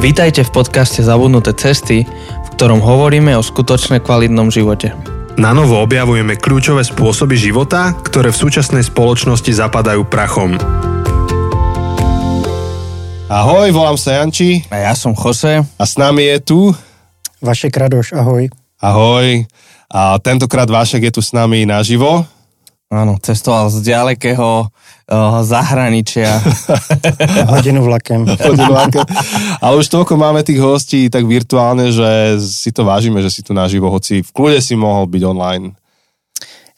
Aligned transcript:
Vítajte 0.00 0.48
v 0.48 0.64
podcaste 0.64 1.04
Zabudnuté 1.04 1.52
cesty, 1.52 2.08
v 2.08 2.48
ktorom 2.56 2.80
hovoríme 2.80 3.36
o 3.36 3.44
skutočne 3.44 4.00
kvalitnom 4.00 4.48
živote. 4.48 4.96
Na 5.36 5.52
novo 5.52 5.76
objavujeme 5.76 6.40
kľúčové 6.40 6.80
spôsoby 6.88 7.36
života, 7.36 7.92
ktoré 7.92 8.32
v 8.32 8.40
súčasnej 8.40 8.80
spoločnosti 8.80 9.52
zapadajú 9.52 10.08
prachom. 10.08 10.56
Ahoj, 13.28 13.68
volám 13.76 14.00
sa 14.00 14.24
Janči 14.24 14.64
A 14.72 14.88
ja 14.88 14.96
som 14.96 15.12
Jose. 15.12 15.68
a 15.68 15.84
s 15.84 15.94
nami 16.00 16.32
je 16.32 16.36
tu, 16.48 16.60
Vašek 17.44 17.76
Radoš, 17.76 18.16
ahoj. 18.16 18.48
ahoj, 18.80 19.44
a 19.92 20.16
tentokrát 20.24 20.72
Vášek 20.72 21.12
je 21.12 21.12
tu 21.12 21.20
s 21.20 21.36
nami 21.36 21.68
naživo. 21.68 22.24
Áno, 22.90 23.22
cestoval 23.22 23.70
z 23.70 23.86
ďalekého 23.86 24.66
uh, 24.66 24.66
zahraničia. 25.46 26.42
Hodinu 27.54 27.86
vlakem. 27.86 28.26
Ale 29.62 29.78
už 29.78 29.86
toľko 29.86 30.18
máme 30.18 30.42
tých 30.42 30.58
hostí 30.58 31.06
tak 31.06 31.22
virtuálne, 31.22 31.94
že 31.94 32.42
si 32.42 32.74
to 32.74 32.82
vážime, 32.82 33.22
že 33.22 33.30
si 33.30 33.46
tu 33.46 33.54
naživo, 33.54 33.94
hoci 33.94 34.26
v 34.26 34.30
kľude 34.34 34.58
si 34.58 34.74
mohol 34.74 35.06
byť 35.06 35.22
online. 35.22 35.78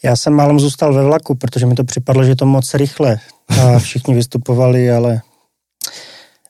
Já 0.02 0.16
jsem 0.16 0.32
málem 0.34 0.60
zůstal 0.60 0.94
ve 0.94 1.04
vlaku, 1.04 1.34
protože 1.34 1.66
mi 1.66 1.74
to 1.74 1.84
připadlo, 1.84 2.24
že 2.24 2.30
je 2.30 2.36
to 2.36 2.46
moc 2.46 2.74
rychle. 2.74 3.18
A 3.48 3.78
všichni 3.78 4.14
vystupovali, 4.14 4.92
ale 4.92 5.20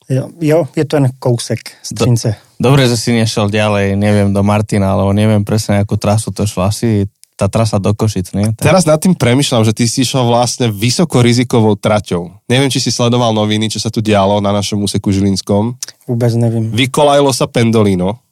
jo, 0.09 0.29
jo 0.41 0.69
je 0.77 0.85
to 0.85 0.97
jen 0.97 1.09
kousek 1.19 1.59
z 1.83 1.95
Třince. 1.95 2.35
Dobre, 2.63 2.87
že 2.87 2.95
si 2.95 3.11
nešiel 3.11 3.51
ďalej, 3.51 3.99
neviem, 3.99 4.31
do 4.31 4.43
Martina, 4.47 4.95
alebo 4.95 5.11
neviem 5.11 5.43
presne, 5.43 5.83
akú 5.83 5.99
trasu 5.99 6.31
to 6.31 6.47
šlo. 6.47 6.71
Asi 6.71 7.11
tá 7.43 7.51
trasa 7.51 7.83
do 7.83 7.91
Košic, 7.91 8.31
nie? 8.39 8.55
Tak, 8.55 8.71
Teraz 8.71 8.87
nad 8.87 9.03
tým 9.03 9.19
premyšľam, 9.19 9.67
že 9.67 9.75
ty 9.75 9.91
si 9.91 10.07
išiel 10.07 10.23
vlastne 10.23 10.71
vysokorizikovou 10.71 11.75
traťou. 11.75 12.31
Neviem, 12.47 12.71
či 12.71 12.79
si 12.79 12.95
sledoval 12.95 13.35
noviny, 13.35 13.67
čo 13.67 13.83
sa 13.83 13.91
tu 13.91 13.99
dialo 13.99 14.39
na 14.39 14.55
našom 14.55 14.79
úseku 14.79 15.11
Žilinskom. 15.11 15.75
Vůbec 16.07 16.33
nevím. 16.39 16.71
vykolajilo 16.71 17.35
sa 17.35 17.51
Pendolino 17.51 18.23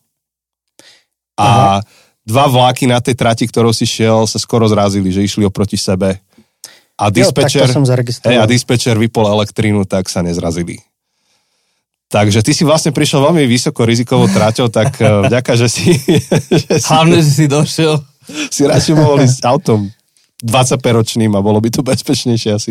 a 1.34 1.80
dva 2.22 2.46
vláky 2.46 2.86
na 2.86 3.02
tej 3.02 3.18
trati, 3.18 3.48
ktorou 3.48 3.74
si 3.74 3.88
šiel, 3.88 4.28
sa 4.30 4.38
skoro 4.38 4.68
zrazili, 4.70 5.10
že 5.10 5.24
išli 5.24 5.42
oproti 5.42 5.74
sebe. 5.74 6.22
A 7.00 7.08
Jo, 7.08 7.32
tak 7.32 7.48
dispečer, 7.48 7.66
to 7.66 7.72
jsem 7.72 7.84
hej, 8.28 8.38
a 8.38 8.44
dispečer 8.44 8.94
vypol 9.00 9.24
elektrínu, 9.24 9.88
tak 9.88 10.04
sa 10.12 10.20
nezrazili. 10.20 10.84
Takže 12.10 12.42
ty 12.42 12.52
si 12.52 12.66
vlastne 12.66 12.92
prišiel 12.92 13.22
veľmi 13.24 13.46
vysoko 13.48 13.86
rizikovou 13.88 14.28
traťou, 14.28 14.68
tak 14.68 15.00
eh, 15.00 15.30
vďaka, 15.30 15.52
že 15.56 15.66
si, 15.70 15.96
že 16.68 16.76
si, 16.76 16.90
Hlavne, 16.92 17.24
že 17.24 17.30
si 17.32 17.46
došiel. 17.48 17.96
Si 18.48 18.62
radšej 18.66 18.94
mohol 18.96 19.22
ísť 19.24 19.44
autom 19.44 19.90
25-ročným 20.40 21.32
a 21.36 21.44
bolo 21.44 21.60
by 21.60 21.68
to 21.68 21.84
bezpečnejšie 21.84 22.50
asi, 22.56 22.70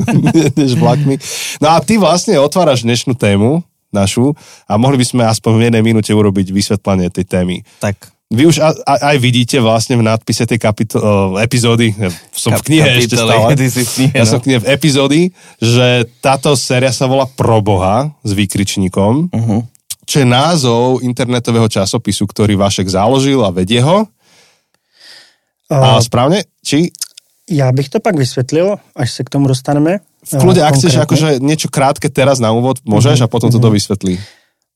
než 0.60 0.76
vlakmi. 0.76 1.16
No 1.64 1.72
a 1.72 1.80
ty 1.80 1.96
vlastne 1.96 2.36
otváraš 2.36 2.84
dnešnú 2.84 3.16
tému 3.16 3.64
našu 3.88 4.36
a 4.68 4.76
mohli 4.76 5.00
by 5.00 5.06
sme 5.08 5.22
aspoň 5.24 5.52
v 5.56 5.62
jednej 5.72 5.82
minúte 5.82 6.12
urobiť 6.12 6.52
vysvetlenie 6.52 7.08
tej 7.08 7.24
témy. 7.24 7.64
Tak, 7.80 8.12
Vy 8.28 8.44
už 8.44 8.60
a, 8.60 8.76
a, 8.84 8.94
aj 9.08 9.24
vidíte 9.24 9.56
vlastne 9.56 9.96
v 9.96 10.04
nadpise 10.04 10.44
tej 10.44 10.60
kapito- 10.60 11.00
uh, 11.00 11.40
epizódy, 11.40 11.96
ja 11.96 12.12
som 12.28 12.52
v 12.52 12.60
Kap- 12.60 12.66
knihe 12.68 12.88
ešte 13.00 13.16
kapitole, 13.16 13.32
stále, 13.32 13.52
ty 13.56 13.66
si 13.72 13.80
v 13.80 13.88
knihe, 13.88 14.12
ja 14.20 14.24
no. 14.24 14.28
som 14.28 14.38
v 14.38 14.44
knihe 14.44 14.58
v 14.60 14.68
epizódy, 14.68 15.20
že 15.56 15.86
táto 16.20 16.52
séria 16.52 16.92
sa 16.92 17.08
volá 17.08 17.24
Proboha 17.24 18.12
s 18.20 18.36
výkričníkom, 18.36 19.32
uh-huh. 19.32 19.60
čo 20.04 20.16
je 20.20 20.26
názov 20.28 21.00
internetového 21.00 21.72
časopisu, 21.72 22.28
ktorý 22.28 22.60
Vašek 22.60 22.92
založil 22.92 23.40
a 23.40 23.48
vedie 23.48 23.80
ho. 23.80 24.04
A 25.70 26.00
správne? 26.00 26.42
Či 26.64 26.90
já 27.50 27.72
bych 27.72 27.88
to 27.88 28.00
pak 28.00 28.16
vysvětlil, 28.16 28.76
až 28.96 29.12
se 29.12 29.24
k 29.24 29.30
tomu 29.30 29.48
dostaneme. 29.48 29.98
v 30.24 30.36
kľude, 30.36 30.60
Eh, 30.60 30.66
ak 30.68 30.74
chceš 30.74 30.92
konkrétně. 30.92 31.02
akože 31.02 31.28
niečo 31.40 31.68
krátke 31.72 32.08
teraz 32.12 32.36
na 32.40 32.52
úvod, 32.52 32.78
môžeš 32.84 33.20
a 33.24 33.28
potom 33.32 33.48
to 33.50 33.58
dovysvetlí. 33.58 34.18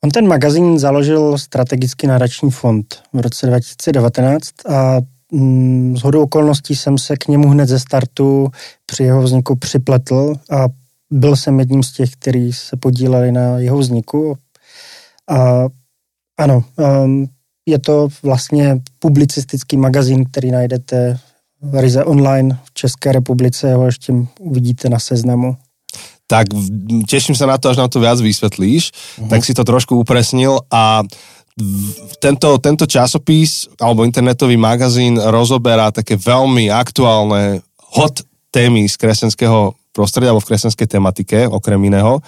On 0.04 0.10
ten 0.10 0.26
magazín 0.26 0.78
založil 0.78 1.38
strategický 1.38 2.06
nadační 2.06 2.50
fond 2.50 3.02
v 3.12 3.20
roce 3.20 3.46
2019 3.46 4.48
a 4.68 5.00
mm, 5.32 5.96
z 5.96 6.02
hodou 6.02 6.22
okolností 6.22 6.76
jsem 6.76 6.98
se 6.98 7.16
k 7.16 7.28
němu 7.28 7.48
hned 7.48 7.68
ze 7.68 7.78
startu 7.78 8.48
při 8.86 9.02
jeho 9.04 9.22
vzniku 9.22 9.56
připletl 9.56 10.34
a 10.50 10.66
byl 11.10 11.36
jsem 11.36 11.58
jedním 11.58 11.82
z 11.82 11.92
těch, 11.92 12.10
kteří 12.10 12.52
se 12.52 12.76
podíleli 12.76 13.32
na 13.32 13.58
jeho 13.58 13.78
vzniku. 13.78 14.36
A 15.30 15.66
ano, 16.38 16.64
um, 17.04 17.26
je 17.66 17.78
to 17.78 18.08
vlastně 18.22 18.80
publicistický 18.98 19.76
magazín, 19.76 20.24
který 20.24 20.50
najdete 20.50 21.18
v 21.62 21.80
Rize 21.80 22.04
online 22.04 22.58
v 22.64 22.74
České 22.74 23.12
republice, 23.12 23.74
ho 23.74 23.86
ještě 23.86 24.12
uvidíte 24.40 24.88
na 24.88 24.98
seznamu. 24.98 25.56
tak 26.32 26.48
teším 27.12 27.36
sa 27.36 27.44
na 27.44 27.60
to, 27.60 27.68
až 27.68 27.76
nám 27.76 27.92
to 27.92 28.00
viac 28.00 28.16
vysvetlíš, 28.16 28.90
Mhm. 29.20 29.28
tak 29.28 29.44
si 29.44 29.52
to 29.52 29.68
trošku 29.68 30.00
upresnil 30.00 30.64
a 30.72 31.04
tento, 32.24 32.56
tento 32.56 32.88
časopis 32.88 33.68
alebo 33.76 34.08
internetový 34.08 34.56
magazín 34.56 35.20
rozoberá 35.20 35.92
také 35.92 36.16
veľmi 36.16 36.72
aktuálne 36.72 37.60
hot 37.92 38.24
témy 38.48 38.88
z 38.88 38.96
kresťanského 38.96 39.76
prostredia 39.92 40.32
alebo 40.32 40.40
v 40.40 40.48
kresťanskej 40.56 40.86
tematike, 40.88 41.38
okrem 41.52 41.84
iného. 41.84 42.24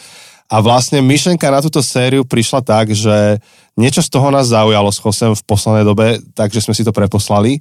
A 0.52 0.60
vlastne 0.60 1.00
myšlenka 1.00 1.48
na 1.48 1.64
túto 1.64 1.80
sériu 1.80 2.22
prišla 2.28 2.60
tak, 2.60 2.92
že 2.92 3.40
niečo 3.80 4.04
z 4.04 4.12
toho 4.12 4.28
nás 4.28 4.52
zaujalo 4.52 4.92
s 4.92 5.00
Chosem 5.00 5.32
v 5.32 5.46
poslednej 5.48 5.84
dobe, 5.88 6.20
takže 6.36 6.60
sme 6.60 6.76
si 6.76 6.84
to 6.84 6.92
preposlali 6.92 7.58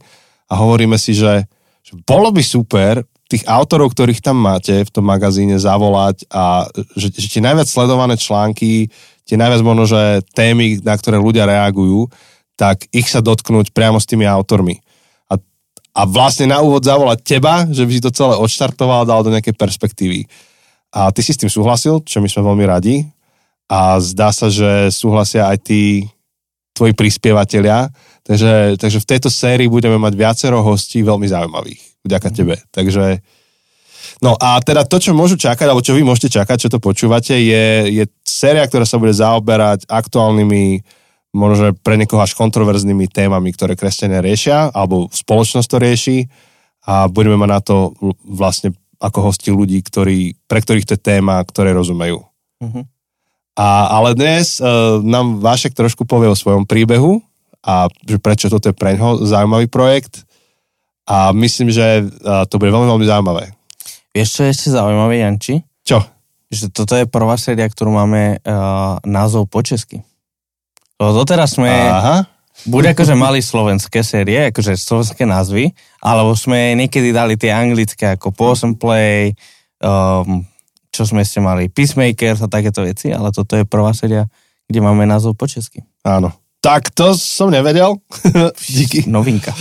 a 0.51 0.53
hovoríme 0.59 0.99
si, 0.99 1.15
že, 1.15 1.47
že 1.79 1.93
bolo 2.03 2.29
by 2.29 2.43
super 2.43 3.01
tých 3.31 3.47
autorov, 3.47 3.95
ktorých 3.95 4.21
tam 4.21 4.37
máte 4.37 4.83
v 4.83 4.93
tom 4.93 5.07
magazíne 5.07 5.57
zavolať 5.57 6.27
a 6.29 6.67
že, 6.93 7.09
že 7.17 7.27
tie 7.33 7.41
najviac 7.41 7.65
sledované 7.65 8.19
články, 8.19 8.91
tie 9.25 9.37
najviac 9.39 9.61
možno, 9.63 9.87
že 9.87 10.21
témy, 10.35 10.83
na 10.83 10.93
ktoré 10.93 11.17
ľudia 11.17 11.47
reagujú, 11.47 12.11
tak 12.59 12.85
ich 12.93 13.09
sa 13.09 13.23
dotknúť 13.23 13.73
priamo 13.73 13.97
s 13.97 14.05
tými 14.05 14.27
autormi. 14.27 14.77
A, 15.31 15.39
a 15.97 16.01
vlastne 16.05 16.51
na 16.51 16.61
úvod 16.61 16.85
zavolať 16.85 17.25
teba, 17.25 17.65
že 17.65 17.87
by 17.87 17.91
si 17.95 18.03
to 18.03 18.13
celé 18.13 18.37
odštartoval 18.37 19.07
a 19.07 19.09
dal 19.09 19.25
do 19.25 19.33
nejakej 19.33 19.57
perspektívy. 19.57 20.29
A 20.93 21.09
ty 21.09 21.25
si 21.25 21.33
s 21.33 21.41
tým 21.41 21.49
súhlasil, 21.49 22.05
čo 22.05 22.21
my 22.21 22.29
sme 22.29 22.45
veľmi 22.45 22.65
radi. 22.69 23.01
A 23.65 23.97
zdá 23.97 24.29
sa, 24.29 24.53
že 24.53 24.93
súhlasia 24.93 25.49
aj 25.49 25.57
tí 25.65 26.05
tvoji 26.77 26.93
prispievateľia. 26.93 27.89
Takže, 28.23 28.77
takže 28.77 29.01
v 29.01 29.09
tejto 29.09 29.29
sérii 29.33 29.65
budeme 29.65 29.97
mať 29.97 30.13
viacero 30.13 30.61
hostí 30.61 31.01
veľmi 31.01 31.25
zaujímavých. 31.25 31.81
Vďaka 32.05 32.29
tebe. 32.29 32.55
Takže 32.69 33.19
No 34.21 34.39
a 34.39 34.59
teda 34.63 34.87
to, 34.87 35.03
čo 35.03 35.11
môžu 35.11 35.35
čakať, 35.35 35.67
alebo 35.67 35.83
čo 35.83 35.95
vy 35.95 36.03
môžete 36.05 36.39
čakať, 36.39 36.67
čo 36.67 36.69
to 36.71 36.79
počúvate, 36.79 37.35
je, 37.35 37.65
je 37.91 38.03
séria, 38.23 38.63
ktorá 38.63 38.87
sa 38.87 38.95
bude 38.95 39.11
zaoberať 39.11 39.83
aktuálnymi, 39.89 40.79
možno 41.33 41.73
pre 41.81 41.97
niekoho 41.97 42.21
až 42.21 42.37
kontroverznými 42.37 43.09
témami, 43.09 43.51
ktoré 43.51 43.73
kresťania 43.73 44.23
riešia, 44.23 44.71
alebo 44.71 45.09
spoločnosť 45.09 45.67
to 45.67 45.77
rieši 45.81 46.17
a 46.87 47.11
budeme 47.11 47.35
mať 47.35 47.49
na 47.49 47.59
to 47.59 47.75
vlastne 48.23 48.75
ako 49.03 49.19
hosti 49.27 49.51
ľudí, 49.51 49.83
ktorí, 49.83 50.39
pre 50.47 50.63
ktorých 50.63 50.87
to 50.87 50.95
je 50.95 51.01
téma, 51.03 51.43
ktoré 51.43 51.75
rozumejú. 51.75 52.23
Mhm. 52.63 52.87
A, 53.53 54.01
ale 54.01 54.17
dnes 54.17 54.57
uh, 54.57 54.97
nám 55.05 55.37
Vášek 55.37 55.77
trošku 55.77 56.09
povie 56.09 56.25
o 56.25 56.33
svojom 56.33 56.65
príbehu 56.65 57.21
a 57.61 57.85
že 58.01 58.17
prečo 58.17 58.49
toto 58.49 58.65
je 58.65 58.73
pre 58.73 58.97
ňoho 58.97 59.29
zaujímavý 59.29 59.69
projekt 59.69 60.25
a 61.05 61.29
myslím, 61.37 61.69
že 61.69 62.01
uh, 62.01 62.49
to 62.49 62.57
bude 62.57 62.73
veľmi, 62.73 62.89
veľmi 62.89 63.05
zaujímavé. 63.05 63.53
Vieš, 64.09 64.29
čo 64.33 64.41
je 64.47 64.49
ešte 64.57 64.69
zaujímavé, 64.73 65.21
Janči? 65.21 65.61
Čo? 65.85 66.01
Že 66.49 66.65
toto 66.73 66.93
je 66.97 67.05
prvá 67.05 67.37
séria, 67.37 67.69
ktorú 67.69 67.93
máme 67.93 68.41
uh, 68.41 68.97
názov 69.05 69.45
po 69.45 69.61
česky. 69.61 70.01
Lebo 70.97 71.13
doteraz 71.13 71.53
sme... 71.53 71.69
Aha. 71.69 72.25
Buď 72.69 72.93
akože 72.93 73.17
mali 73.17 73.41
slovenské 73.41 74.05
série, 74.05 74.53
akože 74.53 74.77
slovenské 74.77 75.25
názvy, 75.25 75.73
alebo 75.99 76.37
sme 76.37 76.77
niekedy 76.77 77.09
dali 77.09 77.33
tie 77.33 77.49
anglické 77.49 78.13
ako 78.13 78.29
Possum 78.29 78.77
Play, 78.77 79.33
um, 79.81 80.45
čo 80.93 81.03
sme 81.09 81.25
ešte 81.25 81.41
mali, 81.41 81.73
Peacemakers 81.73 82.45
a 82.45 82.47
takéto 82.47 82.85
veci, 82.85 83.09
ale 83.09 83.33
toto 83.33 83.57
je 83.57 83.65
prvá 83.65 83.91
séria, 83.97 84.29
kde 84.69 84.79
máme 84.79 85.09
názov 85.09 85.33
po 85.33 85.49
česky. 85.49 85.81
Áno. 86.05 86.42
Tak 86.63 86.95
to 86.95 87.11
som 87.11 87.51
nevedel. 87.51 87.99
Díky. 88.71 89.03
Novinka. 89.03 89.51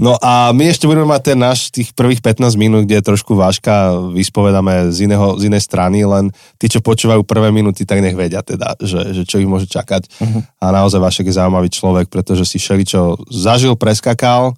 No 0.00 0.16
a 0.16 0.48
my 0.56 0.72
ešte 0.72 0.88
budeme 0.88 1.04
mať 1.04 1.22
ten 1.32 1.38
náš 1.38 1.68
tých 1.68 1.92
prvých 1.92 2.24
15 2.24 2.56
minút, 2.56 2.88
kde 2.88 3.04
trošku 3.04 3.36
váška 3.36 3.92
vyspovedáme 4.16 4.88
z, 4.88 5.04
iného, 5.04 5.36
z 5.36 5.52
inej 5.52 5.68
strany, 5.68 6.08
len 6.08 6.32
tí, 6.56 6.72
čo 6.72 6.80
počúvajú 6.80 7.20
prvé 7.28 7.52
minúty, 7.52 7.84
tak 7.84 8.00
nech 8.00 8.16
vedia 8.16 8.40
teda, 8.40 8.80
že, 8.80 9.12
že 9.12 9.22
čo 9.28 9.36
ich 9.36 9.44
môže 9.44 9.68
čakať. 9.68 10.08
Uh-huh. 10.08 10.40
A 10.64 10.72
naozaj 10.72 11.04
Vašek 11.04 11.28
je 11.28 11.36
zaujímavý 11.36 11.68
človek, 11.68 12.08
pretože 12.08 12.48
si 12.48 12.56
všeličo 12.56 13.28
zažil, 13.28 13.76
preskakal 13.76 14.56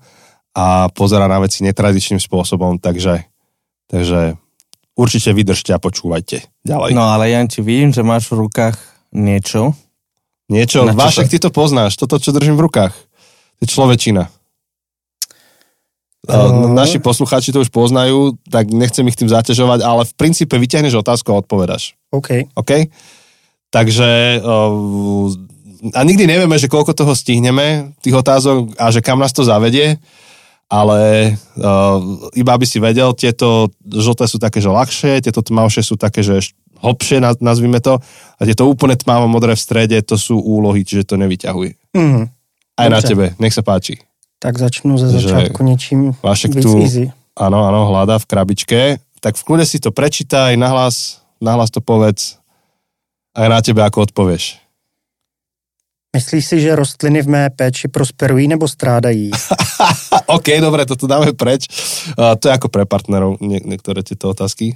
a 0.55 0.95
pozera 0.95 1.27
na 1.27 1.43
veci 1.43 1.67
netradičným 1.67 2.23
spôsobom, 2.23 2.79
takže, 2.79 3.27
takže 3.91 4.39
určite 4.95 5.35
vydržte 5.35 5.75
a 5.75 5.83
počúvajte 5.83 6.47
ďalej. 6.63 6.95
No 6.95 7.11
ale 7.11 7.35
Janči, 7.35 7.67
vidím, 7.67 7.91
že 7.91 8.07
máš 8.07 8.31
v 8.31 8.47
rukách 8.47 8.79
niečo. 9.11 9.75
Niečo, 10.51 10.83
Na 10.83 10.99
Vašek, 10.99 11.31
to- 11.31 11.33
ty 11.33 11.39
to 11.39 11.51
poznáš, 11.55 11.95
toto, 11.95 12.19
čo 12.19 12.35
držím 12.35 12.59
v 12.59 12.67
rukách. 12.67 12.93
To 12.93 13.61
je 13.63 13.69
človečina. 13.71 14.27
Uh, 16.29 16.69
naši 16.69 17.01
poslucháči 17.01 17.49
to 17.49 17.65
už 17.65 17.73
poznajú, 17.73 18.37
tak 18.53 18.69
nechcem 18.69 19.09
ich 19.09 19.17
tým 19.17 19.33
zaťažovať, 19.33 19.81
ale 19.81 20.05
v 20.05 20.13
princípe 20.21 20.53
vyťahneš 20.53 21.01
otázku 21.01 21.33
a 21.33 21.41
odpovedaš. 21.41 21.97
OK. 22.13 22.45
OK? 22.61 22.93
Takže 23.73 24.43
uh, 24.45 25.33
a 25.97 26.01
nikdy 26.05 26.29
nevieme, 26.29 26.61
že 26.61 26.69
koľko 26.69 26.93
toho 26.93 27.17
stihneme, 27.17 27.97
tých 28.05 28.13
otázok 28.13 28.77
a 28.77 28.93
že 28.93 29.01
kam 29.01 29.17
nás 29.17 29.33
to 29.33 29.49
zavedie, 29.49 29.97
ale 30.69 31.33
uh, 31.57 31.99
iba 32.37 32.53
aby 32.53 32.69
si 32.69 32.79
vedel, 32.79 33.17
tieto 33.17 33.73
žlté 33.83 34.29
sú 34.29 34.37
také, 34.37 34.61
že 34.61 34.69
ľahšie, 34.69 35.25
tieto 35.25 35.41
tmavšie 35.41 35.83
sú 35.83 35.97
také, 35.97 36.21
že 36.21 36.53
hlbšie, 36.81 37.21
nazvime 37.41 37.81
to, 37.81 38.01
a 38.37 38.41
tieto 38.45 38.69
úplne 38.69 38.97
tmavo 38.97 39.29
modré 39.29 39.57
v 39.57 39.61
strede, 39.61 39.97
to 40.01 40.17
sú 40.17 40.41
úlohy, 40.41 40.85
čiže 40.85 41.13
to 41.13 41.15
nevyťahuj. 41.21 41.97
Mm. 41.97 42.33
Aj 42.81 42.89
na 42.89 43.01
tebe, 43.05 43.37
nech 43.37 43.53
sa 43.53 43.61
páči. 43.61 44.01
Tak 44.41 44.57
začnu 44.57 44.99
ze 44.99 45.09
začátku 45.09 45.63
něčím 45.63 46.17
Vašek 46.23 46.55
víc 46.55 46.65
tu, 46.65 46.81
easy. 46.81 47.13
áno, 47.37 47.69
áno, 47.69 47.93
hľadá 47.93 48.17
v 48.17 48.25
krabičke, 48.25 48.81
tak 49.21 49.37
v 49.37 49.45
kľude 49.45 49.69
si 49.69 49.77
to 49.77 49.93
prečítaj, 49.93 50.57
nahlas, 50.57 51.21
nahlas 51.45 51.69
to 51.69 51.85
povedz, 51.85 52.41
aj 53.37 53.47
na 53.53 53.61
tebe, 53.61 53.85
ako 53.85 54.09
odpovieš. 54.09 54.57
Myslíš 56.11 56.43
si, 56.43 56.57
že 56.59 56.75
rostliny 56.75 57.23
v 57.23 57.29
mé 57.31 57.45
péči 57.55 57.87
prosperují 57.87 58.51
nebo 58.51 58.67
strádají? 58.67 59.31
OK, 60.37 60.59
dobre, 60.59 60.83
toto 60.83 61.07
dáme 61.07 61.31
preč. 61.39 61.71
Uh, 62.19 62.35
to 62.35 62.51
je 62.51 62.57
ako 62.59 62.67
pre 62.67 62.83
partnerov, 62.83 63.39
nie, 63.39 63.63
niektoré 63.63 64.03
tieto 64.03 64.35
otázky. 64.35 64.75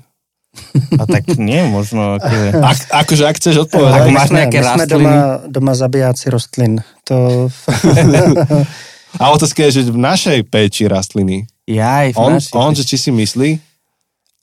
A 0.99 1.07
tak 1.07 1.27
nie, 1.39 1.63
možno... 1.67 2.19
Akože... 2.19 2.49
Ak, 2.63 2.79
akože, 2.91 3.23
ak 3.27 3.37
chceš 3.37 3.57
odpovedať. 3.67 3.99
Tak 3.99 4.07
My 4.07 4.13
máš 4.13 4.31
nějaké 4.31 4.59
my 4.61 4.67
rastliny? 4.67 4.89
doma, 4.91 5.41
doma 5.47 5.73
zabijáci 5.75 6.31
rostlin. 6.31 6.73
To... 7.05 7.49
A 9.21 9.31
otázka 9.31 9.63
je, 9.71 9.71
že 9.71 9.95
v 9.95 9.99
našej 9.99 10.43
péči 10.51 10.91
rastliny, 10.91 11.47
Jaj, 11.71 12.13
v 12.13 12.19
on, 12.19 12.33
našich- 12.35 12.55
on 12.55 12.75
že 12.75 12.83
či 12.85 12.99
si 12.99 13.11
myslí, 13.15 13.51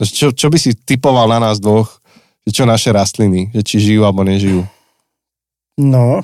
že 0.01 0.09
čo, 0.09 0.27
čo 0.31 0.47
by 0.49 0.57
si 0.57 0.71
typoval 0.73 1.27
na 1.27 1.39
nás 1.39 1.59
dvoch, 1.59 1.99
že 2.47 2.55
čo 2.55 2.63
naše 2.65 2.89
rastliny, 2.95 3.51
že 3.51 3.61
či 3.67 3.75
žijú 3.83 4.07
alebo 4.07 4.23
nežijú. 4.23 4.63
No, 5.77 6.23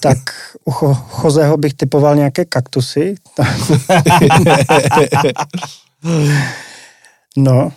tak 0.00 0.18
u 0.64 0.70
cho, 0.70 0.94
Chozeho 0.94 1.56
bych 1.56 1.74
typoval 1.74 2.16
nějaké 2.16 2.44
kaktusy. 2.44 3.14
no, 7.36 7.72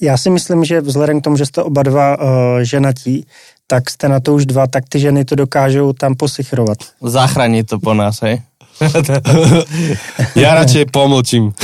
já 0.00 0.16
si 0.16 0.30
myslím, 0.30 0.64
že 0.64 0.80
vzhledem 0.80 1.20
k 1.20 1.24
tomu, 1.24 1.36
že 1.36 1.46
jste 1.46 1.62
oba 1.62 1.82
dva 1.82 2.18
uh, 2.18 2.24
ženatí, 2.62 3.26
tak 3.66 3.90
jste 3.90 4.08
na 4.08 4.20
to 4.20 4.34
už 4.34 4.46
dva, 4.46 4.66
tak 4.66 4.84
ty 4.88 5.00
ženy 5.00 5.24
to 5.24 5.34
dokážou 5.34 5.92
tam 5.92 6.14
posichrovat. 6.14 6.78
Zachrání 7.02 7.64
to 7.64 7.78
po 7.78 7.94
nás, 7.94 8.20
hej? 8.22 8.42
Ja 10.36 10.52
radšej 10.52 10.92
pomlčím, 10.92 11.56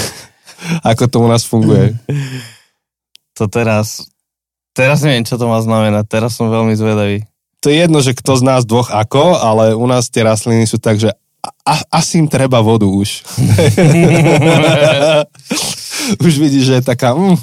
ako 0.80 1.04
to 1.12 1.16
u 1.20 1.28
nás 1.28 1.44
funguje. 1.44 1.92
To 3.36 3.48
teraz... 3.48 4.08
Teraz 4.72 5.04
neviem, 5.04 5.20
čo 5.20 5.36
to 5.36 5.52
má 5.52 5.60
znamenať. 5.60 6.08
Teraz 6.08 6.32
som 6.32 6.48
veľmi 6.48 6.72
zvedavý. 6.72 7.28
To 7.60 7.68
je 7.68 7.76
jedno, 7.76 8.00
že 8.00 8.16
kto 8.16 8.40
z 8.40 8.42
nás 8.48 8.64
dvoch 8.64 8.88
ako, 8.88 9.36
ale 9.36 9.76
u 9.76 9.84
nás 9.84 10.08
tie 10.08 10.24
rastliny 10.24 10.64
sú 10.64 10.80
tak, 10.80 10.96
že 10.96 11.12
a, 11.44 11.48
a, 11.68 12.00
asi 12.00 12.24
im 12.24 12.28
treba 12.32 12.64
vodu 12.64 12.88
už. 12.88 13.20
už 16.24 16.32
vidíš, 16.40 16.64
že 16.72 16.74
je 16.80 16.88
taká... 16.88 17.12
Mm, 17.12 17.36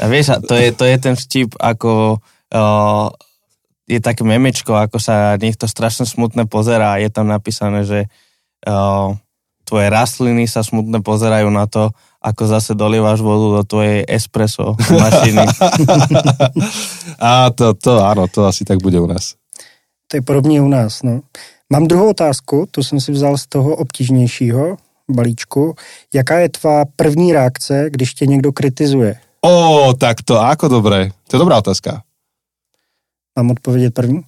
A 0.00 0.04
vieš, 0.06 0.36
a 0.36 0.36
to 0.40 0.54
je, 0.54 0.72
to 0.72 0.84
je 0.84 0.96
ten 0.98 1.14
vtip, 1.16 1.56
ako 1.60 2.20
uh, 2.54 3.08
je 3.88 4.00
také 4.02 4.26
memečko, 4.26 4.74
ako 4.76 4.98
sa 4.98 5.38
niekto 5.40 5.70
strašne 5.70 6.04
smutne 6.04 6.44
pozerá 6.44 6.98
a 6.98 7.02
je 7.02 7.10
tam 7.10 7.30
napísané, 7.30 7.86
že 7.86 8.10
uh, 8.66 9.14
tvoje 9.66 9.86
rastliny 9.90 10.46
sa 10.46 10.62
smutne 10.62 11.02
pozerajú 11.02 11.50
na 11.50 11.66
to, 11.66 11.90
ako 12.22 12.42
zase 12.46 12.74
dolievaš 12.74 13.22
vodu 13.22 13.60
do 13.60 13.62
tvojej 13.66 14.06
espresso 14.06 14.78
mašiny. 14.78 15.46
a 17.22 17.50
to, 17.50 17.74
to 17.74 18.02
áno, 18.02 18.26
to 18.30 18.46
asi 18.46 18.62
tak 18.66 18.78
bude 18.82 18.98
u 18.98 19.06
nás. 19.06 19.34
To 20.06 20.16
je 20.16 20.22
podobně 20.22 20.62
u 20.62 20.68
nás. 20.68 21.02
No. 21.02 21.20
Mám 21.70 21.86
druhou 21.86 22.10
otázku, 22.10 22.66
tu 22.70 22.82
jsem 22.82 23.00
si 23.00 23.12
vzal 23.12 23.38
z 23.38 23.46
toho 23.46 23.76
obtížnějšího 23.76 24.76
balíčku. 25.10 25.74
Jaká 26.14 26.38
je 26.38 26.48
tvá 26.48 26.84
první 26.96 27.32
reakce, 27.32 27.86
když 27.90 28.14
tě 28.14 28.26
někdo 28.26 28.52
kritizuje? 28.52 29.14
Ó, 29.44 29.92
tak 29.98 30.22
to 30.22 30.40
ako 30.40 30.68
dobre. 30.68 31.10
To 31.28 31.36
je 31.36 31.40
dobrá 31.40 31.58
otázka. 31.58 32.02
Mám 33.36 33.50
odpovědět 33.50 33.94
první? 33.94 34.20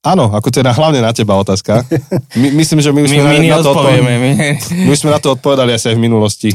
Áno, 0.00 0.32
ako 0.32 0.48
to 0.50 0.60
je 0.60 0.64
na, 0.64 0.72
hlavne 0.72 1.04
na 1.04 1.12
teba 1.12 1.36
otázka. 1.36 1.84
My, 2.40 2.48
myslím, 2.56 2.80
že 2.80 2.88
my 2.92 3.04
už 3.04 3.10
My, 3.12 3.16
sme 3.20 3.38
my 3.38 3.48
na, 3.52 3.56
na 3.56 3.62
to 3.62 3.70
odpovedali, 3.70 4.00
My... 4.00 4.32
my 4.80 4.88
už 4.90 4.98
sme 4.98 5.10
na 5.12 5.20
to 5.20 5.28
odpovedali 5.36 5.70
asi 5.76 5.92
aj 5.92 5.96
v 6.00 6.04
minulosti. 6.08 6.50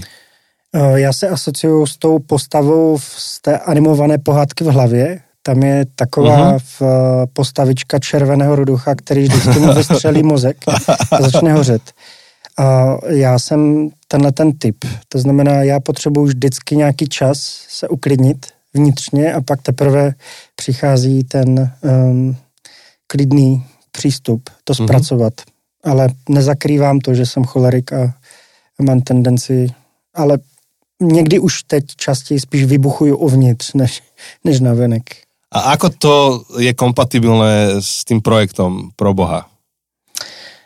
Eh, 0.75 0.99
Já 0.99 1.13
se 1.13 1.29
asociuju 1.29 1.85
s 1.85 1.97
tou 1.97 2.19
postavou 2.19 2.97
v- 2.97 3.03
z 3.17 3.41
té 3.41 3.57
animované 3.59 4.17
pohádky 4.17 4.63
v 4.63 4.67
hlavě. 4.67 5.19
Tam 5.45 5.63
je 5.63 5.85
taková 5.95 6.57
v, 6.57 6.81
postavička 7.33 7.99
červeného 7.99 8.55
ruducha, 8.55 8.95
který 8.95 9.23
vždycky 9.29 9.59
mu 9.59 9.73
vystřelí 9.77 10.23
mozek 10.23 10.57
a 11.11 11.21
začne 11.21 11.53
hořet. 11.53 11.81
A 12.57 12.97
já 13.09 13.39
jsem 13.39 13.89
tenhle 14.15 14.31
ten 14.31 14.51
typ. 14.57 14.77
To 15.09 15.19
znamená, 15.19 15.63
já 15.63 15.79
potřebuji 15.79 16.25
vždycky 16.25 16.75
nějaký 16.75 17.07
čas 17.07 17.39
se 17.69 17.87
uklidnit 17.87 18.45
vnitřně 18.73 19.33
a 19.33 19.41
pak 19.41 19.61
teprve 19.61 20.13
přichází 20.55 21.23
ten 21.23 21.71
um, 21.83 22.35
klidný 23.07 23.65
přístup 23.91 24.49
to 24.63 24.73
Mhm. 24.73 24.87
zpracovat. 24.87 25.33
Ale 25.83 26.09
nezakrývám 26.29 26.99
to, 26.99 27.13
že 27.13 27.25
jsem 27.25 27.43
cholerik 27.43 27.93
a 27.93 28.13
mám 28.81 29.01
tendenci, 29.01 29.67
ale 30.13 30.37
někdy 31.01 31.39
už 31.39 31.63
teď 31.63 31.83
častěji 31.95 32.39
spíš 32.39 32.63
vybuchuju 32.63 33.17
uvnitř, 33.17 33.73
než, 33.73 34.01
než 34.43 34.59
na 34.59 34.73
venek. 34.73 35.03
A 35.51 35.59
ako 35.59 35.89
to 35.89 36.13
je 36.59 36.73
kompatibilné 36.73 37.79
s 37.79 38.03
tým 38.03 38.19
projektom 38.21 38.89
pro 38.95 39.13
Boha? 39.13 39.47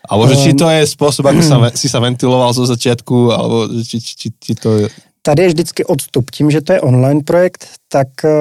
Alebo 0.10 0.26
že 0.28 0.42
či 0.42 0.52
to 0.58 0.66
je 0.66 0.90
ako 1.30 1.42
sa, 1.46 1.58
ve- 1.62 1.74
si 1.78 1.86
sa 1.86 2.02
ventiloval 2.02 2.50
zo 2.50 2.66
začiatku, 2.66 3.30
alebo 3.30 3.70
či, 3.86 4.02
či, 4.02 4.14
či, 4.18 4.28
či 4.34 4.54
to 4.58 4.70
je... 4.78 4.88
Tady 5.22 5.42
je 5.42 5.48
vždycky 5.48 5.82
odstup. 5.86 6.32
Tím, 6.32 6.52
že 6.52 6.62
to 6.62 6.74
je 6.74 6.82
online 6.82 7.22
projekt, 7.22 7.68
tak 7.88 8.08
eh, 8.26 8.32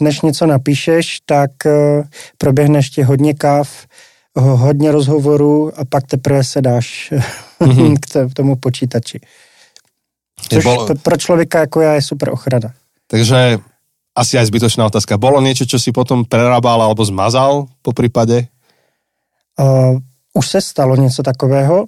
než 0.00 0.20
něco 0.20 0.46
napíšeš, 0.46 1.20
tak 1.26 1.50
eh, 1.66 2.02
proběhne 2.38 2.78
ještě 2.78 3.04
hodně 3.04 3.34
káv, 3.34 3.68
ho- 4.38 4.56
hodně 4.56 4.92
rozhovorů 4.92 5.72
a 5.76 5.84
pak 5.84 6.06
teprve 6.06 6.44
se 6.44 6.62
dáš 6.62 7.12
Mhm. 7.60 7.96
k 8.30 8.34
tomu 8.34 8.56
počítači. 8.56 9.20
Což 10.48 10.64
bolo- 10.64 10.86
to 10.86 10.94
pro 10.94 11.16
člověka 11.16 11.58
jako 11.60 11.80
já 11.80 11.92
je 11.94 12.02
super 12.02 12.30
ochrana. 12.32 12.72
Takže 13.06 13.58
asi 14.16 14.38
aj 14.38 14.46
zbytočná 14.48 14.86
otázka. 14.88 15.18
Bolo 15.20 15.40
niečo, 15.44 15.68
čo 15.68 15.76
si 15.78 15.92
potom 15.92 16.24
prerábal 16.24 16.80
alebo 16.82 17.04
zmazal 17.04 17.68
po 17.84 17.92
prípade? 17.92 18.48
Uh, 19.60 20.00
už 20.34 20.48
se 20.48 20.60
stalo 20.60 20.96
něco 20.96 21.22
takového, 21.22 21.86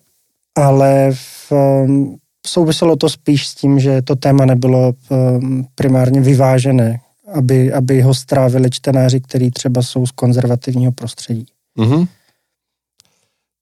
ale 0.58 1.10
v, 1.12 1.52
um, 1.52 2.16
souviselo 2.46 2.96
to 2.96 3.08
spíš 3.08 3.48
s 3.48 3.54
tím, 3.54 3.80
že 3.80 4.02
to 4.02 4.16
téma 4.16 4.44
nebylo 4.44 4.92
um, 5.08 5.66
primárně 5.74 6.20
vyvážené, 6.20 7.00
aby, 7.34 7.72
aby 7.72 8.02
ho 8.02 8.14
strávili 8.14 8.70
čtenáři, 8.70 9.20
kteří 9.20 9.50
třeba 9.50 9.82
jsou 9.82 10.06
z 10.06 10.10
konzervativního 10.10 10.92
prostředí. 10.92 11.46
Mhm. 11.78 12.04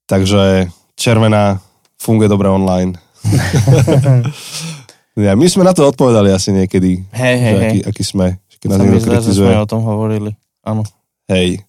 Takže 0.05 0.67
červená 0.95 1.61
funguje 2.01 2.29
dobre 2.29 2.49
online. 2.49 2.93
ja, 5.15 5.37
my 5.37 5.45
sme 5.47 5.63
na 5.63 5.71
to 5.77 5.87
odpovedali 5.87 6.33
asi 6.33 6.51
niekedy, 6.51 7.05
Hej, 7.13 7.35
hej, 7.37 7.53
hej. 7.53 7.55
aký, 7.61 7.79
aký 7.85 8.03
sme, 8.03 8.27
keď 8.61 8.67
nás 8.69 8.79
že 8.81 9.07
kritizuje. 9.07 9.49
sme 9.53 9.61
o 9.61 9.69
tom 9.69 9.81
hovorili. 9.85 10.33
Áno. 10.65 10.83
Hej. 11.29 11.63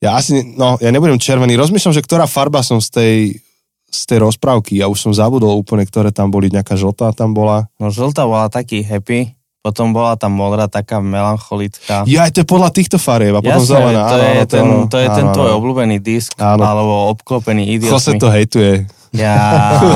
Ja 0.00 0.16
asi, 0.16 0.32
no, 0.56 0.80
ja 0.80 0.88
nebudem 0.88 1.16
červený. 1.16 1.54
Rozmýšľam, 1.54 1.92
že 1.92 2.00
ktorá 2.00 2.24
farba 2.24 2.60
som 2.60 2.80
z 2.80 2.88
tej, 2.88 3.14
z 3.86 4.00
tej 4.06 4.18
rozprávky. 4.18 4.74
Ja 4.74 4.88
už 4.88 4.96
som 4.98 5.12
zabudol 5.12 5.52
úplne, 5.54 5.84
ktoré 5.84 6.08
tam 6.08 6.28
boli. 6.28 6.48
Nejaká 6.48 6.72
žltá 6.74 7.12
tam 7.12 7.30
bola. 7.30 7.68
No 7.76 7.92
žltá 7.92 8.24
bola 8.24 8.48
taký 8.48 8.80
happy, 8.80 9.36
potom 9.60 9.92
bola 9.92 10.16
tam 10.16 10.32
modrá 10.32 10.66
taká 10.66 11.04
melancholická. 11.04 12.08
Ja, 12.08 12.24
aj 12.24 12.32
to 12.32 12.40
je 12.40 12.48
podľa 12.48 12.70
týchto 12.72 12.96
farieb. 12.96 13.36
A 13.36 13.40
potom 13.40 13.60
Jasné, 13.60 13.76
zelená. 13.76 14.00
to, 14.02 14.14
Áno, 14.14 14.24
je 14.24 14.44
ten, 14.46 14.64
áno. 14.64 14.76
to 14.86 14.96
je 14.96 15.08
ten 15.10 15.26
tvoj 15.30 15.50
áno. 15.50 15.56
obľúbený 15.60 15.96
disk, 16.00 16.32
Áno. 16.34 16.62
alebo 16.62 16.92
obklopený 17.12 17.62
Jose 17.78 18.16
idiotmi. 18.16 18.18
to 18.18 18.28
hejtuje. 18.30 18.72
Ja 19.12 19.36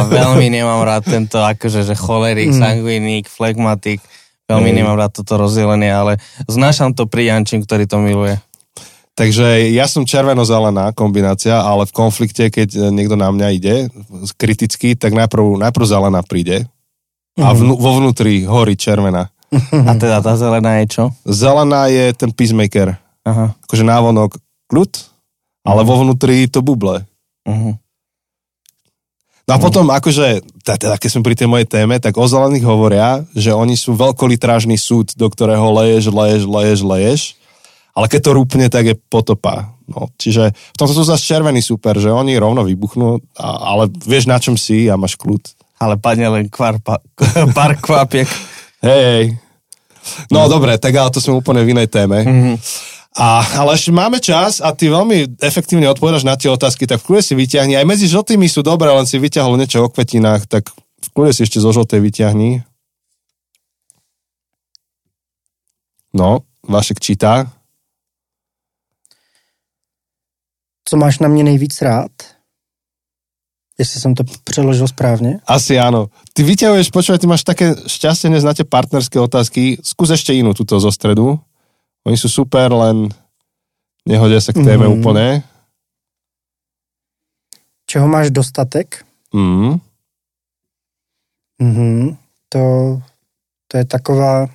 veľmi 0.04 0.52
nemám 0.52 0.82
rád 0.82 1.06
tento, 1.06 1.38
akože, 1.38 1.80
že 1.82 1.94
cholerik, 1.94 2.50
Mm. 2.50 2.60
sanguiník, 2.60 3.24
flegmatik. 3.24 4.04
Veľmi 4.44 4.68
Hej. 4.68 4.76
nemám 4.76 4.98
rád 4.98 5.16
toto 5.16 5.38
rozdelenie, 5.38 5.88
ale 5.88 6.20
znášam 6.44 6.92
to 6.92 7.08
pri 7.08 7.32
Jančím, 7.32 7.64
ktorý 7.64 7.88
to 7.88 7.96
miluje. 7.96 8.36
Takže 9.14 9.70
ja 9.70 9.86
som 9.86 10.02
červeno-zelená 10.02 10.90
kombinácia, 10.90 11.54
ale 11.54 11.86
v 11.86 11.94
konflikte, 11.94 12.50
keď 12.50 12.68
e, 12.74 12.80
niekto 12.90 13.14
na 13.14 13.30
mňa 13.30 13.48
ide 13.54 13.74
kriticky, 14.34 14.98
tak 14.98 15.14
najprv, 15.14 15.62
najprv 15.62 15.86
zelená 15.86 16.18
príde 16.26 16.66
a 17.38 17.50
vnú, 17.54 17.78
vo 17.78 18.02
vnútri 18.02 18.42
horí 18.42 18.74
červená. 18.74 19.30
A 19.70 19.92
teda 19.94 20.18
tá 20.18 20.34
zelená 20.34 20.82
je 20.82 20.98
čo? 20.98 21.04
Zelená 21.22 21.86
je 21.90 22.10
ten 22.14 22.34
peacemaker. 22.34 22.98
Aha. 23.22 23.54
Akože 23.66 23.86
návonok 23.86 24.34
kľud, 24.66 24.92
ale 25.62 25.80
vo 25.86 25.94
vnútri 26.02 26.50
to 26.50 26.58
buble. 26.58 27.06
Uh-huh. 27.46 27.78
No 29.44 29.50
a 29.54 29.58
potom 29.60 29.92
akože, 29.92 30.40
teda 30.64 30.96
keď 30.96 31.08
sme 31.10 31.22
pri 31.22 31.36
tej 31.36 31.48
mojej 31.48 31.68
téme, 31.68 32.00
tak 32.00 32.16
o 32.16 32.24
zelených 32.24 32.64
hovoria, 32.64 33.22
že 33.36 33.52
oni 33.52 33.76
sú 33.76 33.92
veľkolitrážny 33.92 34.74
súd, 34.80 35.12
do 35.14 35.28
ktorého 35.28 35.68
leješ, 35.84 36.08
leješ, 36.08 36.42
leješ, 36.48 36.80
leješ, 36.80 37.20
ale 37.94 38.06
keď 38.10 38.20
to 38.26 38.36
rúpne, 38.36 38.66
tak 38.66 38.90
je 38.90 38.94
potopa. 38.98 39.78
No, 39.86 40.10
čiže 40.18 40.50
v 40.50 40.76
tomto 40.76 40.98
sú 40.98 41.06
zase 41.06 41.22
červení 41.22 41.62
super, 41.62 41.94
že 41.94 42.10
oni 42.10 42.34
rovno 42.34 42.66
vybuchnú, 42.66 43.22
a, 43.38 43.46
ale 43.74 43.86
vieš 44.02 44.26
na 44.26 44.42
čom 44.42 44.58
si 44.58 44.90
a 44.90 44.98
máš 44.98 45.14
kľud. 45.14 45.40
Ale 45.78 45.94
padne 45.98 46.26
len 46.26 46.44
kvár, 46.50 46.82
pa, 46.82 46.98
pár 47.56 47.78
kvapiek. 47.78 48.26
Hej, 48.82 49.02
hej. 49.06 49.24
No, 50.28 50.44
no 50.44 50.52
dobre, 50.52 50.76
tak 50.76 50.92
ale 50.98 51.08
to 51.14 51.22
sme 51.22 51.38
úplne 51.38 51.62
v 51.62 51.72
inej 51.72 51.88
téme. 51.88 52.26
Mm-hmm. 52.26 52.56
A, 53.14 53.46
ale 53.62 53.78
ešte 53.78 53.94
máme 53.94 54.18
čas 54.18 54.58
a 54.58 54.74
ty 54.74 54.90
veľmi 54.90 55.38
efektívne 55.38 55.86
odpovedaš 55.86 56.26
na 56.26 56.34
tie 56.34 56.50
otázky, 56.50 56.82
tak 56.82 56.98
v 56.98 57.14
kľude 57.14 57.22
si 57.22 57.34
vyťahni. 57.38 57.78
Aj 57.78 57.86
medzi 57.86 58.10
žltými 58.10 58.50
sú 58.50 58.66
dobré, 58.66 58.90
len 58.90 59.06
si 59.06 59.22
vyťahol 59.22 59.54
niečo 59.54 59.86
o 59.86 59.88
kvetinách, 59.88 60.50
tak 60.50 60.74
v 60.74 61.08
kľude 61.14 61.30
si 61.30 61.46
ešte 61.46 61.62
zo 61.62 61.70
žltej 61.70 62.02
vyťahni. 62.02 62.66
No, 66.10 66.42
Vašek 66.66 66.98
čítá. 66.98 67.54
Co 70.84 70.96
máš 70.96 71.18
na 71.18 71.28
mě 71.28 71.44
nejvíc 71.44 71.82
rád? 71.82 72.10
Jestli 73.78 74.00
jsem 74.00 74.14
to 74.14 74.24
přeložil 74.44 74.88
správně. 74.88 75.40
Asi 75.46 75.74
áno. 75.74 76.06
Ty 76.32 76.42
vyťahuješ, 76.42 76.94
počúvaj, 76.94 77.18
ty 77.18 77.26
máš 77.26 77.42
také 77.42 77.74
šťastie 77.90 78.30
tie 78.30 78.62
partnerské 78.62 79.18
otázky. 79.18 79.82
Skús 79.82 80.14
ešte 80.14 80.30
inú 80.30 80.54
túto 80.54 80.78
zo 80.78 80.94
stredu. 80.94 81.42
Oni 82.06 82.14
sú 82.14 82.30
super, 82.30 82.70
len 82.70 83.10
nehodia 84.06 84.38
sa 84.38 84.54
k 84.54 84.62
téme 84.62 84.86
mm-hmm. 84.86 84.98
úplne. 85.02 85.26
Čeho 87.90 88.06
máš 88.06 88.30
dostatek? 88.30 89.02
Mm. 89.34 89.82
Mm-hmm. 91.58 92.16
To, 92.48 92.62
to 93.68 93.76
je 93.76 93.84
taková 93.84 94.46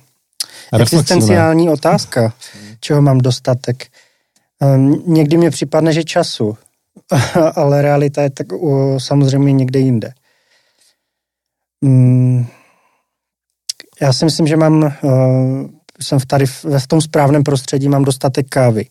existenciální 0.72 1.68
otázka. 1.68 2.32
Čeho 2.80 3.02
mám 3.02 3.18
dostatek? 3.18 3.92
Um, 4.64 5.02
někdy 5.06 5.36
mě 5.36 5.50
připadne, 5.50 5.92
že 5.92 6.04
času, 6.04 6.56
ale 7.54 7.82
realita 7.82 8.22
je 8.22 8.30
tak 8.30 8.52
uh, 8.52 8.98
samozřejmě 8.98 9.52
někde 9.52 9.80
jinde. 9.80 10.12
Um, 11.84 12.46
já 14.00 14.12
si 14.12 14.24
myslím, 14.24 14.46
že 14.46 14.56
mám, 14.56 14.82
uh, 15.02 15.70
jsem 16.00 16.18
v 16.18 16.26
tady 16.26 16.46
v, 16.46 16.64
v 16.78 16.86
tom 16.86 17.00
správném 17.00 17.42
prostředí, 17.42 17.88
mám 17.88 18.04
dostatek 18.04 18.46
kávy. 18.48 18.86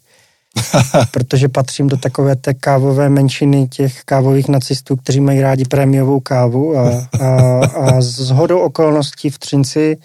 protože 1.11 1.49
patřím 1.49 1.87
do 1.87 1.97
takové 1.97 2.35
té 2.35 2.53
kávové 2.53 3.09
menšiny 3.09 3.67
těch 3.67 4.03
kávových 4.03 4.47
nacistů, 4.47 4.95
kteří 4.95 5.21
mají 5.21 5.41
rádi 5.41 5.65
prémiovou 5.65 6.19
kávu 6.19 6.77
a, 6.77 7.07
a, 7.19 7.65
a 7.65 8.01
z 8.01 8.29
hodou 8.29 8.59
okolností 8.59 9.29
v 9.29 9.39
Třinci 9.39 9.97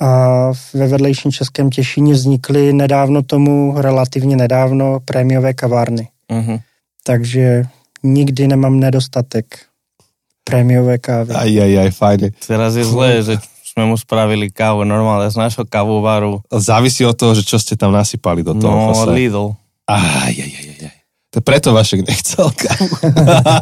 a 0.00 0.50
ve 0.74 0.86
vedlejším 0.86 1.32
Českém 1.32 1.70
Těšíně 1.70 2.12
vznikly 2.12 2.72
nedávno 2.72 3.22
tomu, 3.22 3.74
relativně 3.76 4.36
nedávno, 4.36 5.00
prémiové 5.04 5.54
kavárny. 5.54 6.08
Uh-huh. 6.32 6.60
Takže 7.04 7.62
nikdy 8.02 8.48
nemám 8.48 8.80
nedostatek 8.80 9.46
prémiové 10.44 10.98
kávy. 10.98 11.32
Aj, 11.32 11.48
aj, 11.48 11.72
aj, 11.78 11.90
fajne. 11.96 12.28
Teraz 12.46 12.76
je 12.76 12.84
zlé, 12.84 13.24
že 13.24 13.40
sme 13.64 13.88
mu 13.88 13.96
spravili 13.96 14.52
kávu 14.52 14.84
normálne 14.84 15.26
z 15.32 15.40
nášho 15.40 15.64
kávovaru. 15.64 16.44
Závisí 16.52 17.02
od 17.02 17.16
toho, 17.16 17.32
že 17.32 17.42
čo 17.42 17.56
ste 17.56 17.74
tam 17.74 17.96
nasypali 17.96 18.44
do 18.44 18.52
toho. 18.54 18.92
No, 18.92 19.08
Lidl. 19.08 19.56
Aj, 19.88 20.30
aj, 20.30 20.36
aj, 20.36 20.64
aj. 20.68 20.73
To 21.34 21.42
preto 21.42 21.74
Vašek 21.74 22.06
nechcel 22.06 22.46
kávu. 22.54 22.94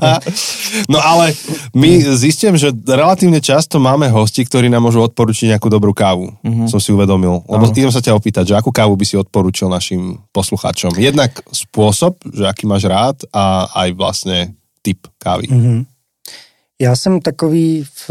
no 0.93 1.01
ale 1.01 1.33
my 1.73 2.05
zistím, 2.21 2.61
že 2.61 2.69
relatívne 2.69 3.41
často 3.41 3.81
máme 3.81 4.13
hosti, 4.13 4.45
ktorí 4.45 4.69
nám 4.69 4.85
môžu 4.85 5.01
odporučiť 5.01 5.57
nejakú 5.57 5.73
dobrú 5.73 5.97
kávu. 5.97 6.37
Mm-hmm. 6.45 6.69
Som 6.69 6.85
si 6.85 6.93
uvedomil. 6.93 7.41
Lebo 7.49 7.73
idem 7.73 7.89
sa 7.89 8.05
ťa 8.05 8.13
opýtať, 8.13 8.53
že 8.53 8.59
akú 8.61 8.69
kávu 8.69 8.93
by 8.93 9.05
si 9.09 9.17
odporučil 9.17 9.73
našim 9.73 10.21
poslucháčom. 10.37 10.93
Jednak 11.01 11.33
spôsob, 11.49 12.21
že 12.29 12.45
aký 12.45 12.69
máš 12.69 12.85
rád 12.85 13.25
a 13.33 13.73
aj 13.73 13.89
vlastne 13.97 14.53
typ 14.85 15.09
kávy. 15.17 15.49
Mm-hmm. 15.49 15.81
Já 16.83 16.97
jsem 16.97 17.21
takový 17.21 17.85
v, 17.85 18.11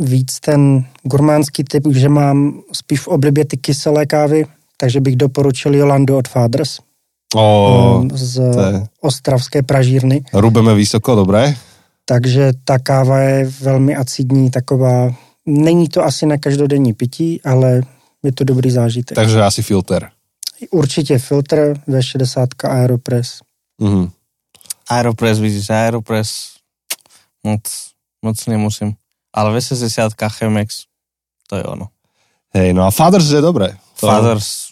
víc 0.00 0.40
ten 0.40 0.86
gurmánský 1.02 1.64
typ, 1.64 1.82
že 1.90 2.08
mám 2.08 2.62
spíš 2.72 3.00
v 3.00 3.08
oblibě 3.08 3.44
ty 3.44 3.56
kyselé 3.56 4.06
kávy, 4.06 4.46
takže 4.76 5.00
bych 5.00 5.16
doporučil 5.16 5.74
Jolando 5.74 6.18
od 6.18 6.28
Fathers. 6.28 6.78
O, 7.34 8.02
z 8.14 8.38
je... 8.38 8.86
ostravské 9.00 9.62
pražírny. 9.62 10.24
Rubeme 10.32 10.74
vysoko, 10.74 11.14
dobré? 11.14 11.54
Takže 12.04 12.52
ta 12.64 12.78
káva 12.78 13.18
je 13.18 13.44
velmi 13.60 13.96
acidní, 13.96 14.50
taková, 14.50 15.14
není 15.46 15.88
to 15.88 16.04
asi 16.04 16.26
na 16.26 16.38
každodenní 16.38 16.92
pití, 16.92 17.42
ale 17.42 17.82
je 18.22 18.32
to 18.32 18.44
dobrý 18.44 18.70
zážitek. 18.70 19.14
Takže 19.14 19.42
asi 19.42 19.62
filter. 19.62 20.10
Určitě 20.70 21.18
filtr, 21.18 21.74
V60 21.88 22.46
Aeropress. 22.64 23.40
Mm-hmm. 23.80 24.10
Aeropress, 24.88 25.40
vidíš, 25.40 25.70
Aeropress, 25.70 26.30
moc, 27.42 27.62
moc 28.22 28.46
nemusím. 28.46 28.94
Ale 29.34 29.58
V60 29.58 30.28
Chemex, 30.28 30.84
to 31.48 31.56
je 31.56 31.64
ono. 31.64 31.88
Hej, 32.54 32.72
no 32.72 32.86
a 32.86 32.90
Fathers 32.90 33.30
je 33.30 33.40
dobré. 33.40 33.74
To... 34.00 34.06
Fathers, 34.06 34.70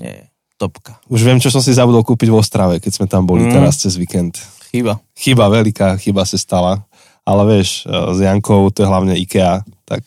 nie 0.00 0.33
topka. 0.64 0.96
Už 1.12 1.20
viem, 1.20 1.36
čo 1.36 1.52
som 1.52 1.60
si 1.60 1.76
zabudol 1.76 2.00
kúpiť 2.00 2.32
v 2.32 2.38
Ostrave, 2.40 2.80
keď 2.80 2.92
sme 2.96 3.06
tam 3.06 3.28
boli 3.28 3.44
mm. 3.44 3.52
teraz 3.52 3.76
cez 3.76 4.00
víkend. 4.00 4.40
Chyba. 4.72 4.96
Chyba, 5.12 5.52
veľká 5.52 6.00
chyba 6.00 6.24
sa 6.24 6.40
stala. 6.40 6.80
Ale 7.28 7.44
vieš, 7.44 7.84
e, 7.84 7.92
s 7.92 8.18
Jankou 8.20 8.72
to 8.72 8.84
je 8.84 8.88
hlavne 8.88 9.14
IKEA, 9.20 9.60
tak... 9.84 10.04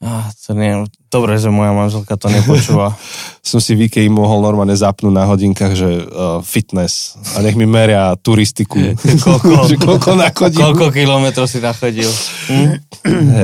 Ah, 0.00 0.32
to 0.32 0.56
nie, 0.56 0.72
dobre, 1.12 1.36
že 1.36 1.52
moja 1.52 1.76
manželka 1.76 2.16
to 2.16 2.32
nepočúva. 2.32 2.96
som 3.50 3.60
si 3.60 3.76
v 3.76 3.90
IKEA 3.90 4.08
mohol 4.08 4.40
normálne 4.40 4.72
zapnúť 4.72 5.12
na 5.12 5.28
hodinkách, 5.28 5.74
že 5.76 5.88
uh, 6.06 6.40
fitness 6.40 7.20
a 7.36 7.44
nech 7.44 7.58
mi 7.58 7.68
meria 7.68 8.16
turistiku. 8.16 8.80
koľko, 9.26 9.50
že 9.70 9.76
koľko 9.76 10.10
nachodil. 10.16 10.60
Koľko 10.60 10.86
kilometrov 10.94 11.46
si 11.50 11.60
nachodil. 11.60 12.08
Hm? 12.48 12.68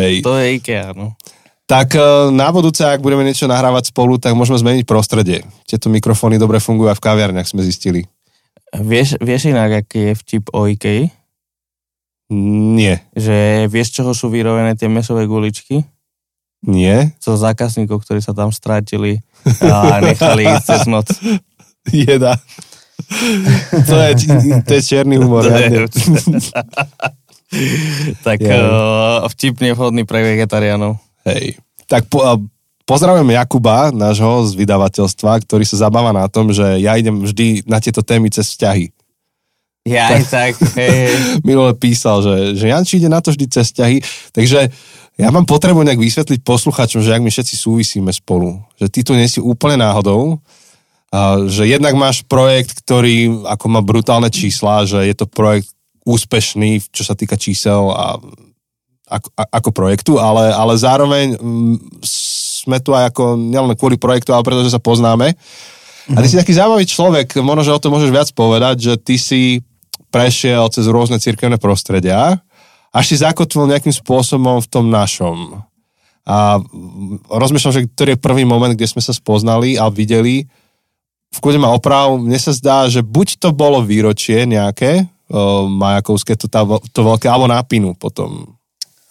Hej. 0.00 0.14
To 0.24 0.38
je 0.40 0.44
IKEA, 0.56 0.96
no. 0.96 1.12
Tak 1.66 1.98
e, 1.98 2.30
na 2.30 2.46
budúce, 2.54 2.86
ak 2.86 3.02
budeme 3.02 3.26
niečo 3.26 3.50
nahrávať 3.50 3.90
spolu, 3.90 4.22
tak 4.22 4.38
môžeme 4.38 4.54
zmeniť 4.54 4.86
prostredie. 4.86 5.42
Tieto 5.66 5.90
mikrofóny 5.90 6.38
dobre 6.38 6.62
fungujú 6.62 6.94
aj 6.94 6.98
v 6.98 7.04
kaviarniach, 7.04 7.50
sme 7.50 7.66
zistili. 7.66 8.06
Vieš, 8.70 9.18
vieš 9.18 9.50
inak, 9.50 9.82
aký 9.82 10.10
je 10.10 10.12
vtip 10.14 10.44
o 10.54 10.70
IKEA? 10.70 11.10
Nie. 12.30 13.02
Že 13.14 13.66
vieš, 13.70 13.98
čoho 13.98 14.14
sú 14.14 14.30
vyrobené 14.30 14.78
tie 14.78 14.86
mesové 14.86 15.26
guličky? 15.26 15.82
Nie. 16.66 17.14
Co 17.22 17.38
zákazníkov, 17.38 18.02
ktorí 18.02 18.22
sa 18.22 18.34
tam 18.34 18.54
strátili 18.54 19.22
a 19.62 20.00
nechali 20.02 20.46
ísť 20.46 20.66
cez 20.66 20.86
noc. 20.90 21.06
Jeda. 21.90 22.34
To 23.86 23.94
je, 23.94 24.10
to 24.66 24.72
je 24.74 24.82
čierny 24.82 25.14
humor. 25.18 25.46
Je. 25.46 25.86
tak 28.26 28.42
yeah. 28.42 29.22
vtipne 29.30 29.70
vhodný 29.78 30.02
pre 30.02 30.26
vegetariánov. 30.26 30.98
Hej. 31.26 31.58
Tak 31.90 32.06
po, 32.06 32.22
pozdravujem 32.86 33.34
Jakuba, 33.34 33.90
nášho 33.90 34.46
z 34.46 34.54
vydavateľstva, 34.54 35.42
ktorý 35.42 35.66
sa 35.66 35.90
zabáva 35.90 36.14
na 36.14 36.30
tom, 36.30 36.54
že 36.54 36.78
ja 36.78 36.94
idem 36.94 37.26
vždy 37.26 37.66
na 37.66 37.82
tieto 37.82 38.00
témy 38.06 38.30
cez 38.30 38.54
vzťahy. 38.54 38.94
Ja 39.86 40.18
aj 40.18 40.22
tak, 40.26 40.52
hej. 40.74 41.14
Minule 41.46 41.74
písal, 41.78 42.18
že, 42.22 42.58
že 42.58 42.66
Janči 42.70 42.98
ide 42.98 43.06
na 43.06 43.22
to 43.22 43.30
vždy 43.30 43.46
cez 43.50 43.70
vzťahy, 43.70 44.02
takže 44.34 44.70
ja 45.16 45.28
mám 45.30 45.46
potrebu 45.46 45.86
nejak 45.86 46.02
vysvetliť 46.02 46.42
posluchačom, 46.42 47.00
že 47.06 47.14
ak 47.14 47.22
my 47.22 47.30
všetci 47.30 47.54
súvisíme 47.54 48.10
spolu, 48.10 48.58
že 48.78 48.90
ty 48.90 49.06
tu 49.06 49.14
nie 49.14 49.30
si 49.30 49.38
úplne 49.38 49.78
náhodou, 49.78 50.42
a 51.14 51.46
že 51.46 51.70
jednak 51.70 51.94
máš 51.94 52.26
projekt, 52.26 52.82
ktorý 52.82 53.46
ako 53.46 53.66
má 53.70 53.80
brutálne 53.80 54.26
čísla, 54.26 54.84
že 54.84 55.06
je 55.06 55.14
to 55.14 55.30
projekt 55.30 55.70
úspešný, 56.02 56.82
čo 56.90 57.06
sa 57.06 57.14
týka 57.14 57.38
čísel 57.38 57.88
a 57.94 58.18
ako, 59.06 59.28
ako 59.38 59.70
projektu, 59.70 60.12
ale, 60.18 60.50
ale 60.50 60.74
zároveň 60.74 61.38
mm, 61.38 62.02
sme 62.66 62.82
tu 62.82 62.90
aj 62.90 63.14
ako 63.14 63.38
nielen 63.38 63.78
kvôli 63.78 63.94
projektu, 63.94 64.34
ale 64.34 64.42
pretože 64.42 64.74
sa 64.74 64.82
poznáme. 64.82 65.38
A 66.06 66.18
ty 66.22 66.26
mhm. 66.26 66.30
si 66.30 66.38
taký 66.38 66.54
zaujímavý 66.54 66.86
človek, 66.86 67.26
možno, 67.42 67.62
že 67.66 67.74
o 67.74 67.82
tom 67.82 67.94
môžeš 67.94 68.10
viac 68.10 68.28
povedať, 68.34 68.76
že 68.78 68.92
ty 68.98 69.14
si 69.18 69.62
prešiel 70.10 70.70
cez 70.70 70.86
rôzne 70.86 71.18
cirkevné 71.18 71.58
prostredia, 71.58 72.38
až 72.94 73.04
si 73.04 73.16
zakotvil 73.18 73.70
nejakým 73.70 73.92
spôsobom 73.92 74.62
v 74.62 74.70
tom 74.70 74.88
našom. 74.88 75.60
A 76.26 76.58
rozmýšľam, 77.30 77.74
že 77.74 77.86
ktorý 77.90 78.10
je 78.16 78.24
prvý 78.24 78.42
moment, 78.42 78.74
kde 78.74 78.90
sme 78.90 79.02
sa 79.02 79.14
spoznali 79.14 79.78
a 79.78 79.86
videli, 79.90 80.46
v 81.30 81.38
kúde 81.42 81.60
ma 81.60 81.74
oprav, 81.74 82.16
mne 82.16 82.38
sa 82.38 82.54
zdá, 82.54 82.88
že 82.88 83.04
buď 83.04 83.42
to 83.42 83.48
bolo 83.52 83.84
výročie 83.84 84.46
nejaké, 84.48 85.04
majakovské, 85.68 86.38
to, 86.38 86.46
tá, 86.46 86.62
to 86.94 87.00
veľké, 87.02 87.26
alebo 87.26 87.50
nápinu 87.50 87.92
potom. 87.98 88.55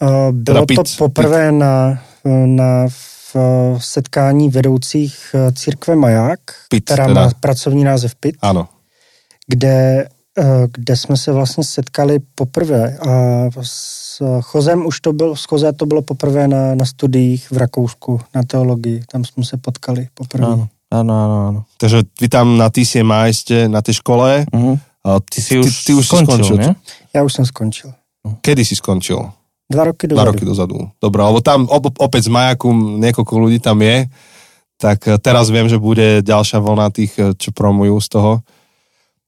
Eh, 0.05 0.31
bylo 0.31 0.65
to 0.65 0.83
poprvé 0.97 1.51
na, 1.51 2.00
na 2.45 2.88
v 2.88 3.35
setkání 3.77 4.50
vedoucích 4.50 5.15
eh, 5.33 5.51
církve 5.51 5.95
Maják, 5.95 6.39
Pit, 6.69 6.85
která 6.85 7.07
teda. 7.07 7.21
má 7.21 7.31
pracovní 7.39 7.83
název 7.83 8.15
PIT, 8.15 8.35
ano. 8.41 8.67
kde, 9.47 10.07
eh, 10.38 10.67
kde 10.71 10.95
jsme 10.95 11.17
se 11.17 11.31
vlastně 11.31 11.63
setkali 11.63 12.19
poprvé 12.35 12.97
a 12.97 13.12
s 13.62 14.39
Chozem 14.41 14.85
už 14.85 15.00
to 15.00 15.13
bylo, 15.13 15.35
s 15.35 15.43
Choze 15.43 15.74
to 15.74 15.85
bylo 15.85 16.01
poprvé 16.01 16.47
na, 16.47 16.75
na 16.75 16.85
studiích 16.85 17.51
v 17.51 17.57
Rakousku, 17.57 18.21
na 18.35 18.43
teologii, 18.43 19.03
tam 19.12 19.25
jsme 19.25 19.45
se 19.45 19.57
potkali 19.57 20.07
poprvé. 20.13 20.47
Ano. 20.47 20.67
Áno, 20.93 21.12
áno, 21.12 21.38
áno. 21.50 21.59
Takže 21.81 22.05
vy 22.21 22.29
tam 22.29 22.62
na 22.62 22.69
TCMI 22.69 23.33
ste 23.33 23.65
na 23.67 23.81
tej 23.81 24.00
škole. 24.00 24.45
Uh-huh. 24.53 24.77
A 25.03 25.17
Ty 25.19 25.41
si 25.41 25.59
už, 25.59 25.83
ty 25.83 25.91
už 25.97 26.05
si 26.07 26.17
skončil, 26.17 26.55
ne? 26.57 26.75
Já 27.13 27.24
už 27.24 27.33
jsem 27.33 27.45
skončil. 27.45 27.93
Kedy 28.41 28.65
si 28.65 28.75
skončil? 28.75 29.29
Dva 29.65 29.84
roky 29.89 30.05
Dva 30.05 30.22
dozadu. 30.22 30.29
roky 30.29 30.43
dozadu. 30.45 30.77
Dobre, 31.01 31.19
lebo 31.25 31.41
tam 31.41 31.65
op- 31.65 31.98
opäť 31.98 32.29
z 32.29 32.34
Majaku 32.34 32.69
niekoľko 33.01 33.34
ľudí 33.34 33.57
tam 33.57 33.81
je, 33.81 34.05
tak 34.77 35.10
eh, 35.10 35.17
teraz 35.17 35.50
viem, 35.50 35.65
že 35.65 35.81
bude 35.81 36.22
ďalšia 36.22 36.62
vlna 36.62 36.88
tých, 36.93 37.13
eh, 37.17 37.34
čo 37.34 37.50
promujú 37.50 37.98
z 37.98 38.07
toho. 38.13 38.31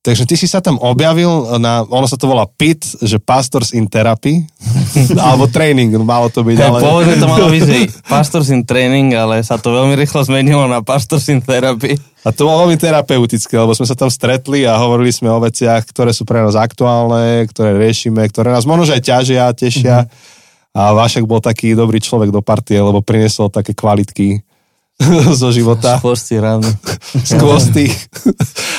Takže 0.08 0.24
ty 0.24 0.40
si 0.40 0.48
sa 0.48 0.64
tam 0.64 0.80
objavil 0.80 1.60
na, 1.60 1.84
ono 1.84 2.08
sa 2.08 2.16
to 2.16 2.32
volá 2.32 2.48
PIT, 2.48 3.04
že 3.04 3.20
Pastors 3.20 3.76
in 3.76 3.92
Therapy, 3.92 4.40
alebo 5.28 5.52
training, 5.52 5.92
malo 6.00 6.32
to 6.32 6.48
byť, 6.48 6.58
ale... 6.64 6.80
pôvodne 6.80 7.20
to 7.20 7.28
malo 7.28 7.52
byť, 7.52 7.62
že 7.68 7.78
Pastors 8.16 8.48
in 8.48 8.64
Training, 8.64 9.12
ale 9.20 9.44
sa 9.44 9.60
to 9.60 9.68
veľmi 9.76 10.00
rýchlo 10.00 10.24
zmenilo 10.24 10.64
na 10.72 10.80
Pastors 10.80 11.28
in 11.28 11.44
Therapy. 11.44 12.00
A 12.24 12.32
to 12.32 12.48
bolo 12.48 12.64
veľmi 12.64 12.80
terapeutické, 12.80 13.60
lebo 13.60 13.76
sme 13.76 13.84
sa 13.84 14.00
tam 14.00 14.08
stretli 14.08 14.64
a 14.64 14.80
hovorili 14.80 15.12
sme 15.12 15.28
o 15.28 15.44
veciach, 15.44 15.84
ktoré 15.92 16.16
sú 16.16 16.24
pre 16.24 16.40
nás 16.40 16.56
aktuálne, 16.56 17.44
ktoré 17.52 17.76
riešime, 17.76 18.24
ktoré 18.32 18.56
nás 18.56 18.64
možno 18.64 18.88
aj 18.88 19.04
ťažia, 19.04 19.52
tešia. 19.52 20.08
A 20.72 20.96
Vašek 20.96 21.28
bol 21.28 21.44
taký 21.44 21.76
dobrý 21.76 22.00
človek 22.00 22.32
do 22.32 22.40
partie, 22.40 22.80
lebo 22.80 23.04
priniesol 23.04 23.52
také 23.52 23.76
kvalitky 23.76 24.40
zo 25.40 25.50
života. 25.54 25.98
Šporsti 26.02 26.36
ráno. 26.42 26.68
skvostý. 27.30 27.90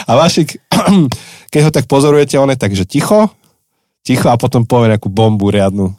A 0.07 0.19
Vašik, 0.19 0.59
keď 1.53 1.61
ho 1.69 1.71
tak 1.71 1.87
pozorujete, 1.87 2.39
on 2.39 2.51
je 2.51 2.59
tak, 2.59 2.75
že 2.75 2.85
ticho, 2.85 3.31
ticho 4.03 4.29
a 4.29 4.41
potom 4.41 4.67
povie 4.67 4.95
nejakú 4.95 5.09
bombu 5.11 5.51
riadnu. 5.53 5.95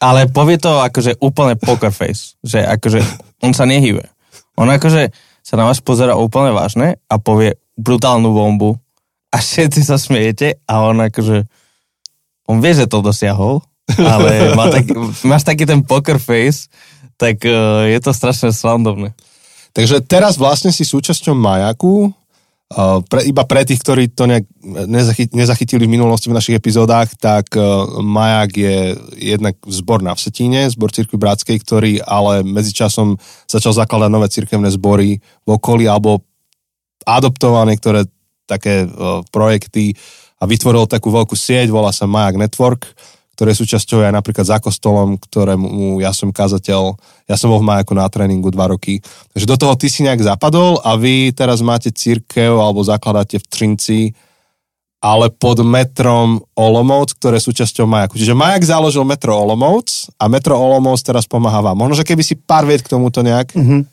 Ale 0.00 0.32
povie 0.32 0.56
to 0.56 0.80
akože 0.80 1.20
úplne 1.20 1.60
poker 1.60 1.92
face, 1.92 2.40
že 2.40 2.64
akože 2.64 3.04
on 3.44 3.52
sa 3.52 3.68
nehybe. 3.68 4.08
On 4.56 4.64
akože 4.64 5.12
sa 5.44 5.54
na 5.60 5.68
vás 5.68 5.80
pozera 5.84 6.16
úplne 6.16 6.56
vážne 6.56 6.96
a 7.08 7.20
povie 7.20 7.60
brutálnu 7.76 8.32
bombu 8.32 8.80
a 9.32 9.36
všetci 9.40 9.80
sa 9.84 10.00
smejete 10.00 10.64
a 10.64 10.84
on 10.88 11.04
akože 11.04 11.44
on 12.48 12.58
vie, 12.58 12.72
že 12.74 12.90
to 12.90 13.04
dosiahol, 13.04 13.62
ale 13.94 14.56
má 14.58 14.66
tak, 14.72 14.90
máš 15.22 15.46
taký 15.46 15.68
ten 15.68 15.86
poker 15.86 16.18
face, 16.18 16.66
tak 17.14 17.44
uh, 17.46 17.86
je 17.86 17.98
to 18.02 18.10
strašne 18.10 18.50
srandovné. 18.50 19.14
Takže 19.70 20.02
teraz 20.02 20.34
vlastne 20.34 20.74
si 20.74 20.82
súčasťou 20.82 21.34
Majaku, 21.34 22.10
uh, 22.10 22.98
pre, 23.06 23.22
iba 23.26 23.46
pre 23.46 23.62
tých, 23.62 23.82
ktorí 23.82 24.10
to 24.10 24.26
nejak 24.26 24.44
nezachy, 24.86 25.30
nezachytili 25.30 25.86
v 25.86 25.94
minulosti 25.94 26.26
v 26.30 26.36
našich 26.38 26.58
epizódach, 26.58 27.14
tak 27.14 27.54
uh, 27.54 28.02
Majak 28.02 28.50
je 28.58 28.76
jednak 29.14 29.54
zbor 29.70 30.02
na 30.02 30.14
Vsetíne, 30.18 30.66
zbor 30.70 30.90
Cirkvi 30.90 31.18
Bratskej, 31.18 31.56
ktorý 31.62 31.92
ale 32.02 32.42
medzičasom 32.42 33.18
začal 33.46 33.74
zakladať 33.74 34.10
nové 34.10 34.26
cirkevné 34.26 34.70
zbory 34.74 35.22
v 35.22 35.48
okolí 35.48 35.86
alebo 35.86 36.22
adoptoval 37.06 37.70
niektoré 37.70 38.06
také 38.50 38.86
uh, 38.86 39.22
projekty 39.30 39.94
a 40.40 40.48
vytvoril 40.48 40.90
takú 40.90 41.12
veľkú 41.14 41.36
sieť, 41.36 41.70
volá 41.70 41.94
sa 41.94 42.10
Majak 42.10 42.40
Network, 42.40 42.90
ktoré 43.40 43.56
sú 43.56 43.64
súčasťou 43.64 44.04
aj 44.04 44.12
napríklad 44.12 44.44
za 44.44 44.60
kostolom, 44.60 45.16
ktorému 45.16 46.04
ja 46.04 46.12
som 46.12 46.28
kazateľ, 46.28 46.92
ja 47.24 47.40
som 47.40 47.48
bol 47.48 47.64
v 47.64 47.72
Majaku 47.72 47.96
na 47.96 48.04
tréningu 48.12 48.52
dva 48.52 48.68
roky. 48.68 49.00
Takže 49.32 49.48
do 49.48 49.56
toho 49.56 49.80
ty 49.80 49.88
si 49.88 50.04
nejak 50.04 50.20
zapadol 50.20 50.76
a 50.84 50.92
vy 51.00 51.32
teraz 51.32 51.64
máte 51.64 51.88
církev 51.88 52.60
alebo 52.60 52.84
zakladáte 52.84 53.40
v 53.40 53.48
Trinci, 53.48 54.00
ale 55.00 55.32
pod 55.32 55.64
metrom 55.64 56.44
Olomouc, 56.52 57.16
ktoré 57.16 57.40
sú 57.40 57.56
súčasťou 57.56 57.88
Majaku. 57.88 58.20
Čiže 58.20 58.36
Majak 58.36 58.60
založil 58.60 59.08
metro 59.08 59.32
Olomouc 59.32 59.88
a 60.20 60.28
metro 60.28 60.60
Olomouc 60.60 61.00
teraz 61.00 61.24
pomáha 61.24 61.64
vám. 61.64 61.80
Možno, 61.80 61.96
že 61.96 62.04
keby 62.04 62.20
si 62.20 62.36
pár 62.36 62.68
viet 62.68 62.84
k 62.84 62.92
tomuto 62.92 63.24
nejak... 63.24 63.56
Mhm. 63.56 63.88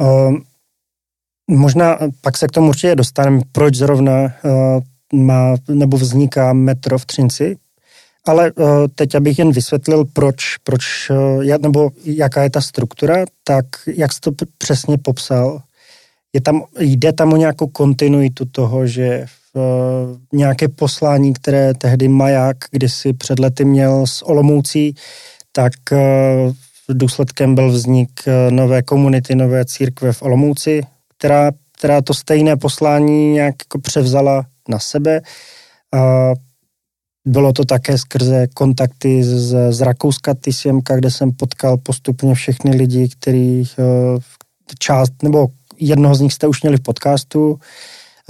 Uh, 0.00 0.40
možná 1.44 2.00
pak 2.24 2.40
se 2.40 2.48
k 2.48 2.56
tomu 2.56 2.72
určitě 2.72 2.96
dostaneme, 2.96 3.44
proč 3.52 3.74
zrovna 3.76 4.32
uh, 4.40 4.80
má 5.12 5.60
nebo 5.68 6.00
vzniká 6.00 6.52
metro 6.56 6.98
v 6.98 7.04
Třinci, 7.04 7.56
ale 8.26 8.52
uh, 8.52 8.68
teď 8.94 9.14
abych 9.14 9.38
jen 9.38 9.52
vysvětlil, 9.52 10.04
proč, 10.04 10.56
proč 10.56 11.10
ja- 11.40 11.62
nebo 11.62 11.90
jaká 12.04 12.42
je 12.42 12.50
ta 12.50 12.60
struktura, 12.60 13.24
tak 13.44 13.66
jak 13.86 14.12
jsi 14.12 14.20
to 14.20 14.30
přesně 14.58 14.98
popsal, 14.98 15.62
je 16.32 16.40
tam, 16.40 16.62
jde 16.78 17.12
tam 17.12 17.32
o 17.32 17.36
nějakou 17.36 17.66
kontinuitu 17.66 18.44
toho, 18.44 18.86
že 18.86 19.26
v, 19.26 19.56
uh, 19.56 20.38
nějaké 20.38 20.68
poslání, 20.68 21.32
které 21.32 21.74
tehdy 21.74 22.08
Maják 22.08 22.56
kdysi 22.70 23.12
před 23.12 23.38
lety 23.38 23.64
měl 23.64 24.06
s 24.06 24.22
Olomoucí, 24.22 24.94
tak 25.52 25.72
důsledkem 26.88 27.54
byl 27.54 27.70
vznik 27.70 28.10
nové 28.50 28.82
komunity, 28.82 29.34
nové 29.34 29.64
církve 29.64 30.12
v 30.12 30.22
Olomouci, 30.22 30.80
která, 31.18 31.50
která 31.78 32.02
to 32.02 32.14
stejné 32.14 32.56
poslání 32.56 33.32
nějak 33.32 33.54
jako 33.64 33.78
převzala 33.78 34.46
na 34.68 34.78
sebe. 34.78 35.20
A 35.94 36.32
bylo 37.24 37.52
to 37.52 37.64
také 37.64 37.98
skrze 37.98 38.46
kontakty 38.54 39.24
z, 39.24 39.72
z 39.72 39.80
Rakouska 39.80 40.34
TCMK, 40.34 40.90
kde 40.94 41.10
jsem 41.10 41.32
potkal 41.32 41.76
postupně 41.76 42.34
všechny 42.34 42.76
lidi, 42.76 43.08
který 43.08 43.60
uh, 43.60 44.20
část, 44.78 45.22
nebo 45.22 45.48
jednoho 45.80 46.14
z 46.14 46.20
nich 46.20 46.32
jste 46.32 46.46
už 46.46 46.62
měli 46.62 46.76
v 46.76 46.82
podcastu, 46.82 47.58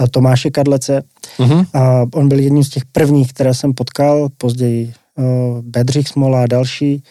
eh, 0.03 0.07
Tomáše 0.07 0.49
Kadlece. 0.49 1.01
Uh-huh. 1.39 1.65
A 1.73 2.05
on 2.13 2.29
byl 2.29 2.39
jedním 2.39 2.63
z 2.63 2.69
těch 2.69 2.85
prvních, 2.85 3.33
které 3.33 3.53
jsem 3.53 3.73
potkal, 3.73 4.29
později 4.37 4.93
uh, 5.15 5.61
Bedřich 5.61 6.07
Smola 6.07 6.43
a 6.43 6.47
další. 6.47 7.03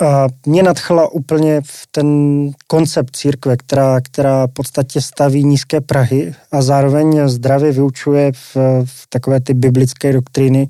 A 0.00 0.26
mě 0.46 0.62
nadchla 0.62 1.08
úplně 1.12 1.60
v 1.60 1.86
ten 1.90 2.08
koncept 2.66 3.16
církve, 3.16 3.56
která, 3.56 4.00
která 4.00 4.46
v 4.46 4.52
podstatě 4.52 5.00
staví 5.00 5.44
nízké 5.44 5.80
Prahy 5.80 6.34
a 6.52 6.62
zároveň 6.62 7.28
zdravě 7.28 7.72
vyučuje 7.72 8.32
v, 8.32 8.56
v 8.84 9.06
takové 9.08 9.40
ty 9.40 9.54
biblické 9.54 10.12
doktríny. 10.12 10.68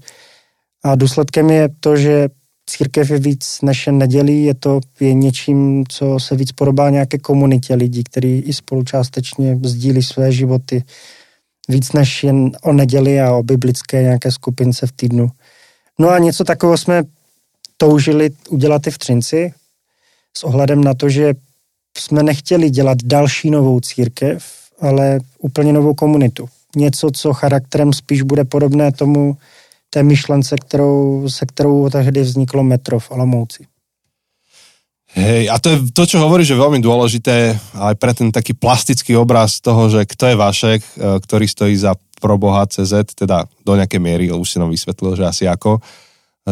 A 0.85 0.95
důsledkem 0.95 1.51
je 1.51 1.69
to, 1.81 1.97
že 1.97 2.29
církev 2.71 3.11
je 3.11 3.19
víc 3.19 3.59
jen 3.87 3.99
nedělí, 3.99 4.45
je 4.45 4.55
to 4.55 4.81
je 5.01 5.15
něčím, 5.15 5.85
co 5.89 6.21
se 6.21 6.37
víc 6.37 6.53
podobá 6.53 6.91
nějaké 6.91 7.19
komunitě 7.19 7.75
lidí, 7.75 8.05
kteří 8.05 8.39
i 8.39 8.53
spolu 8.53 8.85
částečně 8.85 9.59
sdílí 9.63 10.03
své 10.03 10.33
životy 10.33 10.85
víc 11.69 11.93
než 11.93 12.25
jen 12.25 12.51
o 12.63 12.73
neděli 12.73 13.21
a 13.21 13.33
o 13.33 13.43
biblické 13.43 14.03
nějaké 14.03 14.33
skupince 14.33 14.87
v 14.87 14.93
týdnu. 14.93 15.29
No 15.99 16.09
a 16.09 16.19
něco 16.19 16.45
takového 16.45 16.79
jsme 16.79 17.03
toužili 17.79 18.31
udělat 18.49 18.87
i 18.87 18.91
v 18.91 18.99
Třinci 18.99 19.53
s 20.37 20.45
ohledem 20.45 20.85
na 20.85 20.95
to, 20.95 21.09
že 21.09 21.35
jsme 21.99 22.23
nechtěli 22.23 22.71
dělat 22.71 22.99
další 23.05 23.51
novou 23.51 23.81
církev, 23.81 24.45
ale 24.81 25.19
úplně 25.39 25.73
novou 25.73 25.95
komunitu. 25.95 26.49
Něco, 26.77 27.11
co 27.11 27.33
charakterem 27.33 27.93
spíš 27.93 28.23
bude 28.23 28.45
podobné 28.45 28.93
tomu 28.93 29.37
té 29.91 30.03
myšlence, 30.03 30.57
kterou, 30.61 31.29
se 31.29 31.47
kterou 31.47 31.91
tehdy 31.91 32.23
vzniklo 32.23 32.63
metro 32.63 33.01
v 33.01 33.11
Olomouci. 33.11 33.65
Hej, 35.17 35.49
a 35.51 35.57
to 35.57 35.73
je 35.73 35.79
to, 35.97 36.05
čo 36.05 36.21
hovoríš, 36.21 36.53
že 36.53 36.61
veľmi 36.61 36.85
dôležité 36.85 37.57
aj 37.73 37.97
pre 37.97 38.13
ten 38.13 38.29
taký 38.29 38.53
plastický 38.53 39.17
obraz 39.17 39.57
toho, 39.65 39.89
že 39.89 40.05
kto 40.05 40.25
je 40.29 40.37
Vašek, 40.37 40.81
e, 40.85 40.91
ktorý 41.25 41.49
stojí 41.49 41.75
za 41.81 41.97
proboha 42.21 42.69
CZ, 42.69 43.17
teda 43.17 43.49
do 43.65 43.73
nejakej 43.73 44.01
miery, 44.05 44.29
už 44.29 44.45
si 44.45 44.61
nám 44.61 44.69
vysvetlil, 44.69 45.17
že 45.17 45.25
asi 45.25 45.45
ako, 45.49 45.81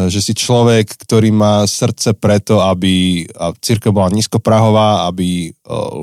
že 0.05 0.21
si 0.21 0.37
človek, 0.37 0.93
ktorý 0.93 1.33
má 1.33 1.65
srdce 1.65 2.13
preto, 2.13 2.61
aby 2.61 3.25
církev 3.57 3.89
bola 3.89 4.13
nízkoprahová, 4.13 5.09
aby 5.09 5.49
e, 5.49 5.49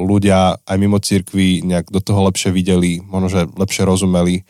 ľudia 0.03 0.59
aj 0.67 0.77
mimo 0.83 0.99
církvy 0.99 1.63
nejak 1.63 1.95
do 1.95 2.03
toho 2.03 2.27
lepšie 2.27 2.51
videli, 2.51 2.99
možno, 3.07 3.31
že 3.31 3.41
lepšie 3.55 3.87
rozumeli, 3.87 4.43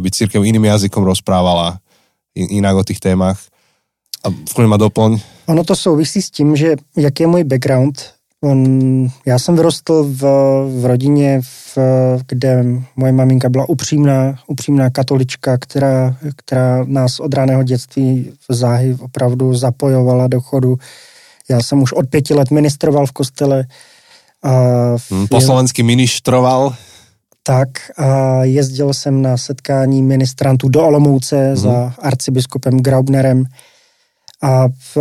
aby 0.00 0.08
církev 0.08 0.40
iným 0.40 0.72
jazykom 0.72 1.04
rozprávala 1.04 1.84
in- 2.32 2.64
inak 2.64 2.80
o 2.80 2.86
tých 2.88 3.04
témach. 3.04 3.36
A 4.24 4.32
v 4.32 4.52
kľudne 4.56 4.72
ma 4.72 4.80
doplň. 4.80 5.12
Ono 5.52 5.62
to 5.62 5.76
souvisí 5.76 6.24
s 6.24 6.32
tím, 6.32 6.56
že 6.56 6.80
jak 6.96 7.20
je 7.20 7.26
můj 7.26 7.44
background. 7.44 8.15
Já 9.26 9.38
jsem 9.38 9.56
vyrostl 9.56 10.02
v, 10.02 10.20
v 10.80 10.84
rodině, 10.84 11.40
v, 11.42 11.78
kde 12.28 12.64
moje 12.96 13.12
maminka 13.12 13.48
byla 13.48 13.68
upřímná, 13.68 14.38
upřímná 14.46 14.90
katolička, 14.90 15.58
která, 15.58 16.16
která 16.36 16.84
nás 16.84 17.20
od 17.20 17.34
raného 17.34 17.62
dětství 17.62 18.32
záhy 18.48 18.96
opravdu 19.00 19.54
zapojovala 19.54 20.26
do 20.26 20.40
chodu. 20.40 20.76
Já 21.48 21.62
jsem 21.62 21.82
už 21.82 21.92
od 21.92 22.08
pěti 22.08 22.34
let 22.34 22.50
ministroval 22.50 23.06
v 23.06 23.12
kostele. 23.12 23.64
A 24.42 24.52
v, 24.96 25.12
Hm, 25.12 25.26
Po 25.26 25.40
slovensky 25.40 25.82
ministroval. 25.82 26.74
tak 27.42 27.68
a 27.96 28.44
jezdil 28.44 28.94
jsem 28.94 29.22
na 29.22 29.36
setkání 29.36 30.02
ministrantů 30.02 30.68
do 30.68 30.86
Olomouce 30.86 31.36
mm-hmm. 31.36 31.56
za 31.56 31.94
arcibiskupem 31.98 32.80
Graubnerem 32.80 33.44
a 34.42 34.68
v, 34.68 34.96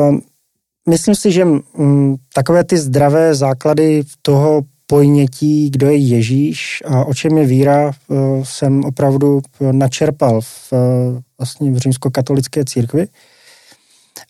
myslím 0.89 1.15
si, 1.15 1.31
že 1.31 1.45
mm, 1.45 2.15
takové 2.33 2.63
ty 2.63 2.77
zdravé 2.77 3.35
základy 3.35 4.03
toho 4.21 4.61
pojnětí, 4.87 5.69
kdo 5.69 5.89
je 5.89 5.97
Ježíš 5.97 6.83
a 6.85 7.05
o 7.05 7.13
čem 7.13 7.37
je 7.37 7.45
víra, 7.45 7.91
eh, 7.91 8.15
jsem 8.43 8.83
opravdu 8.85 9.41
eh, 9.41 9.73
načerpal 9.73 10.41
v, 10.41 10.73
eh, 10.73 11.21
vlastně 11.37 11.71
v 11.71 11.77
římskokatolické 11.77 12.65
církvi. 12.65 13.07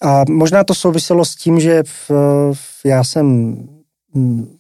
A 0.02 0.24
možná 0.30 0.64
to 0.64 0.74
souviselo 0.74 1.26
s 1.26 1.36
tím, 1.36 1.60
že 1.60 1.84
v, 1.84 2.12
v, 2.54 2.86
já 2.86 3.04
jsem 3.04 3.26
mm, 4.14 4.58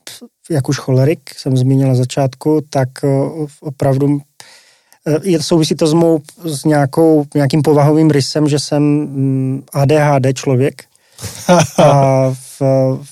jak 0.49 0.69
už 0.69 0.77
cholerik 0.77 1.19
jsem 1.37 1.57
zmínil 1.57 1.87
na 1.87 1.95
začátku, 1.95 2.61
tak 2.69 2.89
opravdu 3.61 4.19
je, 5.23 5.43
souvisí 5.43 5.75
to 5.75 5.87
s 5.87 5.93
mou, 5.93 6.21
s 6.43 6.65
nějakou, 6.65 7.25
nějakým 7.35 7.61
povahovým 7.61 8.09
rysem, 8.09 8.47
že 8.47 8.59
jsem 8.59 8.83
mm, 8.83 9.63
ADHD 9.73 10.33
člověk. 10.33 10.83
A, 11.77 12.29
v, 12.59 12.61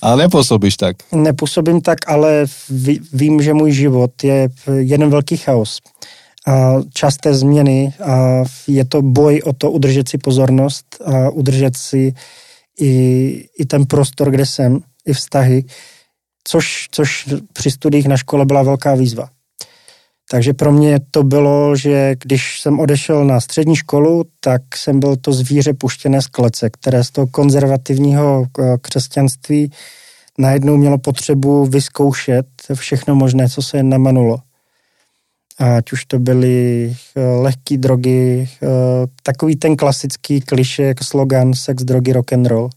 a 0.02 0.16
nepůsobíš 0.16 0.76
tak. 0.76 0.96
Nepůsobím 1.12 1.80
tak, 1.80 1.98
ale 2.06 2.46
ví, 2.70 3.00
vím, 3.12 3.42
že 3.42 3.54
můj 3.54 3.72
život 3.72 4.24
je 4.24 4.48
jeden 4.76 5.10
velký 5.10 5.36
chaos. 5.36 5.80
A 6.46 6.74
časté 6.92 7.34
změny 7.34 7.92
a 8.04 8.44
je 8.68 8.84
to 8.84 9.02
boj 9.02 9.42
o 9.44 9.52
to 9.52 9.70
udržet 9.70 10.08
si 10.08 10.18
pozornost 10.18 10.86
a 11.04 11.30
udržet 11.30 11.76
si 11.76 12.14
i, 12.80 13.44
i 13.58 13.64
ten 13.66 13.86
prostor, 13.86 14.30
kde 14.30 14.46
jsem, 14.46 14.80
i 15.06 15.12
vztahy, 15.12 15.64
což, 16.44 16.88
což 16.90 17.28
při 17.52 17.70
studiích 17.70 18.06
na 18.06 18.16
škole 18.16 18.44
byla 18.44 18.62
velká 18.62 18.94
výzva. 18.94 19.28
Takže 20.30 20.54
pro 20.54 20.72
mě 20.72 20.98
to 21.10 21.22
bylo, 21.22 21.76
že 21.76 22.14
když 22.24 22.60
jsem 22.60 22.80
odešel 22.80 23.24
na 23.24 23.40
střední 23.40 23.76
školu, 23.76 24.24
tak 24.40 24.76
jsem 24.76 25.00
byl 25.00 25.16
to 25.16 25.32
zvíře 25.32 25.74
puštěné 25.74 26.22
z 26.22 26.26
klece, 26.26 26.70
které 26.70 27.04
z 27.04 27.10
toho 27.10 27.26
konzervativního 27.26 28.46
eh, 28.58 28.76
křesťanství 28.80 29.70
najednou 30.38 30.76
mělo 30.76 30.98
potřebu 30.98 31.66
vyzkoušet 31.66 32.46
všechno 32.74 33.14
možné, 33.14 33.48
co 33.48 33.62
se 33.62 33.82
namanulo. 33.82 34.38
Ať 35.58 35.92
už 35.92 36.04
to 36.04 36.18
byly 36.18 36.86
eh, 37.16 37.20
lehké 37.20 37.76
drogy, 37.76 38.48
eh, 38.62 38.66
takový 39.22 39.56
ten 39.56 39.76
klasický 39.76 40.40
kliše 40.40 40.82
jako 40.82 41.04
slogan 41.04 41.54
sex, 41.54 41.84
drogy, 41.84 42.12
rock 42.12 42.32
and 42.32 42.46
roll, 42.46 42.70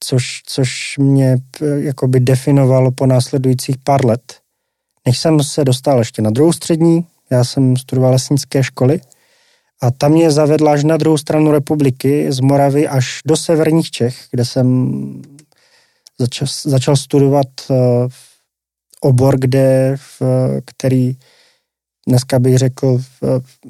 což, 0.00 0.42
což 0.46 0.98
mě 0.98 1.36
jakoby 1.76 2.20
definovalo 2.20 2.90
po 2.90 3.06
následujících 3.06 3.76
pár 3.84 4.06
let– 4.06 4.22
než 5.06 5.18
jsem 5.18 5.42
se 5.42 5.64
dostal 5.64 5.98
ještě 5.98 6.22
na 6.22 6.30
druhou 6.30 6.52
střední, 6.52 7.06
já 7.30 7.44
jsem 7.44 7.76
studoval 7.76 8.12
lesnické 8.12 8.64
školy 8.64 9.00
a 9.80 9.90
tam 9.90 10.12
mě 10.12 10.30
zavedla 10.30 10.72
až 10.72 10.84
na 10.84 10.96
druhou 10.96 11.18
stranu 11.18 11.52
republiky 11.52 12.32
z 12.32 12.40
Moravy 12.40 12.88
až 12.88 13.20
do 13.26 13.36
severních 13.36 13.90
Čech, 13.90 14.26
kde 14.30 14.44
jsem 14.44 14.96
začal, 16.18 16.48
začal 16.62 16.96
studovat 16.96 17.46
uh, 17.68 17.76
obor, 19.00 19.38
kde, 19.38 19.96
uh, 20.20 20.28
který 20.64 21.16
dneska 22.08 22.38
bych 22.38 22.58
řekl, 22.58 23.00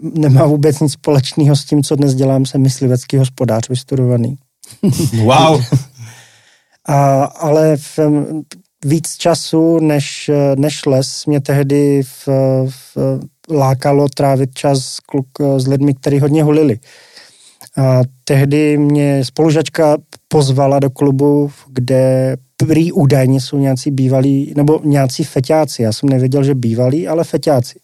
nemá 0.03 0.47
vůbec 0.47 0.81
nic 0.81 0.93
společného 0.93 1.57
s 1.57 1.65
tím, 1.65 1.83
co 1.83 1.97
dnes 1.97 2.15
dělám, 2.15 2.47
jsem 2.47 2.63
myslivecký 2.63 3.17
hospodář 3.17 3.69
vystudovaný. 3.69 4.39
Wow! 5.25 5.65
a, 6.89 7.25
ale 7.25 7.77
v, 7.77 7.99
víc 8.85 9.17
času 9.17 9.81
než, 9.81 10.31
než 10.57 10.87
les 10.87 11.27
mě 11.27 11.41
tehdy 11.41 12.03
v, 12.03 12.29
v, 12.69 12.97
lákalo 13.51 14.09
trávit 14.09 14.55
čas 14.55 14.99
kluk 15.01 15.27
s 15.57 15.67
lidmi, 15.67 15.95
kteří 15.95 16.21
hodně 16.21 16.43
hulili. 16.43 16.79
A 17.77 18.01
tehdy 18.25 18.79
mě 18.79 19.25
spolužačka 19.25 19.97
pozvala 20.29 20.79
do 20.79 20.91
klubu, 20.91 21.51
kde 21.69 22.37
prý 22.57 22.93
údajně 22.93 23.41
jsou 23.41 23.59
nějací 23.59 23.91
bývalí, 23.91 24.53
nebo 24.57 24.81
nějací 24.85 25.25
feťáci. 25.25 25.83
Já 25.83 25.93
jsem 25.93 26.09
nevěděl, 26.09 26.45
že 26.45 26.55
bývalí, 26.55 27.09
ale 27.09 27.25
feťáci. 27.25 27.81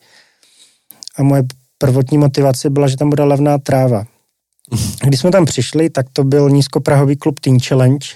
A 1.17 1.23
moje 1.23 1.43
prvotní 1.79 2.19
motivace 2.19 2.71
byla, 2.71 2.89
že 2.89 2.97
tam 2.97 3.11
bude 3.11 3.25
levná 3.25 3.59
tráva. 3.59 4.05
Když 5.05 5.21
jsme 5.21 5.31
tam 5.31 5.45
přišli, 5.45 5.91
tak 5.91 6.07
to 6.13 6.25
byl 6.25 6.51
nízkoprahový 6.51 7.17
klub 7.17 7.41
Teen 7.41 7.61
Challenge, 7.61 8.07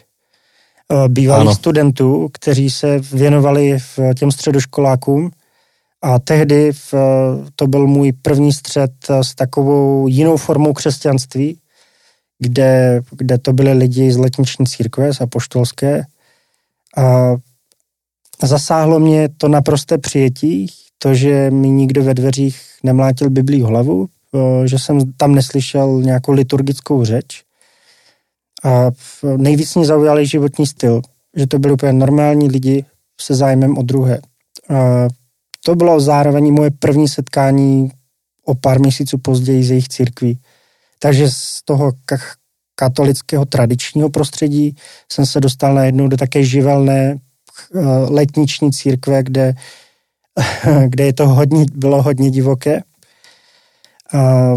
bývalých 1.09 1.47
ano. 1.47 1.55
studentů, 1.55 2.29
kteří 2.33 2.71
se 2.71 2.99
věnovali 2.99 3.79
v 3.79 3.99
těm 4.18 4.31
středoškolákům. 4.31 5.31
A 6.03 6.18
tehdy 6.18 6.73
v, 6.73 6.95
to 7.57 7.66
byl 7.66 7.87
můj 7.87 8.12
první 8.12 8.53
střed 8.53 8.92
s 9.23 9.35
takovou 9.35 10.09
jinou 10.09 10.37
formou 10.37 10.73
křesťanství, 10.73 11.59
kde, 12.38 13.01
kde 13.11 13.38
to 13.38 13.53
byly 13.53 13.73
lidi 13.73 14.12
z 14.12 14.16
letniční 14.16 14.66
církve, 14.66 15.14
z 15.14 15.21
apoštolské. 15.21 16.03
A 16.97 17.35
zasáhlo 18.42 19.01
mě 19.01 19.29
to 19.29 19.49
naprosté 19.49 19.99
přijetí, 19.99 20.66
to, 20.99 21.14
že 21.14 21.51
mi 21.51 21.68
nikdo 21.68 22.05
ve 22.05 22.14
dveřích 22.14 22.61
nemlátil 22.83 23.31
Biblí 23.31 23.62
hlavu, 23.62 24.07
eh, 24.35 24.68
že 24.68 24.79
jsem 24.79 25.12
tam 25.12 25.35
neslyšel 25.35 26.03
nějakou 26.03 26.33
liturgickou 26.33 27.05
řeč, 27.05 27.42
a 28.64 28.90
nejvíc 29.37 29.75
mě 29.75 29.87
zaujal 29.87 30.25
životní 30.25 30.66
styl, 30.66 31.03
že 31.37 31.46
to 31.46 31.59
byli 31.59 31.72
úplně 31.72 31.92
normální 31.92 32.48
lidi 32.48 32.85
se 33.20 33.35
zájmem 33.35 33.79
o 33.79 33.83
druhé. 33.83 34.20
A 34.68 35.09
to 35.64 35.75
bylo 35.75 36.01
zároveň 36.01 36.53
moje 36.53 36.70
první 36.70 37.09
setkání 37.09 37.90
o 38.44 38.55
pár 38.55 38.81
měsíců 38.81 39.18
později 39.18 39.64
z 39.64 39.70
jejich 39.70 39.88
církví. 39.88 40.38
Takže 40.98 41.31
z 41.31 41.62
toho 41.64 41.92
katolického 42.75 43.44
tradičního 43.44 44.11
prostředí 44.11 44.77
jsem 45.12 45.27
se 45.27 45.40
dostal 45.40 45.75
najednou 45.75 46.09
do 46.09 46.16
také 46.16 46.44
živelné 46.44 47.14
eh, 47.14 47.81
letniční 48.09 48.72
církve, 48.72 49.22
kde, 49.22 49.55
kde 50.87 51.05
je 51.05 51.12
to 51.12 51.29
hodně, 51.29 51.66
bylo 51.75 52.03
hodně 52.03 52.31
divoké. 52.31 52.83
A 54.12 54.55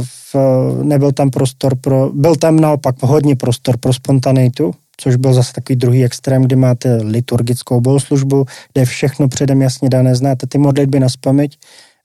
nebyl 0.84 1.12
tam 1.12 1.30
prostor 1.30 1.76
pro, 1.76 2.12
byl 2.14 2.36
tam 2.36 2.60
naopak 2.60 2.96
hodně 3.02 3.36
prostor 3.36 3.78
pro 3.78 3.94
spontaneitu, 3.94 4.74
což 4.98 5.16
byl 5.16 5.34
zase 5.34 5.54
takový 5.54 5.76
druhý 5.76 6.04
extrém, 6.04 6.44
kdy 6.44 6.56
máte 6.56 6.96
liturgickou 6.96 7.82
bohoslužbu, 7.82 8.46
kde 8.74 8.82
je 8.82 8.86
všechno 8.86 9.28
předem 9.28 9.62
jasně 9.62 9.90
dané, 9.90 10.16
znáte 10.16 10.48
ty 10.48 10.58
modlitby 10.58 11.00
na 11.00 11.10
spaměť, 11.10 11.58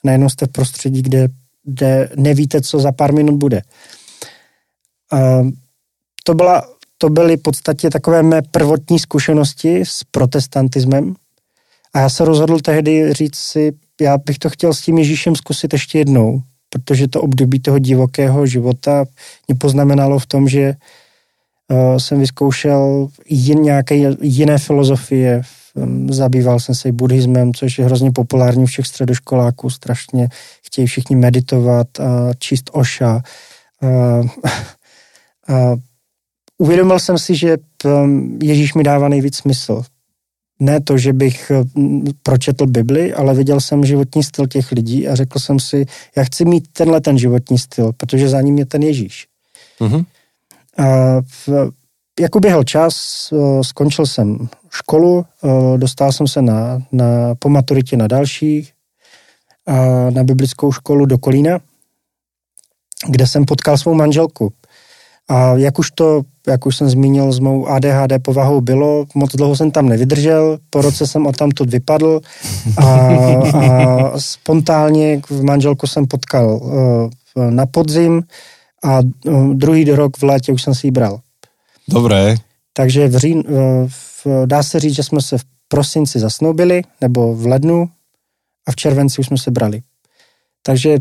najednou 0.05 0.29
jste 0.29 0.47
v 0.47 0.53
prostředí, 0.53 1.03
kde, 1.03 1.29
kde 1.65 2.09
nevíte, 2.17 2.61
co 2.61 2.81
za 2.81 2.93
pár 2.93 3.13
minut 3.13 3.35
bude. 3.35 3.63
A 5.13 5.19
to, 6.25 6.35
byla, 6.35 6.63
to 6.99 7.11
byly 7.11 7.37
v 7.37 7.43
podstatě 7.43 7.91
takové 7.91 8.23
mé 8.23 8.43
prvotní 8.43 8.99
zkušenosti 8.99 9.81
s 9.81 10.05
protestantismem. 10.11 11.15
A 11.95 11.99
já 11.99 12.09
se 12.09 12.25
rozhodl 12.25 12.59
tehdy 12.61 13.13
říct 13.13 13.37
si, 13.37 13.73
já 14.01 14.19
bych 14.19 14.39
to 14.39 14.51
chtěl 14.51 14.75
s 14.75 14.81
tím 14.81 14.99
Ježíšem 14.99 15.37
zkusit 15.37 15.73
ještě 15.73 15.99
jednou, 15.99 16.43
protože 16.71 17.09
to 17.09 17.23
období 17.23 17.61
toho 17.61 17.79
divokého 17.79 18.47
života 18.47 19.05
mě 19.49 19.55
poznamenalo 19.55 20.19
v 20.19 20.27
tom, 20.27 20.49
že 20.49 20.75
uh, 21.69 21.97
jsem 21.99 22.21
vyzkoušel 22.21 23.09
jin, 23.29 23.63
nějaké 23.63 23.95
jiné 24.21 24.59
filozofie, 24.59 25.43
um, 25.75 26.13
zabýval 26.13 26.61
jsem 26.61 26.75
se 26.75 26.89
i 26.89 26.93
buddhismem, 26.93 27.55
což 27.55 27.79
je 27.79 27.85
hrozně 27.85 28.13
populární 28.13 28.67
všech 28.67 28.87
středoškoláků, 28.87 29.71
strašně 29.71 30.29
chtějí 30.67 30.87
všichni 30.87 31.17
meditovat 31.17 32.01
a 32.01 32.31
číst 32.39 32.71
oša. 32.73 33.21
Uh, 33.83 34.29
uh, 35.49 35.79
uvědomil 36.59 36.99
jsem 36.99 37.19
si, 37.19 37.37
že 37.37 37.57
um, 37.85 38.39
Ježíš 38.43 38.75
mi 38.75 38.83
dává 38.83 39.09
nejvíc 39.09 39.37
smysl 39.37 39.83
ne 40.61 40.81
to, 40.81 40.99
že 40.99 41.13
bych 41.13 41.51
eh, 41.51 41.65
pročetl 42.23 42.67
Bibli, 42.67 43.15
ale 43.15 43.35
viděl 43.35 43.61
jsem 43.61 43.85
životní 43.85 44.23
styl 44.23 44.47
těch 44.47 44.73
lidí 44.73 45.09
a 45.09 45.15
řekl 45.15 45.39
jsem 45.39 45.61
si, 45.61 45.87
já 46.17 46.25
chci 46.25 46.45
mít 46.45 46.65
tenhle 46.73 47.01
ten 47.01 47.19
životní 47.19 47.59
styl, 47.59 47.93
protože 47.97 48.29
za 48.29 48.41
ním 48.41 48.59
je 48.59 48.67
ten 48.67 48.83
Ježíš. 48.83 49.27
Mm-hmm. 49.81 50.05
A 50.79 50.87
v, 51.21 51.49
jak 52.21 52.37
uběhl 52.37 52.65
čas, 52.65 52.95
eh, 53.33 53.65
skončil 53.65 54.07
jsem 54.07 54.49
školu, 54.71 55.25
eh, 55.45 55.79
dostal 55.79 56.13
jsem 56.13 56.29
se 56.29 56.43
na, 56.43 56.83
na, 56.93 57.35
po 57.39 57.49
maturitě 57.49 57.97
na 57.97 58.07
další, 58.07 58.69
a 59.67 60.11
na 60.11 60.25
biblickou 60.25 60.73
školu 60.73 61.07
do 61.07 61.19
Kolína, 61.19 61.61
kde 63.09 63.27
jsem 63.27 63.45
potkal 63.45 63.79
svou 63.79 63.95
manželku. 63.95 64.53
A 65.31 65.57
jak 65.57 65.79
už 65.79 65.91
to, 65.91 66.23
jak 66.47 66.67
už 66.67 66.77
jsem 66.77 66.91
zmínil, 66.91 67.33
s 67.33 67.39
mou 67.39 67.67
ADHD 67.67 68.13
povahou 68.23 68.61
bylo, 68.61 69.07
moc 69.15 69.37
dlouho 69.37 69.57
jsem 69.57 69.71
tam 69.71 69.89
nevydržel, 69.89 70.59
po 70.71 70.83
roce 70.83 71.07
jsem 71.07 71.27
o 71.27 71.33
tamtud 71.33 71.71
vypadl 71.71 72.21
a, 72.77 72.85
a 72.85 74.13
spontánně 74.19 75.21
v 75.31 75.43
manželku 75.43 75.87
jsem 75.87 76.07
potkal 76.07 76.61
uh, 76.63 77.51
na 77.51 77.67
podzim 77.67 78.23
a 78.85 79.01
uh, 79.25 79.55
druhý 79.55 79.85
rok 79.85 80.17
v 80.17 80.23
létě 80.23 80.53
už 80.53 80.63
jsem 80.63 80.75
si 80.75 80.87
ji 80.87 80.91
bral. 80.91 81.21
Dobré. 81.89 82.35
Takže 82.73 83.09
v 83.09 83.17
říjn, 83.17 83.43
uh, 83.49 83.89
v, 84.25 84.47
dá 84.47 84.63
se 84.63 84.81
říct, 84.81 84.95
že 84.95 85.03
jsme 85.03 85.23
se 85.23 85.39
v 85.39 85.45
prosinci 85.69 86.19
zasnoubili, 86.19 86.83
nebo 87.01 87.35
v 87.35 87.47
lednu 87.47 87.89
a 88.67 88.73
v 88.73 88.77
červenci 88.77 89.21
už 89.21 89.27
jsme 89.27 89.39
se 89.39 89.51
brali. 89.51 89.83
Takže 90.63 90.99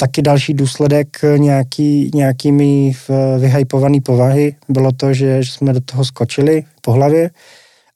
taky 0.00 0.22
další 0.22 0.54
důsledek 0.54 1.20
nějaký, 1.36 2.10
nějakými 2.14 2.92
vyhypovaný 3.38 4.00
povahy 4.00 4.56
bylo 4.68 4.92
to, 4.92 5.14
že, 5.14 5.42
že 5.42 5.52
jsme 5.52 5.72
do 5.72 5.80
toho 5.80 6.04
skočili 6.04 6.64
po 6.80 6.92
hlavě 6.92 7.30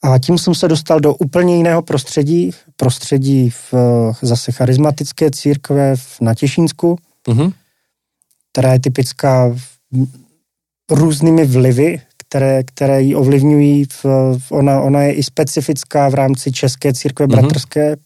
a 0.04 0.18
tím 0.18 0.38
jsem 0.38 0.54
se 0.54 0.68
dostal 0.68 1.00
do 1.00 1.14
úplně 1.14 1.56
jiného 1.56 1.82
prostředí, 1.82 2.50
prostředí 2.76 3.50
v 3.50 3.74
zase 4.22 4.52
charismatické 4.52 5.30
církve 5.30 5.96
v 5.96 6.20
Natěšínsku, 6.20 6.96
mm-hmm. 7.28 7.52
která 8.52 8.72
je 8.72 8.80
typická 8.80 9.56
různými 10.90 11.46
vlivy, 11.46 12.00
které, 12.16 12.62
které 12.64 13.02
ji 13.02 13.14
ovlivňují. 13.14 13.84
V, 13.84 14.06
ona, 14.50 14.80
ona 14.80 15.02
je 15.02 15.12
i 15.12 15.22
specifická 15.22 16.08
v 16.08 16.14
rámci 16.14 16.52
České 16.52 16.92
církve 16.92 17.26
mm-hmm. 17.26 17.40
bratrské, 17.40 17.96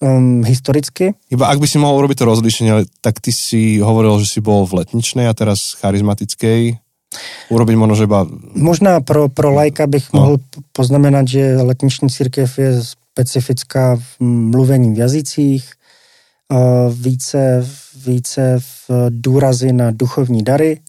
um, 0.00 0.44
historicky. 0.44 1.14
Iba 1.30 1.50
ak 1.50 1.58
by 1.58 1.66
si 1.66 1.78
mohol 1.78 2.02
urobiť 2.02 2.18
to 2.18 2.30
rozlišenie, 2.30 2.72
tak 3.00 3.20
ty 3.20 3.32
si 3.34 3.78
hovoril, 3.82 4.18
že 4.22 4.38
si 4.38 4.40
bol 4.40 4.66
v 4.66 4.82
letničnej 4.82 5.26
a 5.26 5.34
teraz 5.34 5.78
charizmatickej. 5.78 6.78
Urobiť 7.48 7.76
možno, 7.76 7.94
že 7.96 8.04
iba... 8.04 8.28
Možná 8.52 9.00
pro, 9.00 9.32
pro 9.32 9.48
lajka 9.48 9.88
bych 9.88 10.12
no. 10.12 10.20
mohl 10.20 10.34
poznamenat, 10.72 11.28
že 11.28 11.56
letniční 11.56 12.10
církev 12.10 12.58
je 12.58 12.70
specifická 12.84 13.96
v 13.96 14.20
mluvení 14.20 14.92
v 14.92 14.98
jazycích, 14.98 15.64
více, 16.92 17.66
více 18.06 18.60
v 18.60 18.90
důrazy 19.08 19.72
na 19.72 19.90
duchovní 19.90 20.42
dary 20.42 20.80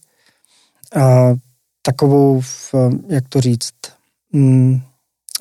a 0.95 1.36
takovou, 1.82 2.41
v, 2.41 2.76
jak 3.10 3.30
to 3.30 3.41
říct, 3.41 3.74
um, 4.34 4.82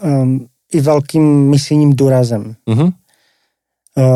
um, 0.02 0.46
i 0.72 0.81
velkým 0.81 1.50
misijním 1.50 1.92
důrazem. 1.92 2.54
Mm-hmm. 2.66 2.92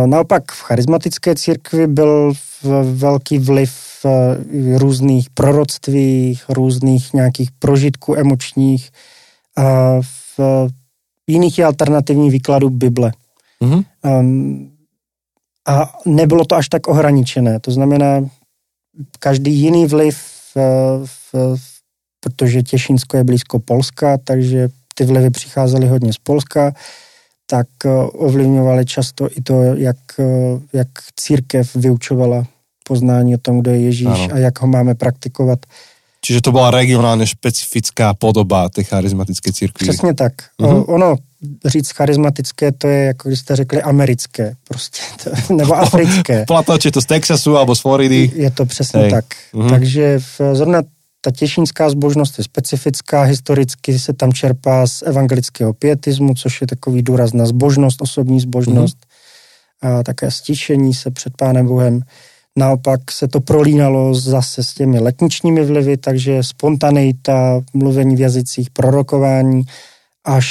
Naopak 0.06 0.52
v 0.52 0.62
charismatické 0.62 1.34
církvi 1.34 1.86
byl 1.86 2.32
velký 2.82 3.38
vliv 3.38 3.72
různých 4.76 5.30
proroctví, 5.30 6.38
různých 6.48 7.14
nějakých 7.14 7.50
prožitků 7.58 8.16
emočních 8.16 8.90
a 9.56 9.96
v 10.36 10.68
jiných 11.26 11.58
je 11.58 11.64
alternativní 11.64 12.30
výkladů 12.30 12.70
Bible. 12.70 13.12
Mm-hmm. 13.62 13.84
A 15.66 15.92
nebylo 16.06 16.44
to 16.44 16.56
až 16.56 16.68
tak 16.68 16.88
ohraničené. 16.88 17.60
To 17.60 17.70
znamená, 17.70 18.28
každý 19.18 19.54
jiný 19.54 19.86
vliv, 19.86 20.18
v, 20.54 20.56
v, 21.06 21.56
protože 22.20 22.62
Těšínsko 22.62 23.16
je 23.16 23.24
blízko 23.24 23.58
Polska, 23.58 24.18
takže 24.24 24.68
ty 24.94 25.04
vlivy 25.04 25.30
přicházely 25.30 25.88
hodně 25.88 26.12
z 26.12 26.18
Polska, 26.18 26.72
tak 27.52 27.68
eh, 27.84 27.90
ovlivňovaly 28.16 28.84
často 28.84 29.28
i 29.28 29.44
to, 29.44 29.62
jak, 29.62 29.96
eh, 30.18 30.24
jak 30.72 30.88
církev 31.20 31.74
vyučovala 31.76 32.46
poznání 32.88 33.34
o 33.34 33.38
tom, 33.42 33.60
kdo 33.60 33.70
je 33.70 33.80
Ježíš 33.80 34.06
ano. 34.24 34.34
a 34.34 34.38
jak 34.38 34.60
ho 34.60 34.66
máme 34.66 34.94
praktikovat. 34.94 35.58
Čiže 36.24 36.40
to 36.40 36.52
byla 36.52 36.70
regionálně 36.70 37.26
špecifická 37.26 38.14
podoba 38.14 38.68
té 38.68 38.82
charizmatické 38.82 39.52
církve. 39.52 39.84
Přesně 39.84 40.14
tak. 40.14 40.32
Uh-huh. 40.60 40.84
Ono, 40.88 41.16
říct 41.64 41.90
charizmatické, 41.90 42.72
to 42.72 42.88
je, 42.88 43.04
jako 43.04 43.28
když 43.28 43.40
jste 43.40 43.56
řekli, 43.56 43.82
americké 43.82 44.54
prostě, 44.68 45.02
to, 45.24 45.54
nebo 45.54 45.74
africké. 45.74 46.44
Plato, 46.48 46.78
či 46.78 46.90
to 46.90 47.00
z 47.00 47.06
Texasu 47.06 47.58
nebo 47.58 47.74
z 47.74 47.80
Floridy. 47.80 48.30
Je 48.34 48.50
to 48.50 48.66
přesně 48.66 49.00
Hej. 49.00 49.10
tak. 49.10 49.24
Uh-huh. 49.54 49.70
Takže 49.70 50.18
v, 50.18 50.40
zrovna 50.54 50.82
ta 51.24 51.30
těšínská 51.30 51.90
zbožnost 51.90 52.38
je 52.38 52.44
specifická, 52.44 53.22
historicky 53.22 53.98
se 53.98 54.12
tam 54.12 54.32
čerpá 54.32 54.86
z 54.86 55.02
evangelického 55.02 55.72
pietismu, 55.72 56.34
což 56.34 56.60
je 56.60 56.66
takový 56.66 57.02
důraz 57.02 57.32
na 57.32 57.46
zbožnost, 57.46 58.02
osobní 58.02 58.40
zbožnost 58.40 58.98
uh-huh. 59.82 59.98
a 59.98 60.02
také 60.02 60.30
stišení 60.30 60.94
se 60.94 61.10
před 61.10 61.36
Pánem 61.36 61.66
Bohem. 61.66 62.00
Naopak 62.56 63.10
se 63.10 63.28
to 63.28 63.40
prolínalo 63.40 64.14
zase 64.14 64.64
s 64.64 64.74
těmi 64.74 65.00
letničními 65.00 65.64
vlivy, 65.64 65.96
takže 65.96 66.42
spontaneita, 66.42 67.60
mluvení 67.74 68.16
v 68.16 68.20
jazycích, 68.20 68.70
prorokování, 68.70 69.62
až 70.24 70.48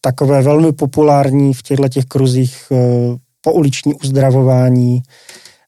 takové 0.00 0.42
velmi 0.42 0.72
populární 0.72 1.54
v 1.54 1.62
těchto 1.62 1.88
těch 1.88 2.04
kruzích 2.04 2.56
eh, 2.72 2.76
pouliční 3.40 3.94
uzdravování 3.94 5.02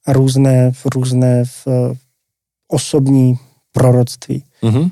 a 0.07 0.13
různé, 0.13 0.73
různé 0.85 1.45
v, 1.45 1.67
eh, 1.67 1.97
osobní 2.69 3.39
proroctví. 3.77 4.45
Mm-hmm. 4.62 4.91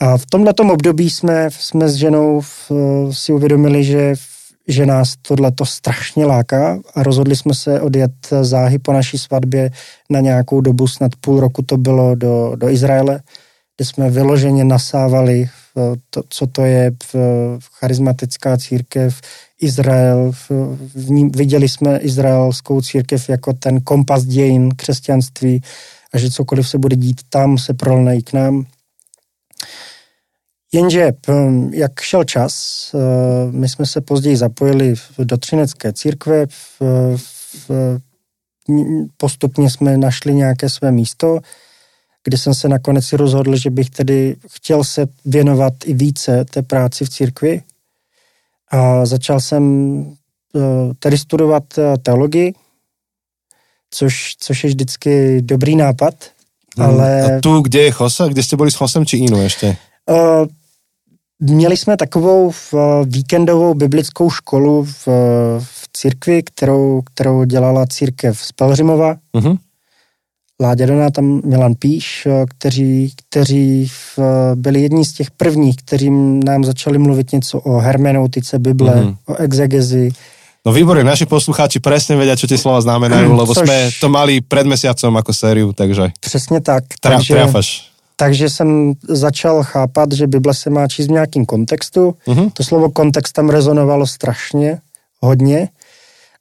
A 0.00 0.18
v 0.18 0.26
tomto 0.26 0.62
období 0.72 1.10
jsme, 1.10 1.50
jsme 1.50 1.88
s 1.88 1.94
ženou 1.94 2.40
v, 2.40 2.70
si 3.10 3.32
uvědomili, 3.32 3.84
že 3.84 4.14
že 4.68 4.86
nás 4.86 5.14
tohle 5.22 5.52
to 5.52 5.66
strašně 5.66 6.26
láká 6.26 6.78
a 6.94 7.02
rozhodli 7.02 7.36
jsme 7.36 7.54
se 7.54 7.80
odjet 7.80 8.12
záhy 8.42 8.78
po 8.78 8.92
naší 8.92 9.18
svatbě 9.18 9.70
na 10.10 10.20
nějakou 10.20 10.60
dobu, 10.60 10.88
snad 10.88 11.12
půl 11.20 11.40
roku 11.40 11.62
to 11.62 11.76
bylo 11.76 12.14
do, 12.14 12.52
do 12.56 12.68
Izraele, 12.68 13.20
kde 13.76 13.84
jsme 13.84 14.10
vyloženě 14.10 14.64
nasávali, 14.64 15.48
to, 16.10 16.22
co 16.28 16.46
to 16.46 16.64
je 16.64 16.90
v, 16.90 17.14
v 17.58 17.68
charismatická 17.72 18.56
církev, 18.56 19.20
Izrael, 19.60 20.32
v, 20.32 20.50
v 20.94 21.10
ní, 21.10 21.30
viděli 21.36 21.68
jsme 21.68 21.98
izraelskou 21.98 22.80
církev 22.80 23.28
jako 23.28 23.52
ten 23.52 23.80
kompas 23.80 24.24
dějin 24.24 24.70
křesťanství 24.76 25.60
a 26.14 26.18
že 26.18 26.30
cokoliv 26.30 26.68
se 26.68 26.78
bude 26.78 26.96
dít 26.96 27.20
tam, 27.30 27.58
se 27.58 27.74
prolne 27.74 28.16
i 28.16 28.22
k 28.22 28.32
nám. 28.32 28.66
Jenže 30.72 31.12
jak 31.70 32.00
šel 32.00 32.24
čas, 32.24 32.54
eh, 32.94 33.52
my 33.52 33.68
jsme 33.68 33.86
se 33.86 34.00
později 34.00 34.36
zapojili 34.36 34.94
do 35.18 35.36
Třinecké 35.36 35.92
církve, 35.92 36.46
v, 36.46 36.82
v, 37.68 38.00
postupně 39.16 39.70
jsme 39.70 39.96
našli 39.96 40.34
nějaké 40.34 40.68
své 40.68 40.92
místo, 40.92 41.38
kde 42.24 42.38
jsem 42.38 42.54
se 42.54 42.68
nakonec 42.68 43.06
si 43.06 43.16
rozhodl, 43.16 43.56
že 43.56 43.70
bych 43.70 43.90
tedy 43.90 44.36
chtěl 44.50 44.84
se 44.84 45.06
věnovat 45.24 45.72
i 45.84 45.94
více 45.94 46.44
té 46.44 46.62
práci 46.62 47.04
v 47.04 47.08
církvi. 47.08 47.62
A 48.70 49.06
začal 49.06 49.40
jsem 49.40 49.64
eh, 50.56 50.60
tedy 50.98 51.18
studovat 51.18 51.78
eh, 51.78 51.98
teologii, 51.98 52.54
což, 53.94 54.34
což 54.38 54.64
je 54.64 54.68
vždycky 54.68 55.42
dobrý 55.42 55.76
nápad, 55.76 56.14
hmm. 56.78 56.86
ale... 56.86 57.36
A 57.36 57.40
tu, 57.40 57.60
kde 57.60 57.82
je 57.82 57.90
Chose? 57.90 58.28
Kde 58.28 58.42
jste 58.42 58.56
byli 58.56 58.70
s 58.70 58.74
Chosem 58.74 59.06
či 59.06 59.16
jinou 59.16 59.40
ještě? 59.40 59.76
Uh, 60.10 60.46
Měli 61.40 61.76
jsme 61.76 61.96
takovou 61.96 62.50
v, 62.50 62.74
víkendovou 63.04 63.74
biblickou 63.74 64.30
školu 64.30 64.84
v, 64.84 65.08
v 65.58 65.88
církvi, 65.92 66.42
kterou, 66.42 67.02
kterou 67.02 67.44
dělala 67.44 67.86
církev 67.86 68.40
z 68.40 68.52
Pelřimova. 68.52 69.16
Mm-hmm. 69.36 69.58
Láďa 70.60 70.86
Donát 70.86 71.12
tam 71.12 71.40
Milan 71.44 71.74
Píš, 71.74 72.26
eh, 72.26 72.44
kteří, 72.48 73.12
kteří 73.16 73.88
v, 73.88 74.18
byli 74.54 74.82
jedni 74.82 75.04
z 75.04 75.12
těch 75.12 75.30
prvních, 75.30 75.76
kteří 75.76 76.10
nám 76.44 76.64
začali 76.64 76.98
mluvit 76.98 77.32
něco 77.32 77.60
o 77.60 77.78
hermeneutice 77.78 78.58
Bible, 78.58 78.94
mm-hmm. 78.94 79.16
o 79.26 79.36
exegezi. 79.36 80.10
No 80.66 80.72
výborně, 80.72 81.04
naši 81.04 81.26
posluchači 81.26 81.80
přesně 81.80 82.16
vědí, 82.16 82.40
co 82.40 82.46
ty 82.46 82.58
slova 82.58 82.80
znamenají, 82.80 83.26
lebo 83.26 83.54
Což... 83.54 83.68
jsme 83.68 83.90
to 84.00 84.08
mali 84.08 84.40
před 84.40 84.66
mesiacom 84.66 85.14
jako 85.14 85.32
sériu, 85.32 85.72
takže... 85.72 86.02
Přesně 86.20 86.60
tak. 86.60 86.84
Tra, 87.00 87.16
takže, 87.16 87.34
trafaš. 87.34 87.90
Takže 88.16 88.50
jsem 88.50 88.92
začal 89.08 89.62
chápat, 89.62 90.12
že 90.12 90.26
Bible 90.26 90.54
se 90.54 90.70
má 90.70 90.88
číst 90.88 91.06
v 91.06 91.10
nějakém 91.10 91.44
kontextu. 91.46 92.14
Uh-huh. 92.26 92.50
To 92.52 92.64
slovo 92.64 92.90
kontext 92.90 93.32
tam 93.32 93.48
rezonovalo 93.48 94.06
strašně, 94.06 94.78
hodně. 95.20 95.68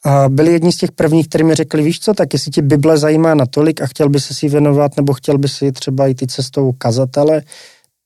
A 0.06 0.30
byli 0.30 0.52
jedni 0.52 0.72
z 0.72 0.78
těch 0.78 0.92
prvních, 0.92 1.28
kteří 1.28 1.44
mi 1.44 1.56
řekli, 1.56 1.84
víš 1.84 2.00
co, 2.00 2.14
tak 2.14 2.34
jestli 2.34 2.52
ti 2.52 2.62
Bible 2.62 2.98
zajímá 2.98 3.36
natolik 3.36 3.82
a 3.82 3.88
chtěl 3.88 4.10
by 4.10 4.20
se 4.20 4.34
si 4.34 4.50
věnovat, 4.50 4.98
nebo 4.98 5.14
chtěl 5.14 5.38
by 5.38 5.48
si 5.48 5.72
třeba 5.72 6.08
jít 6.08 6.32
cestou 6.32 6.72
kazatele, 6.72 7.42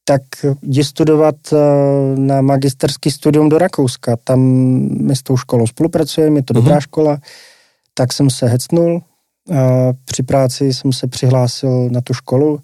tak 0.10 0.22
jdi 0.62 0.84
studovat 0.84 1.36
eh, 1.54 1.58
na 2.20 2.42
magisterský 2.42 3.12
studium 3.12 3.50
do 3.50 3.58
Rakouska. 3.58 4.16
Tam 4.24 4.40
my 5.02 5.16
s 5.16 5.24
tou 5.24 5.38
školou 5.38 5.68
spolupracujeme, 5.68 6.40
je 6.40 6.44
to 6.44 6.54
dobrá 6.54 6.80
škola. 6.80 7.18
Tak 7.94 8.14
jsem 8.14 8.30
se 8.30 8.48
hecnul. 8.48 9.02
A 9.56 9.94
při 10.06 10.24
práci 10.24 10.74
jsem 10.74 10.94
se 10.94 11.08
přihlásil 11.08 11.90
na 11.90 12.02
tu 12.02 12.14
školu 12.14 12.60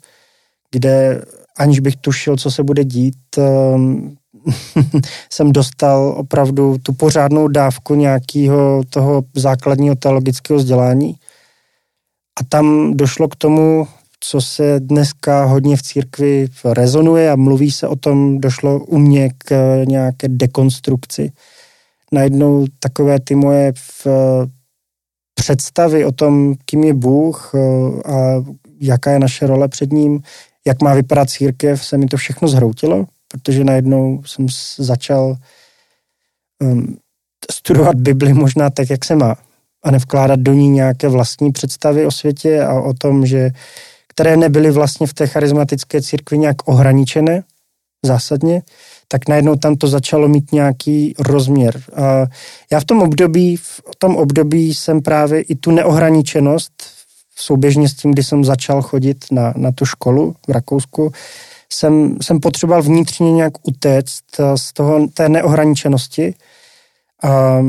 kde 0.73 1.21
aniž 1.57 1.79
bych 1.79 1.95
tušil, 1.95 2.37
co 2.37 2.51
se 2.51 2.63
bude 2.63 2.83
dít, 2.83 3.37
um, 3.37 4.15
jsem 5.29 5.51
dostal 5.51 6.15
opravdu 6.17 6.77
tu 6.83 6.93
pořádnou 6.93 7.47
dávku 7.47 7.95
nějakého 7.95 8.83
toho 8.89 9.23
základního 9.35 9.95
teologického 9.95 10.59
vzdělání. 10.59 11.15
A 12.39 12.43
tam 12.49 12.93
došlo 12.93 13.27
k 13.27 13.35
tomu, 13.35 13.87
co 14.25 14.41
se 14.41 14.79
dneska 14.79 15.45
hodně 15.45 15.77
v 15.77 15.81
církvi 15.81 16.47
rezonuje 16.65 17.31
a 17.31 17.35
mluví 17.35 17.71
se 17.71 17.87
o 17.87 17.95
tom, 17.95 18.39
došlo 18.39 18.79
u 18.79 18.97
mě 18.97 19.29
k 19.37 19.83
nějaké 19.87 20.27
dekonstrukci. 20.27 21.31
Najednou 22.11 22.65
takové 22.79 23.19
ty 23.19 23.35
moje 23.35 23.73
v 23.75 24.07
představy 25.35 26.05
o 26.05 26.11
tom, 26.11 26.55
kým 26.65 26.83
je 26.83 26.93
Bůh 26.93 27.55
a 28.05 28.43
jaká 28.79 29.11
je 29.11 29.19
naše 29.19 29.47
role 29.47 29.67
před 29.67 29.91
ním, 29.91 30.21
jak 30.67 30.81
má 30.81 30.93
vypadat 30.93 31.29
církev, 31.29 31.85
se 31.85 31.97
mi 31.97 32.05
to 32.05 32.17
všechno 32.17 32.47
zhroutilo, 32.47 33.05
protože 33.27 33.63
najednou 33.63 34.23
jsem 34.25 34.47
začal 34.77 35.35
um, 36.61 36.97
studovat 37.51 37.95
Bibli 37.95 38.33
možná 38.33 38.69
tak, 38.69 38.89
jak 38.89 39.05
se 39.05 39.15
má 39.15 39.35
a 39.83 39.91
nevkládat 39.91 40.39
do 40.39 40.53
ní 40.53 40.69
nějaké 40.69 41.07
vlastní 41.07 41.51
představy 41.51 42.05
o 42.05 42.11
světě 42.11 42.63
a 42.63 42.81
o 42.81 42.93
tom, 42.93 43.25
že 43.25 43.51
které 44.13 44.37
nebyly 44.37 44.71
vlastně 44.71 45.07
v 45.07 45.13
té 45.13 45.27
charismatické 45.27 46.01
církvi 46.01 46.37
nějak 46.37 46.67
ohraničené 46.67 47.43
zásadně, 48.05 48.61
tak 49.07 49.29
najednou 49.29 49.55
tam 49.55 49.75
to 49.75 49.87
začalo 49.87 50.27
mít 50.27 50.51
nějaký 50.51 51.15
rozměr. 51.19 51.81
A 51.95 52.25
já 52.71 52.79
v 52.79 52.85
tom 52.85 53.01
období, 53.01 53.57
v 53.57 53.95
tom 53.97 54.15
období 54.15 54.73
jsem 54.73 55.01
právě 55.01 55.41
i 55.41 55.55
tu 55.55 55.71
neohraničenost 55.71 56.73
souběžně 57.35 57.89
s 57.89 57.93
tím, 57.93 58.11
kdy 58.11 58.23
jsem 58.23 58.45
začal 58.45 58.81
chodit 58.81 59.25
na, 59.31 59.53
na 59.57 59.71
tu 59.71 59.85
školu 59.85 60.35
v 60.47 60.51
Rakousku, 60.51 61.11
jsem, 61.73 62.17
jsem 62.21 62.39
potřeboval 62.39 62.83
vnitřně 62.83 63.31
nějak 63.31 63.53
utéct 63.67 64.23
z 64.55 64.73
toho, 64.73 65.07
té 65.13 65.29
neohraničenosti. 65.29 66.35
A 67.23 67.63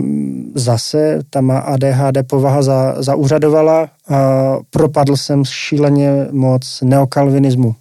zase 0.54 1.20
ta 1.30 1.40
má 1.40 1.58
ADHD 1.58 2.18
povaha 2.26 2.62
za, 2.62 3.02
zaúřadovala 3.02 3.88
a 4.08 4.18
propadl 4.70 5.16
jsem 5.16 5.44
šíleně 5.44 6.26
moc 6.30 6.80
neokalvinismu. 6.82 7.74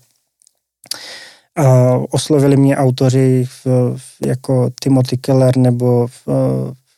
A 1.55 1.97
oslovili 2.11 2.57
mě 2.57 2.77
autoři 2.77 3.45
v, 3.45 3.65
v, 3.97 4.25
jako 4.25 4.69
Timothy 4.81 5.17
Keller 5.17 5.57
nebo 5.57 6.07
v, 6.07 6.27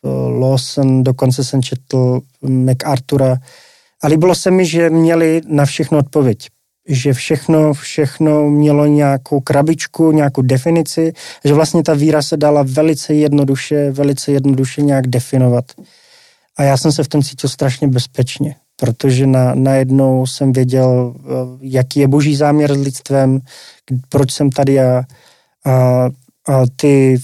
v 0.03 0.29
Lawson, 0.39 1.03
dokonce 1.03 1.43
jsem 1.43 1.61
četl 1.61 2.19
MacArthura. 2.41 3.37
A 4.03 4.07
líbilo 4.07 4.35
se 4.35 4.51
mi, 4.51 4.65
že 4.65 4.89
měli 4.89 5.41
na 5.47 5.65
všechno 5.65 5.97
odpověď 5.97 6.47
že 6.87 7.13
všechno, 7.13 7.73
všechno 7.73 8.49
mělo 8.49 8.85
nějakou 8.85 9.39
krabičku, 9.39 10.11
nějakou 10.11 10.41
definici, 10.41 11.13
že 11.45 11.53
vlastně 11.53 11.83
ta 11.83 11.93
víra 11.93 12.21
se 12.21 12.37
dala 12.37 12.63
velice 12.67 13.13
jednoduše, 13.13 13.91
velice 13.91 14.31
jednoduše 14.31 14.81
nějak 14.81 15.07
definovat. 15.07 15.65
A 16.57 16.63
já 16.63 16.77
jsem 16.77 16.91
se 16.91 17.03
v 17.03 17.07
tom 17.07 17.23
cítil 17.23 17.49
strašně 17.49 17.87
bezpečně, 17.87 18.55
protože 18.75 19.27
na, 19.27 19.55
najednou 19.55 20.25
jsem 20.25 20.53
věděl, 20.53 21.15
eh, 21.17 21.29
jaký 21.61 21.99
je 21.99 22.07
boží 22.07 22.35
záměr 22.35 22.73
s 22.73 22.81
lidstvem, 22.81 23.39
proč 24.09 24.31
jsem 24.31 24.49
tady 24.49 24.73
já. 24.73 25.03
A, 25.65 25.73
a 26.47 26.63
ty 26.75 27.19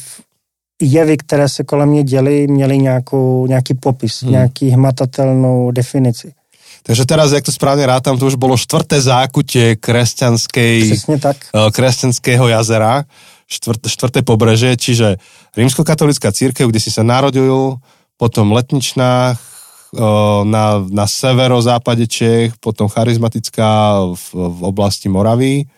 jevy, 0.81 1.17
které 1.17 1.49
se 1.49 1.63
kolem 1.63 1.89
mě 1.89 2.03
děly, 2.03 2.47
měly 2.47 2.77
nějakou, 2.77 3.47
nějaký 3.47 3.73
popis, 3.73 4.23
hmm. 4.23 4.31
nějaký 4.31 4.69
hmatatelnou 4.69 5.71
definici. 5.71 6.33
Takže 6.81 7.03
teraz, 7.05 7.29
jak 7.29 7.45
to 7.45 7.53
správne 7.53 7.85
rátam, 7.85 8.17
to 8.17 8.25
už 8.25 8.41
bolo 8.41 8.57
štvrté 8.57 8.97
zákutie 8.97 9.77
kresťanskej, 9.77 11.05
tak. 11.21 11.37
Eh, 11.53 11.69
kresťanského 11.69 12.49
jazera, 12.49 13.05
štvrté, 13.45 13.87
štvrté 13.89 14.19
pobreže, 14.25 14.73
čiže 14.81 15.21
rímskokatolická 15.53 16.33
církev, 16.33 16.73
kde 16.73 16.81
si 16.81 16.89
sa 16.89 17.05
narodil, 17.05 17.77
potom 18.17 18.49
letničná, 18.49 19.33
eh, 19.33 19.99
na, 20.45 20.81
na 20.89 21.05
severozápade 21.05 22.09
Čech, 22.09 22.57
potom 22.57 22.89
charizmatická 22.89 24.01
v, 24.09 24.25
v 24.33 24.59
oblasti 24.65 25.05
Moravy. 25.05 25.69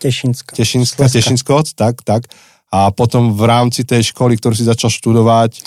Tešinska, 0.56 0.56
Tešinsko, 0.56 1.68
tak, 1.76 2.00
tak. 2.00 2.32
A 2.72 2.90
potom 2.90 3.36
v 3.36 3.44
rámci 3.44 3.84
tej 3.84 4.10
školy, 4.10 4.40
ktorú 4.40 4.56
si 4.56 4.66
začal 4.66 4.90
študovať, 4.90 5.62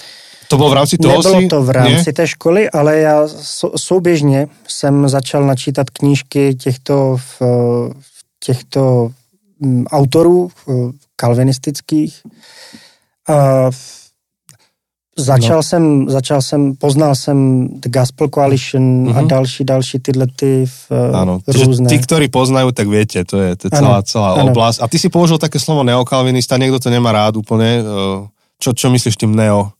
to 0.47 0.57
bylo 0.57 0.69
v 0.69 0.73
rámci 0.73 0.97
toho 0.97 1.17
Nebylo 1.17 1.41
si... 1.41 1.47
to 1.47 1.63
v 1.63 1.69
rámci 1.69 2.09
ne? 2.09 2.13
té 2.13 2.27
školy, 2.27 2.69
ale 2.69 2.97
já 2.97 3.27
souběžně 3.75 4.47
jsem 4.67 5.09
začal 5.09 5.45
načítat 5.45 5.89
knížky 5.89 6.55
těchto, 6.55 7.17
těchto 8.39 9.09
mm, 9.59 9.85
autorů 9.87 10.49
kalvinistických. 11.15 12.21
A 13.29 13.69
začal, 15.17 15.57
no. 15.57 15.63
jsem, 15.63 16.09
začal 16.09 16.41
jsem, 16.41 16.75
poznal 16.75 17.15
jsem 17.15 17.67
The 17.67 17.89
Gospel 17.89 18.27
Coalition 18.29 18.81
mm-hmm. 18.81 19.17
a 19.17 19.19
mhm. 19.19 19.27
další, 19.27 19.63
další 19.63 19.99
tyhle 19.99 20.27
ty 20.35 20.65
v, 20.65 20.91
ano. 21.13 21.39
různé. 21.47 21.89
Tí, 21.89 21.97
ktorí 21.99 22.29
poznajú, 22.29 22.71
tak 22.71 22.87
viete, 22.87 23.25
to 23.25 23.41
je, 23.41 23.55
to 23.57 23.63
je 23.67 23.71
celá, 23.73 24.05
celá 24.05 24.37
ano. 24.37 24.53
oblasť. 24.53 24.79
A 24.81 24.85
ty 24.87 25.01
si 25.01 25.09
použil 25.09 25.41
také 25.41 25.59
slovo 25.59 25.83
neokalvinista, 25.83 26.61
niekto 26.61 26.79
to 26.79 26.89
nemá 26.93 27.11
rád 27.11 27.41
úplne. 27.41 27.83
Čo, 28.61 28.73
čo 28.73 28.87
myslíš 28.93 29.17
tým 29.17 29.33
neo? 29.33 29.76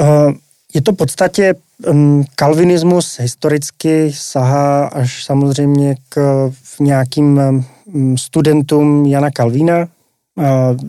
Eh, 0.00 0.32
je 0.74 0.82
to 0.82 0.92
v 0.92 0.96
podstatě 0.96 1.54
mm, 1.92 2.24
kalvinismus 2.34 3.18
historicky 3.20 4.12
sahá 4.14 4.86
až 4.86 5.24
samozřejmě 5.24 5.96
k 6.08 6.50
nějakým 6.80 7.40
mm, 7.86 8.18
studentům 8.18 9.06
Jana 9.06 9.30
Kalvína, 9.30 9.88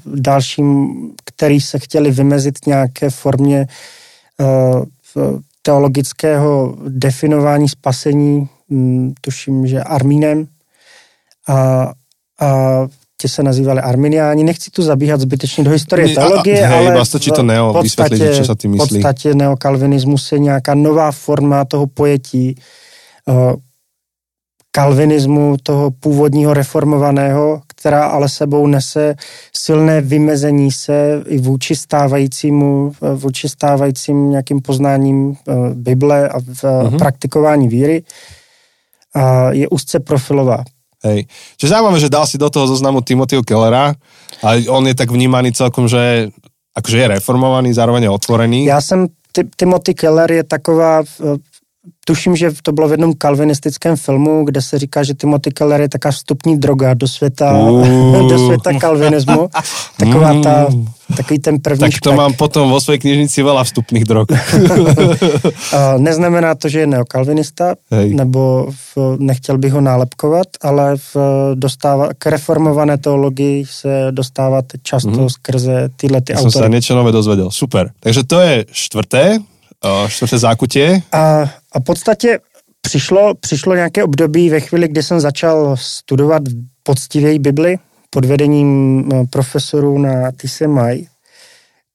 dalším, 0.05 0.89
který 1.25 1.61
se 1.61 1.79
chtěli 1.79 2.11
vymezit 2.11 2.67
nějaké 2.67 3.09
formě 3.09 3.67
eh, 4.41 4.45
teologického 5.61 6.77
definování 6.87 7.69
spasení, 7.69 8.49
mm, 8.69 9.13
tuším, 9.21 9.67
že 9.67 9.83
Armínem. 9.83 10.47
A, 11.47 11.91
a 12.39 12.87
ti 13.21 13.27
se 13.27 13.43
nazývali 13.43 13.82
Arminiáni. 13.82 14.43
Nechci 14.43 14.71
tu 14.71 14.84
zabíhat 14.84 15.21
zbytečně 15.21 15.63
do 15.63 15.71
historie 15.71 16.15
teologie, 16.15 16.67
hej, 16.67 16.88
ale 16.88 17.05
stačí 17.05 17.32
to 17.32 17.43
neo, 17.43 17.73
v 17.73 17.82
podstatě, 17.84 18.32
čo 18.36 18.45
sa 18.47 18.55
tým 18.55 18.71
myslí. 18.71 18.88
V 18.88 18.89
podstatě 18.89 19.36
neokalvinismus 19.36 20.32
je 20.32 20.39
nějaká 20.39 20.73
nová 20.75 21.12
forma 21.12 21.65
toho 21.65 21.88
pojetí 21.88 22.55
uh, 23.27 23.60
kalvinismu, 24.71 25.58
toho 25.63 25.91
původního 25.91 26.53
reformovaného, 26.53 27.62
která 27.67 28.05
ale 28.05 28.29
sebou 28.29 28.67
nese 28.67 29.15
silné 29.55 30.01
vymezení 30.01 30.71
se 30.71 31.23
i 31.27 31.38
vůči 31.38 31.75
stávajícímu, 31.75 32.91
eh, 33.03 33.15
vůči 33.15 33.49
stávajícím 33.49 34.29
nějakým 34.29 34.62
poznáním 34.62 35.27
uh, 35.27 35.36
Bible 35.73 36.29
a 36.29 36.39
v, 36.39 36.63
uh-huh. 36.63 36.97
praktikování 36.97 37.67
víry. 37.67 38.03
A 39.15 39.51
je 39.51 39.67
úzce 39.67 39.99
profilová. 39.99 40.63
Hej. 41.03 41.31
Čiže 41.55 41.71
zaujímavé, 41.71 41.99
že 41.99 42.12
dal 42.12 42.27
si 42.27 42.35
do 42.35 42.49
toho 42.51 42.67
zoznamu 42.67 42.99
Timothyho 43.01 43.43
Kellera 43.43 43.95
a 44.43 44.47
on 44.67 44.83
je 44.83 44.95
tak 44.95 45.12
vnímaný 45.12 45.55
celkom, 45.55 45.88
že 45.88 46.31
akože 46.75 46.97
je 46.97 47.07
reformovaný, 47.07 47.73
zároveň 47.73 48.03
je 48.03 48.09
otvorený. 48.09 48.65
Já 48.65 48.81
jsem, 48.81 49.07
Timothy 49.55 49.93
Keller 49.93 50.31
je 50.31 50.43
taková 50.43 51.03
tuším, 52.09 52.33
že 52.33 52.49
to 52.65 52.73
bylo 52.73 52.87
v 52.87 52.91
jednom 52.91 53.13
kalvinistickém 53.13 53.93
filmu, 53.93 54.45
kde 54.45 54.61
se 54.61 54.79
říká, 54.79 55.03
že 55.05 55.13
Timothy 55.13 55.53
Keller 55.53 55.81
je 55.81 55.89
taká 55.89 56.09
vstupní 56.11 56.57
droga 56.57 56.93
do 56.93 57.07
světa, 57.07 57.53
uh. 57.53 58.29
do 58.29 58.37
světa 58.45 58.73
kalvinismu. 58.73 59.49
Taková 59.97 60.41
ta, 60.41 60.67
takový 61.17 61.39
ten 61.39 61.59
první 61.61 61.79
Tak 61.79 62.01
to 62.01 62.09
špek. 62.09 62.17
mám 62.17 62.33
potom 62.33 62.65
vo 62.73 62.81
svojej 62.81 62.97
knižnici 62.97 63.45
veľa 63.45 63.61
vstupných 63.61 64.05
drog. 64.09 64.25
Neznamená 66.01 66.57
to, 66.57 66.65
že 66.65 66.85
je 66.85 66.87
neokalvinista, 66.97 67.77
Hej. 67.93 68.17
nebo 68.17 68.73
v, 68.73 69.21
nechtěl 69.21 69.57
bych 69.57 69.73
ho 69.73 69.81
nálepkovat, 69.81 70.47
ale 70.61 70.97
v, 70.97 71.13
dostává, 71.53 72.09
k 72.17 72.25
reformované 72.25 72.97
teologii 72.97 73.65
se 73.69 74.07
dostávat 74.11 74.65
často 74.81 75.21
mm. 75.21 75.29
skrze 75.29 75.89
tyhle 75.95 76.21
ty 76.21 76.33
autory. 76.33 76.51
som 76.51 76.61
sa 76.65 76.73
niečo 76.73 76.97
nové 76.97 77.13
dozvedel. 77.13 77.53
Super. 77.53 77.93
Takže 78.01 78.25
to 78.25 78.37
je 78.41 78.53
štvrté 78.73 79.45
čtvrté 80.07 80.37
zákutě. 80.37 81.01
A, 81.11 81.41
a 81.71 81.79
v 81.79 81.83
podstatě 81.83 82.39
přišlo, 82.81 83.35
přišlo 83.35 83.75
nějaké 83.75 84.03
období 84.03 84.49
ve 84.49 84.59
chvíli, 84.59 84.87
kdy 84.87 85.03
jsem 85.03 85.19
začal 85.19 85.77
studovat 85.77 86.41
poctivěji 86.83 87.39
Bibli 87.39 87.77
pod 88.09 88.25
vedením 88.25 89.03
eh, 89.13 89.25
profesorů 89.29 89.97
na 89.97 90.31
TCMI, 90.31 91.07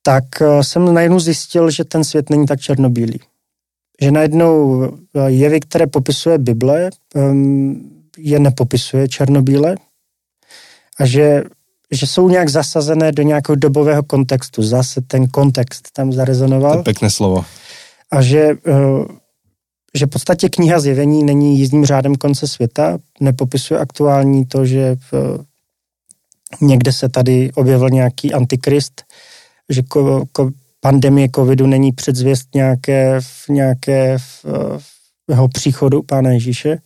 tak 0.03 0.25
eh, 0.41 0.65
jsem 0.65 0.95
najednou 0.95 1.21
zjistil, 1.21 1.71
že 1.71 1.85
ten 1.85 2.05
svět 2.05 2.31
není 2.31 2.47
tak 2.47 2.61
černobílý. 2.61 3.21
Že 4.01 4.11
najednou 4.11 4.85
eh, 4.85 5.31
jevy, 5.31 5.61
které 5.61 5.87
popisuje 5.87 6.39
Bible, 6.39 6.91
ehm, 7.15 7.91
je 8.19 8.39
nepopisuje 8.39 9.09
černobíle 9.09 9.75
a 10.99 11.07
že, 11.07 11.43
že 11.91 12.07
jsou 12.07 12.29
nějak 12.29 12.49
zasazené 12.49 13.13
do 13.13 13.23
nějakého 13.23 13.57
dobového 13.57 14.03
kontextu. 14.03 14.63
Zase 14.63 15.01
ten 15.01 15.29
kontext 15.29 15.89
tam 15.93 16.13
zarezonoval. 16.13 16.73
To 16.73 16.79
je 16.79 16.83
pěkné 16.83 17.11
slovo 17.11 17.45
a 18.15 18.23
že, 18.23 18.41
eh, 18.67 19.05
že 19.95 20.07
v 20.07 20.09
podstatě 20.09 20.49
kniha 20.49 20.81
zjevení 20.81 21.25
není 21.25 21.59
jízdním 21.59 21.87
řádem 21.87 22.15
konce 22.15 22.49
světa, 22.49 22.99
nepopisuje 23.21 23.81
aktuální 23.81 24.47
to, 24.47 24.67
že 24.67 24.97
v, 25.13 25.39
někde 26.61 26.93
se 26.93 27.09
tady 27.09 27.51
objevil 27.55 27.91
nějaký 27.91 28.35
antikrist, 28.35 29.03
že 29.69 29.83
ko, 29.83 30.25
ko, 30.33 30.51
pandemie 30.81 31.29
covidu 31.35 31.67
není 31.67 31.93
předzvěst 31.93 32.55
nějaké, 32.55 33.21
v, 33.21 33.49
nějaké 33.49 34.19
v, 34.19 34.45
v 35.29 35.31
jeho 35.31 35.49
příchodu 35.49 36.03
Pána 36.03 36.31
Ježíše. 36.31 36.79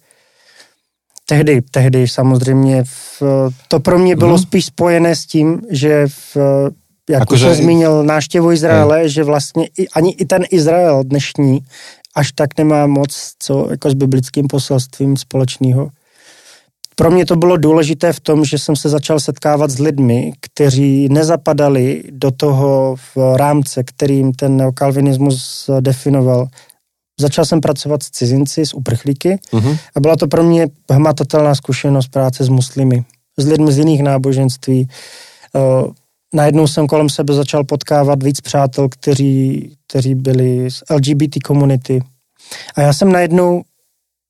Tehdy, 1.26 1.62
tehdy 1.62 2.08
samozřejmě 2.08 2.84
v, 2.84 3.22
to 3.68 3.80
pro 3.80 3.98
mě 3.98 4.16
bylo 4.16 4.32
mm. 4.32 4.38
spíš 4.38 4.64
spojené 4.64 5.16
s 5.16 5.26
tím, 5.26 5.62
že 5.70 6.06
v, 6.06 6.36
jak 7.08 7.20
jako 7.20 7.34
už 7.34 7.40
jsem 7.40 7.54
zmínil, 7.54 8.04
náštěvu 8.04 8.52
Izraele, 8.52 9.02
je. 9.02 9.08
že 9.08 9.24
vlastně 9.24 9.68
i, 9.78 9.88
ani 9.88 10.10
i 10.10 10.24
ten 10.24 10.44
Izrael 10.50 11.04
dnešní 11.04 11.60
až 12.14 12.32
tak 12.32 12.58
nemá 12.58 12.86
moc 12.86 13.32
co 13.38 13.70
jako 13.70 13.90
s 13.90 13.94
biblickým 13.94 14.46
poselstvím 14.46 15.16
společného. 15.16 15.88
Pro 16.96 17.10
mě 17.10 17.26
to 17.26 17.36
bylo 17.36 17.56
důležité 17.56 18.12
v 18.12 18.20
tom, 18.20 18.44
že 18.44 18.58
jsem 18.58 18.76
se 18.76 18.88
začal 18.88 19.20
setkávat 19.20 19.70
s 19.70 19.78
lidmi, 19.78 20.32
kteří 20.40 21.08
nezapadali 21.08 22.02
do 22.10 22.30
toho 22.30 22.96
v 22.96 23.36
rámce, 23.36 23.84
kterým 23.84 24.32
ten 24.32 24.56
neokalvinismus 24.56 25.70
definoval. 25.80 26.48
Začal 27.20 27.44
jsem 27.44 27.60
pracovat 27.60 28.02
s 28.02 28.10
cizinci, 28.10 28.66
s 28.66 28.74
uprchlíky 28.74 29.38
uh-huh. 29.52 29.78
a 29.94 30.00
byla 30.00 30.16
to 30.16 30.26
pro 30.26 30.42
mě 30.42 30.66
hmatatelná 30.90 31.54
zkušenost 31.54 32.08
práce 32.08 32.44
s 32.44 32.48
muslimy, 32.48 33.04
s 33.36 33.46
lidmi 33.46 33.72
z 33.72 33.78
jiných 33.78 34.02
náboženství 34.02 34.88
najednou 36.34 36.66
jsem 36.66 36.86
kolem 36.86 37.08
sebe 37.08 37.34
začal 37.34 37.64
potkávat 37.64 38.22
víc 38.22 38.40
přátel, 38.40 38.88
kteří, 38.88 39.72
kteří 39.86 40.14
byli 40.14 40.70
z 40.70 40.82
LGBT 40.90 41.42
komunity. 41.44 42.00
A 42.74 42.80
já 42.80 42.92
jsem 42.92 43.12
najednou 43.12 43.62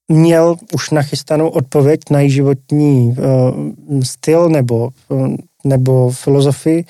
měl 0.09 0.57
už 0.73 0.91
nachystanou 0.91 1.49
odpověď 1.49 2.01
na 2.11 2.21
její 2.21 2.31
životní 2.31 3.09
uh, 3.09 4.03
styl 4.03 4.49
nebo, 4.49 4.89
uh, 5.09 5.29
nebo 5.65 6.11
filozofii, 6.11 6.85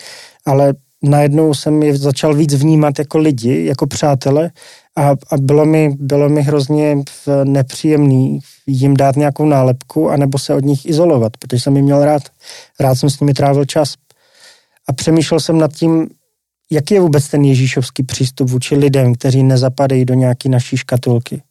ale 0.47 0.75
najednou 1.03 1.55
jsem 1.55 1.83
je 1.83 1.97
začal 1.97 2.35
víc 2.35 2.55
vnímat 2.55 2.99
jako 2.99 3.19
lidi, 3.19 3.65
jako 3.65 3.87
přátele 3.87 4.51
a, 4.97 5.11
a 5.11 5.37
bylo, 5.41 5.65
mi, 5.65 5.97
bylo 5.99 6.29
mi 6.29 6.43
hrozně 6.43 6.97
nepříjemný 7.45 8.39
jim 8.67 8.97
dát 8.97 9.17
nějakou 9.17 9.45
nálepku 9.45 10.11
anebo 10.11 10.39
se 10.39 10.55
od 10.55 10.65
nich 10.65 10.87
izolovat, 10.87 11.33
protože 11.37 11.63
jsem 11.63 11.77
je 11.77 11.83
měl 11.83 12.05
rád. 12.05 12.23
Rád 12.81 12.95
jsem 12.95 13.11
s 13.11 13.21
nimi 13.21 13.35
trávil 13.35 13.65
čas. 13.65 13.95
A 14.89 14.93
přemýšlel 14.93 15.41
jsem 15.41 15.59
nad 15.59 15.73
tím, 15.73 16.09
jaký 16.71 16.95
je 16.95 17.01
vůbec 17.01 17.29
ten 17.29 17.45
ježíšovský 17.45 18.03
přístup 18.03 18.51
vůči 18.51 18.75
lidem, 18.75 19.15
kteří 19.15 19.43
nezapadají 19.43 20.05
do 20.05 20.15
nějaké 20.15 20.49
naší 20.49 20.77
škatulky. 20.77 21.43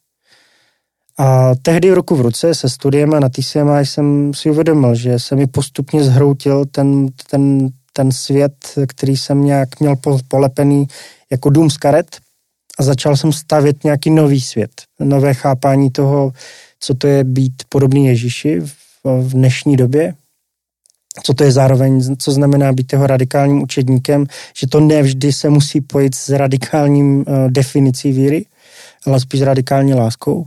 A 1.18 1.54
tehdy 1.62 1.90
roku 1.90 2.16
v 2.16 2.20
ruce 2.20 2.54
se 2.54 2.68
studiem 2.68 3.14
a 3.14 3.20
na 3.20 3.28
TCMI 3.28 3.86
jsem 3.86 4.34
si 4.34 4.50
uvědomil, 4.50 4.94
že 4.94 5.18
se 5.18 5.36
mi 5.36 5.46
postupně 5.46 6.04
zhroutil 6.04 6.64
ten, 6.64 7.06
ten, 7.30 7.68
ten 7.92 8.12
svět, 8.12 8.74
který 8.86 9.16
jsem 9.16 9.44
nějak 9.44 9.80
měl 9.80 9.96
polepený 10.28 10.86
jako 11.30 11.50
dům 11.50 11.70
z 11.70 11.76
karet 11.76 12.16
a 12.78 12.82
začal 12.82 13.16
jsem 13.16 13.32
stavět 13.32 13.84
nějaký 13.84 14.10
nový 14.10 14.40
svět, 14.40 14.70
nové 15.00 15.34
chápání 15.34 15.90
toho, 15.90 16.32
co 16.80 16.94
to 16.94 17.06
je 17.06 17.24
být 17.24 17.62
podobný 17.68 18.06
Ježíši 18.06 18.60
v, 18.60 18.74
v 19.04 19.32
dnešní 19.32 19.76
době, 19.76 20.14
co 21.22 21.34
to 21.34 21.44
je 21.44 21.52
zároveň, 21.52 22.16
co 22.16 22.32
znamená 22.32 22.72
být 22.72 22.92
jeho 22.92 23.06
radikálním 23.06 23.62
učedníkem, 23.62 24.26
že 24.56 24.66
to 24.66 24.80
nevždy 24.80 25.32
se 25.32 25.48
musí 25.48 25.80
pojít 25.80 26.14
s 26.14 26.28
radikálním 26.28 27.18
uh, 27.18 27.24
definicí 27.48 28.12
víry, 28.12 28.46
ale 29.06 29.20
spíš 29.20 29.42
radikální 29.42 29.94
láskou. 29.94 30.46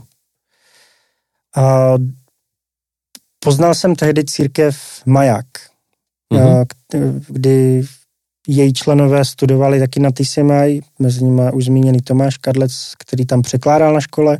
A 1.56 1.94
poznal 3.44 3.74
jsem 3.74 3.94
tehdy 3.94 4.24
církev 4.24 4.76
Maják, 5.06 5.46
mm-hmm. 6.34 7.24
kdy 7.28 7.82
její 8.48 8.72
členové 8.72 9.24
studovali 9.24 9.80
taky 9.80 10.00
na 10.00 10.10
TCMI, 10.10 10.80
mezi 10.98 11.24
nimi 11.24 11.42
už 11.52 11.64
zmíněný 11.64 12.00
Tomáš 12.00 12.36
Kadlec, 12.36 12.94
který 12.98 13.26
tam 13.26 13.42
překládal 13.42 13.94
na 13.94 14.00
škole. 14.00 14.38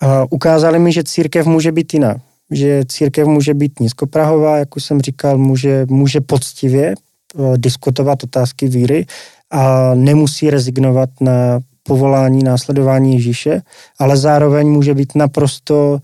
A 0.00 0.32
ukázali 0.32 0.78
mi, 0.78 0.92
že 0.92 1.04
církev 1.04 1.46
může 1.46 1.72
být 1.72 1.94
jiná. 1.94 2.20
Že 2.50 2.84
církev 2.88 3.26
může 3.26 3.54
být 3.54 3.80
nízkoprahová, 3.80 4.58
jak 4.58 4.76
už 4.76 4.84
jsem 4.84 5.00
říkal, 5.00 5.38
může, 5.38 5.86
může 5.88 6.20
poctivě 6.20 6.94
uh, 7.34 7.56
diskutovat 7.56 8.24
otázky 8.24 8.68
víry 8.68 9.06
a 9.50 9.94
nemusí 9.94 10.50
rezignovat 10.50 11.10
na 11.20 11.60
povolání 11.82 12.42
následování 12.42 13.12
Ježíše, 13.12 13.62
ale 13.98 14.16
zároveň 14.16 14.68
může 14.68 14.94
být 14.94 15.14
naprosto, 15.14 15.98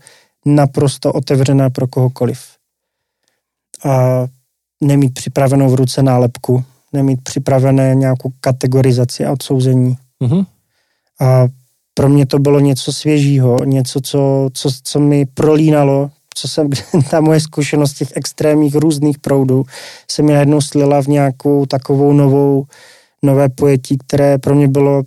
naprosto 0.45 1.13
otevřená 1.13 1.69
pro 1.69 1.87
kohokoliv. 1.87 2.39
A 3.85 4.25
nemít 4.81 5.13
připravenou 5.13 5.69
v 5.69 5.75
ruce 5.75 6.03
nálepku, 6.03 6.63
nemít 6.93 7.21
připravené 7.23 7.95
nějakou 7.95 8.31
kategorizaci 8.39 9.25
a 9.25 9.31
odsouzení. 9.31 9.97
Mm-hmm. 10.21 10.45
A 11.21 11.47
pro 11.93 12.09
mě 12.09 12.25
to 12.25 12.39
bylo 12.39 12.59
něco 12.59 12.93
svěžího, 12.93 13.65
něco, 13.65 14.01
co, 14.01 14.49
co, 14.53 14.69
co 14.83 14.99
mi 14.99 15.25
prolínalo, 15.25 16.11
co 16.33 16.47
jsem, 16.47 16.69
ta 17.09 17.21
moje 17.21 17.39
zkušenost 17.39 17.93
těch 17.93 18.07
extrémních 18.15 18.75
různých 18.75 19.19
proudů 19.19 19.63
se 20.11 20.21
mi 20.21 20.33
najednou 20.33 20.61
slila 20.61 21.01
v 21.01 21.07
nějakou 21.07 21.65
takovou 21.65 22.13
novou, 22.13 22.65
nové 23.23 23.49
pojetí, 23.49 23.97
které 24.07 24.37
pro 24.37 24.55
mě 24.55 24.67
bylo 24.67 25.03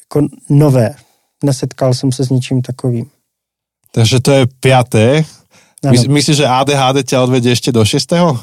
jako 0.00 0.28
nové. 0.50 0.94
Nesetkal 1.44 1.94
jsem 1.94 2.12
se 2.12 2.24
s 2.24 2.30
ničím 2.30 2.62
takovým. 2.62 3.06
Takže 3.92 4.20
to 4.20 4.32
je 4.32 4.46
páté. 4.60 5.24
Myslíš, 6.08 6.36
že 6.36 6.46
ADHD 6.46 7.06
tě 7.06 7.18
odvede 7.18 7.50
ještě 7.50 7.72
do 7.72 7.84
šestého? 7.84 8.40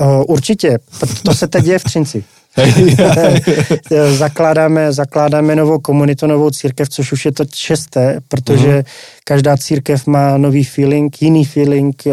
Uh, 0.00 0.24
určitě, 0.28 0.78
to 1.22 1.34
se 1.34 1.48
teď 1.48 1.64
děje 1.64 1.78
v 1.78 1.84
Třinci. 1.84 2.24
zakládáme, 4.16 4.92
zakládáme 4.92 5.56
novou 5.56 5.78
komunitu, 5.78 6.26
novou 6.26 6.50
církev, 6.50 6.88
což 6.88 7.12
už 7.12 7.24
je 7.24 7.32
to 7.32 7.44
šesté, 7.54 8.20
protože 8.28 8.78
uh-huh. 8.78 8.84
každá 9.24 9.56
církev 9.56 10.06
má 10.06 10.38
nový 10.38 10.64
feeling, 10.64 11.22
jiný 11.22 11.44
feeling, 11.44 12.02
uh, 12.06 12.12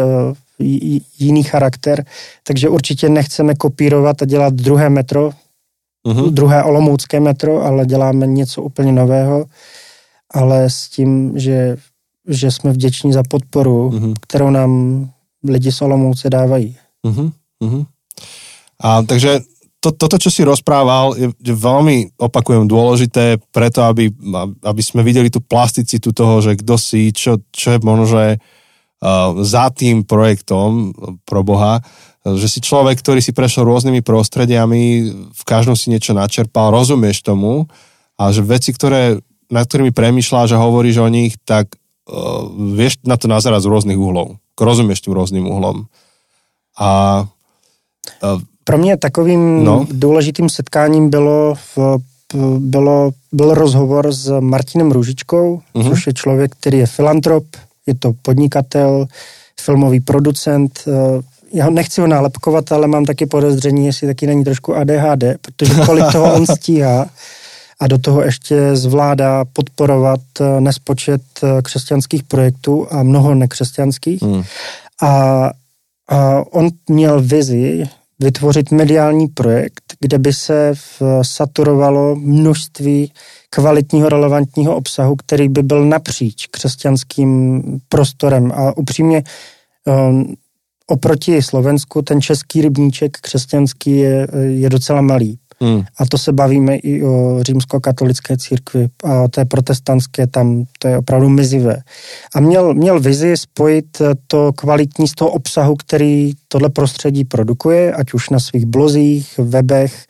jiný 1.18 1.42
charakter, 1.42 2.04
takže 2.42 2.68
určitě 2.68 3.08
nechceme 3.08 3.54
kopírovat 3.54 4.22
a 4.22 4.24
dělat 4.24 4.54
druhé 4.54 4.90
metro, 4.90 5.30
uh-huh. 6.06 6.30
druhé 6.30 6.62
olomoucké 6.62 7.20
metro, 7.20 7.62
ale 7.62 7.86
děláme 7.86 8.26
něco 8.26 8.62
úplně 8.62 8.92
nového, 8.92 9.44
ale 10.30 10.70
s 10.70 10.88
tím, 10.88 11.38
že, 11.38 11.76
že 12.28 12.50
jsme 12.50 12.72
vděční 12.72 13.12
za 13.12 13.22
podporu, 13.28 13.90
uh-huh. 13.90 14.14
kterou 14.20 14.50
nám 14.50 15.10
lidi 15.44 15.72
z 15.72 15.82
Olomouce 15.82 16.30
dávají. 16.30 16.76
Uh-huh. 17.06 17.86
A 18.80 19.02
takže 19.02 19.40
to, 19.82 19.90
toto, 19.90 20.14
čo 20.14 20.30
si 20.30 20.46
rozprával, 20.46 21.18
je, 21.18 21.34
veľmi, 21.42 22.14
opakujem, 22.14 22.70
dôležité 22.70 23.42
preto, 23.50 23.82
aby, 23.82 24.14
aby 24.62 24.82
sme 24.82 25.02
videli 25.02 25.26
tú 25.26 25.42
plasticitu 25.42 26.14
toho, 26.14 26.38
že 26.38 26.54
kto 26.54 26.78
si, 26.78 27.10
čo, 27.10 27.42
čo 27.50 27.74
je 27.74 27.78
možno, 27.82 28.06
že 28.06 28.24
uh, 28.38 29.34
za 29.42 29.74
tým 29.74 30.06
projektom 30.06 30.94
pro 31.26 31.42
Boha, 31.42 31.82
že 32.22 32.46
si 32.46 32.62
človek, 32.62 33.02
ktorý 33.02 33.18
si 33.18 33.34
prešiel 33.34 33.66
rôznymi 33.66 34.06
prostrediami, 34.06 34.82
v 35.34 35.42
každom 35.42 35.74
si 35.74 35.90
niečo 35.90 36.14
načerpal, 36.14 36.70
rozumieš 36.70 37.26
tomu 37.26 37.66
a 38.14 38.30
že 38.30 38.46
veci, 38.46 38.70
ktoré, 38.70 39.18
nad 39.50 39.66
ktorými 39.66 39.90
premyšľaš 39.90 40.54
a 40.54 40.62
hovoríš 40.62 41.02
o 41.02 41.10
nich, 41.10 41.34
tak 41.42 41.74
uh, 41.74 42.46
vieš 42.78 43.02
na 43.02 43.18
to 43.18 43.26
nazerať 43.26 43.66
z 43.66 43.70
rôznych 43.74 43.98
uhlov. 43.98 44.38
Rozumieš 44.54 45.02
tým 45.02 45.18
rôznym 45.18 45.50
uhlom. 45.50 45.90
A 46.78 47.26
pro 48.64 48.78
mě 48.78 48.96
takovým 48.96 49.64
no. 49.64 49.86
důležitým 49.90 50.48
setkáním 50.48 51.10
bylo, 51.10 51.54
v, 51.76 51.98
bylo, 52.58 53.10
byl 53.32 53.54
rozhovor 53.54 54.12
s 54.12 54.40
Martinem 54.40 54.92
Růžičkou, 54.92 55.60
uh-huh. 55.74 55.88
což 55.88 56.06
je 56.06 56.12
člověk, 56.12 56.52
který 56.60 56.78
je 56.78 56.86
filantrop, 56.86 57.44
je 57.86 57.94
to 57.94 58.12
podnikatel, 58.22 59.06
filmový 59.60 60.00
producent. 60.00 60.80
Eh, 60.86 61.22
já 61.52 61.70
nechci 61.70 62.00
ho 62.00 62.06
nálepkovat, 62.06 62.72
ale 62.72 62.86
mám 62.86 63.04
taky 63.04 63.26
podezření, 63.26 63.86
jestli 63.86 64.06
taky 64.06 64.26
není 64.26 64.44
trošku 64.44 64.76
ADHD, 64.76 65.24
protože 65.40 65.74
kolik 65.86 66.04
toho 66.12 66.34
on 66.34 66.46
stíhá 66.56 67.06
a 67.80 67.86
do 67.86 67.98
toho 67.98 68.22
ještě 68.22 68.76
zvládá 68.76 69.44
podporovat 69.52 70.20
eh, 70.40 70.60
nespočet 70.60 71.22
eh, 71.42 71.62
křesťanských 71.62 72.22
projektů 72.22 72.86
a 72.90 73.02
mnoho 73.02 73.34
nekřesťanských. 73.34 74.22
Hmm. 74.22 74.42
A 75.02 75.50
a 76.08 76.42
on 76.50 76.68
měl 76.88 77.22
vizi 77.22 77.84
vytvořit 78.22 78.70
mediální 78.70 79.28
projekt, 79.28 79.82
kde 80.00 80.18
by 80.18 80.32
se 80.32 80.72
saturovalo 81.22 82.16
množství 82.16 83.12
kvalitního, 83.50 84.08
relevantního 84.08 84.76
obsahu, 84.76 85.16
který 85.16 85.48
by 85.48 85.62
byl 85.62 85.84
napříč 85.84 86.46
křesťanským 86.46 87.62
prostorem. 87.88 88.52
A 88.52 88.76
upřímně 88.76 89.22
um, 89.84 90.34
oproti 90.86 91.42
Slovensku 91.42 92.02
ten 92.02 92.20
český 92.20 92.62
rybníček 92.62 93.16
křesťanský 93.20 93.96
je, 93.96 94.28
je 94.48 94.70
docela 94.70 95.00
malý. 95.00 95.38
Hmm. 95.62 95.82
A 95.98 96.06
to 96.06 96.18
se 96.18 96.32
bavíme 96.32 96.76
i 96.76 97.02
o 97.04 97.38
římskokatolické 97.42 98.36
církvi 98.36 98.88
a 99.04 99.28
té 99.28 99.44
protestantské, 99.44 100.26
tam 100.26 100.64
to 100.78 100.88
je 100.88 100.98
opravdu 100.98 101.28
mizivé. 101.28 101.76
A 102.34 102.40
měl, 102.40 102.74
měl 102.74 103.00
vizi 103.00 103.36
spojit 103.36 104.02
to 104.26 104.52
kvalitní 104.52 105.08
z 105.08 105.14
toho 105.14 105.30
obsahu, 105.30 105.76
který 105.76 106.32
tohle 106.48 106.70
prostředí 106.70 107.24
produkuje, 107.24 107.92
ať 107.92 108.14
už 108.14 108.30
na 108.30 108.40
svých 108.40 108.66
blozích, 108.66 109.38
webech, 109.38 110.06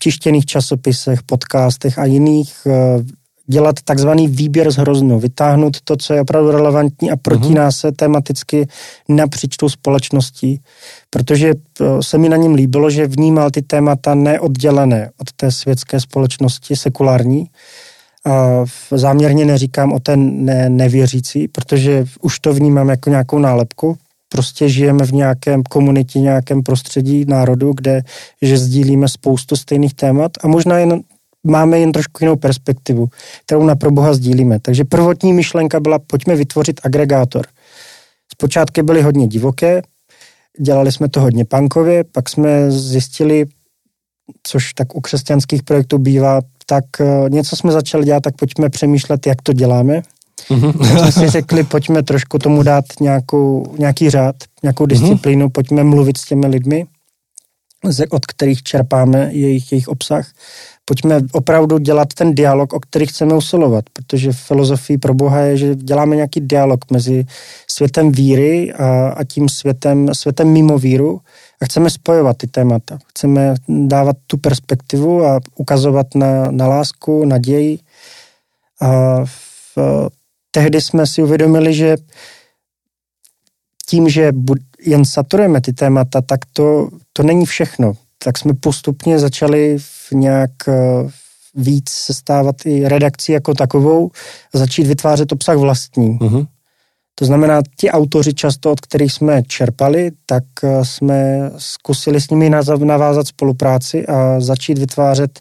tištěných 0.00 0.46
časopisech, 0.46 1.22
podcastech 1.22 1.98
a 1.98 2.04
jiných 2.04 2.52
dělat 3.46 3.76
takzvaný 3.84 4.28
výběr 4.28 4.70
z 4.70 4.76
hroznu, 4.76 5.18
vytáhnout 5.18 5.80
to, 5.84 5.96
co 5.96 6.14
je 6.14 6.20
opravdu 6.20 6.50
relevantní 6.50 7.10
a 7.10 7.16
protíná 7.16 7.68
uh-huh. 7.68 7.80
se 7.80 7.92
tematicky 7.92 8.66
napříč 9.08 9.56
tou 9.56 9.68
společností, 9.68 10.60
protože 11.10 11.48
eh, 11.50 11.84
se 12.00 12.18
mi 12.18 12.28
na 12.28 12.36
něm 12.36 12.54
líbilo, 12.54 12.90
že 12.90 13.06
vnímal 13.06 13.50
ty 13.50 13.62
témata 13.62 14.14
neoddělené 14.14 15.10
od 15.18 15.32
té 15.32 15.50
světské 15.50 16.00
společnosti 16.00 16.76
sekulární. 16.76 17.46
A 18.24 18.64
záměrně 18.90 19.44
neříkám 19.44 19.92
o 19.92 20.00
té 20.00 20.16
ne, 20.16 20.68
nevěřící, 20.68 21.48
protože 21.48 22.04
už 22.20 22.38
to 22.38 22.52
vnímám 22.52 22.88
jako 22.88 23.10
nějakou 23.10 23.38
nálepku. 23.38 23.96
Prostě 24.28 24.68
žijeme 24.68 25.04
v 25.04 25.12
nějakém 25.12 25.62
komunitě, 25.62 26.20
nějakém 26.20 26.62
prostředí 26.62 27.24
národu, 27.28 27.72
kde 27.72 28.02
že 28.42 28.58
sdílíme 28.58 29.08
spoustu 29.08 29.56
stejných 29.56 29.94
témat 29.94 30.32
a 30.44 30.48
možná 30.48 30.78
jen 30.78 31.02
máme 31.46 31.78
jen 31.78 31.92
trošku 31.92 32.24
jinou 32.24 32.36
perspektivu, 32.36 33.08
kterou 33.46 33.64
na 33.64 33.76
proboha 33.76 34.14
sdílíme. 34.14 34.60
Takže 34.60 34.84
prvotní 34.84 35.32
myšlenka 35.32 35.80
byla, 35.80 35.98
pojďme 35.98 36.36
vytvořit 36.36 36.80
agregátor. 36.84 37.46
Zpočátky 38.32 38.82
byly 38.82 39.02
hodně 39.02 39.26
divoké, 39.26 39.82
dělali 40.60 40.92
jsme 40.92 41.08
to 41.08 41.20
hodně 41.20 41.44
punkově, 41.44 42.04
pak 42.04 42.28
jsme 42.28 42.70
zjistili, 42.70 43.46
což 44.42 44.74
tak 44.74 44.94
u 44.94 45.00
křesťanských 45.00 45.62
projektů 45.62 45.98
bývá, 45.98 46.40
tak 46.66 46.84
eh, 47.00 47.30
něco 47.30 47.56
jsme 47.56 47.72
začali 47.72 48.04
dělat, 48.04 48.22
tak 48.22 48.36
pojďme 48.36 48.68
přemýšlet, 48.68 49.26
jak 49.26 49.42
to 49.42 49.52
děláme. 49.52 50.02
Mm-hmm. 50.50 51.10
jsme 51.10 51.12
si 51.12 51.30
řekli, 51.30 51.64
pojďme 51.64 52.02
trošku 52.02 52.38
tomu 52.38 52.62
dát 52.62 52.84
nějakou, 53.00 53.74
nějaký 53.78 54.10
řád, 54.10 54.36
nějakou 54.62 54.86
disciplínu, 54.86 55.46
mm-hmm. 55.46 55.52
pojďme 55.52 55.84
mluvit 55.84 56.18
s 56.18 56.24
těmi 56.24 56.46
lidmi, 56.46 56.86
od 58.10 58.26
kterých 58.26 58.62
čerpáme 58.62 59.28
jejich, 59.32 59.72
jejich 59.72 59.88
obsah. 59.88 60.32
Pojďme 60.84 61.20
opravdu 61.32 61.78
dělat 61.78 62.08
ten 62.14 62.34
dialog, 62.34 62.72
o 62.72 62.80
který 62.80 63.06
chceme 63.06 63.34
usilovat, 63.34 63.84
protože 63.92 64.32
filozofii 64.32 64.98
pro 64.98 65.14
Boha 65.14 65.40
je, 65.40 65.56
že 65.56 65.74
děláme 65.74 66.16
nějaký 66.16 66.40
dialog 66.40 66.90
mezi 66.90 67.24
světem 67.70 68.12
víry 68.12 68.72
a, 68.72 69.08
a 69.08 69.24
tím 69.24 69.48
světem, 69.48 70.14
světem 70.14 70.48
mimo 70.48 70.78
víru 70.78 71.20
a 71.62 71.64
chceme 71.64 71.90
spojovat 71.90 72.36
ty 72.36 72.46
témata. 72.46 72.98
Chceme 73.08 73.54
dávat 73.68 74.16
tu 74.26 74.38
perspektivu 74.38 75.24
a 75.24 75.40
ukazovat 75.56 76.14
na, 76.14 76.50
na 76.50 76.68
lásku, 76.68 77.24
naději. 77.24 77.78
A 78.80 79.20
v, 79.24 79.78
tehdy 80.50 80.80
jsme 80.80 81.06
si 81.06 81.22
uvědomili, 81.22 81.74
že 81.74 81.96
tím, 83.86 84.08
že 84.08 84.32
jen 84.86 85.04
saturujeme 85.04 85.60
ty 85.60 85.72
témata, 85.72 86.20
tak 86.20 86.40
to, 86.52 86.88
to 87.12 87.22
není 87.22 87.46
všechno. 87.46 87.92
Tak 88.24 88.38
jsme 88.38 88.54
postupně 88.54 89.18
začali 89.18 89.78
v 89.78 90.12
nějak 90.12 90.50
eh, 90.68 90.72
víc 91.54 91.90
se 91.90 92.14
stávat 92.14 92.56
i 92.66 92.88
redakcí 92.88 93.32
jako 93.32 93.54
takovou 93.54 94.10
a 94.54 94.58
začít 94.58 94.86
vytvářet 94.86 95.32
obsah 95.32 95.56
vlastní. 95.56 96.18
Uh-huh. 96.18 96.46
To 97.14 97.24
znamená, 97.24 97.62
ti 97.76 97.90
autoři 97.90 98.34
často, 98.34 98.72
od 98.72 98.80
kterých 98.80 99.12
jsme 99.12 99.42
čerpali, 99.42 100.10
tak 100.26 100.44
eh, 100.62 100.84
jsme 100.84 101.50
zkusili 101.58 102.20
s 102.20 102.30
nimi 102.30 102.50
navázat 102.78 103.26
spolupráci 103.26 104.06
a 104.06 104.40
začít 104.40 104.78
vytvářet 104.78 105.40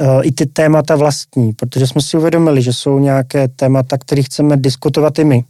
uh, 0.00 0.26
i 0.26 0.32
ty 0.32 0.46
témata 0.46 0.96
vlastní, 0.96 1.52
protože 1.52 1.86
jsme 1.86 2.02
si 2.02 2.16
uvědomili, 2.16 2.62
že 2.62 2.72
jsou 2.72 2.98
nějaké 2.98 3.48
témata, 3.48 3.98
které 3.98 4.22
chceme 4.22 4.56
diskutovat 4.56 5.18
i 5.18 5.24
my. 5.24 5.44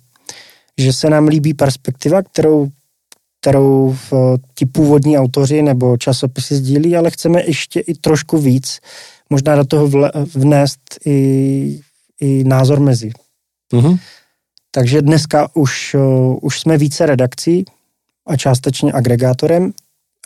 Že 0.78 0.92
se 0.92 1.10
nám 1.10 1.28
líbí 1.28 1.54
perspektiva, 1.54 2.22
kterou, 2.22 2.68
kterou 3.46 3.96
v, 4.10 4.12
ti 4.54 4.66
původní 4.66 5.18
autoři 5.18 5.62
nebo 5.62 5.96
časopisy 5.96 6.54
sdílí, 6.54 6.96
ale 6.96 7.10
chceme 7.10 7.42
ještě 7.46 7.80
i 7.80 7.94
trošku 7.94 8.38
víc, 8.38 8.80
možná 9.30 9.56
do 9.56 9.64
toho 9.64 9.88
vle, 9.88 10.12
vnést 10.34 10.80
i, 11.04 11.80
i 12.20 12.44
názor 12.44 12.80
mezi. 12.80 13.10
Uh-huh. 13.72 13.98
Takže 14.70 15.02
dneska 15.02 15.48
už, 15.54 15.94
uh, 15.94 16.38
už 16.42 16.60
jsme 16.60 16.78
více 16.78 17.06
redakcí 17.06 17.64
a 18.26 18.36
částečně 18.36 18.92
agregátorem. 18.92 19.72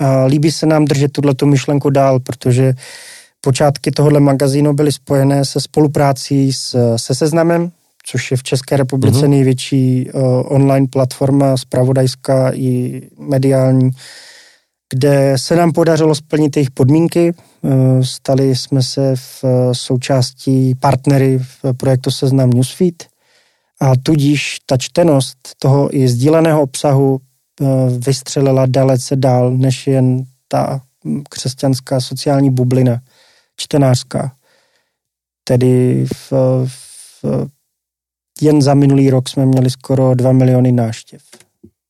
A 0.01 0.25
líbí 0.25 0.53
se 0.53 0.67
nám 0.67 0.85
držet 0.85 1.13
tuto 1.13 1.47
myšlenku 1.47 1.91
dál, 1.91 2.21
protože 2.21 2.73
počátky 3.41 3.91
tohohle 3.91 4.21
magazínu 4.21 4.73
byly 4.73 4.93
spojené 4.93 5.45
se 5.45 5.61
spoluprácí 5.61 6.53
s, 6.53 6.97
se 6.97 7.15
Seznamem, 7.15 7.71
což 8.07 8.31
je 8.31 8.37
v 8.37 8.43
České 8.43 8.77
republice 8.77 9.19
uh-huh. 9.19 9.29
největší 9.29 10.11
uh, 10.11 10.23
online 10.45 10.87
platforma 10.87 11.57
spravodajská 11.57 12.51
i 12.55 13.03
mediální, 13.19 13.91
kde 14.93 15.33
se 15.37 15.57
nám 15.57 15.73
podařilo 15.73 16.15
splnit 16.15 16.57
jejich 16.57 16.71
podmínky. 16.71 17.35
Uh, 17.63 18.03
stali 18.03 18.57
jsme 18.57 18.83
se 18.83 19.17
v 19.17 19.45
uh, 19.45 19.51
součástí 19.73 20.75
partnery 20.75 21.39
v 21.39 21.73
projektu 21.77 22.11
Seznam 22.11 22.51
Newsfeed 22.51 23.11
a 23.81 23.93
tudíž 24.03 24.59
ta 24.67 24.77
čtenost 24.77 25.39
toho 25.59 25.97
i 25.97 26.09
sdíleného 26.09 26.63
obsahu 26.63 27.21
eh, 27.21 27.65
vystřelila 27.99 28.67
dalece 28.67 29.17
dál, 29.17 29.51
než 29.51 29.87
jen 29.87 30.25
ta 30.49 30.81
křesťanská 31.31 32.01
sociální 32.01 32.51
bublina 32.51 33.01
čtenářská. 33.57 34.33
Tedy 35.45 36.07
v, 36.15 36.33
v, 36.67 37.25
jen 38.41 38.63
za 38.63 38.75
minulý 38.75 39.11
rok 39.11 39.29
jsme 39.29 39.47
měli 39.47 39.71
skoro 39.71 40.15
2 40.15 40.33
miliony 40.33 40.73
náštěv. 40.73 41.23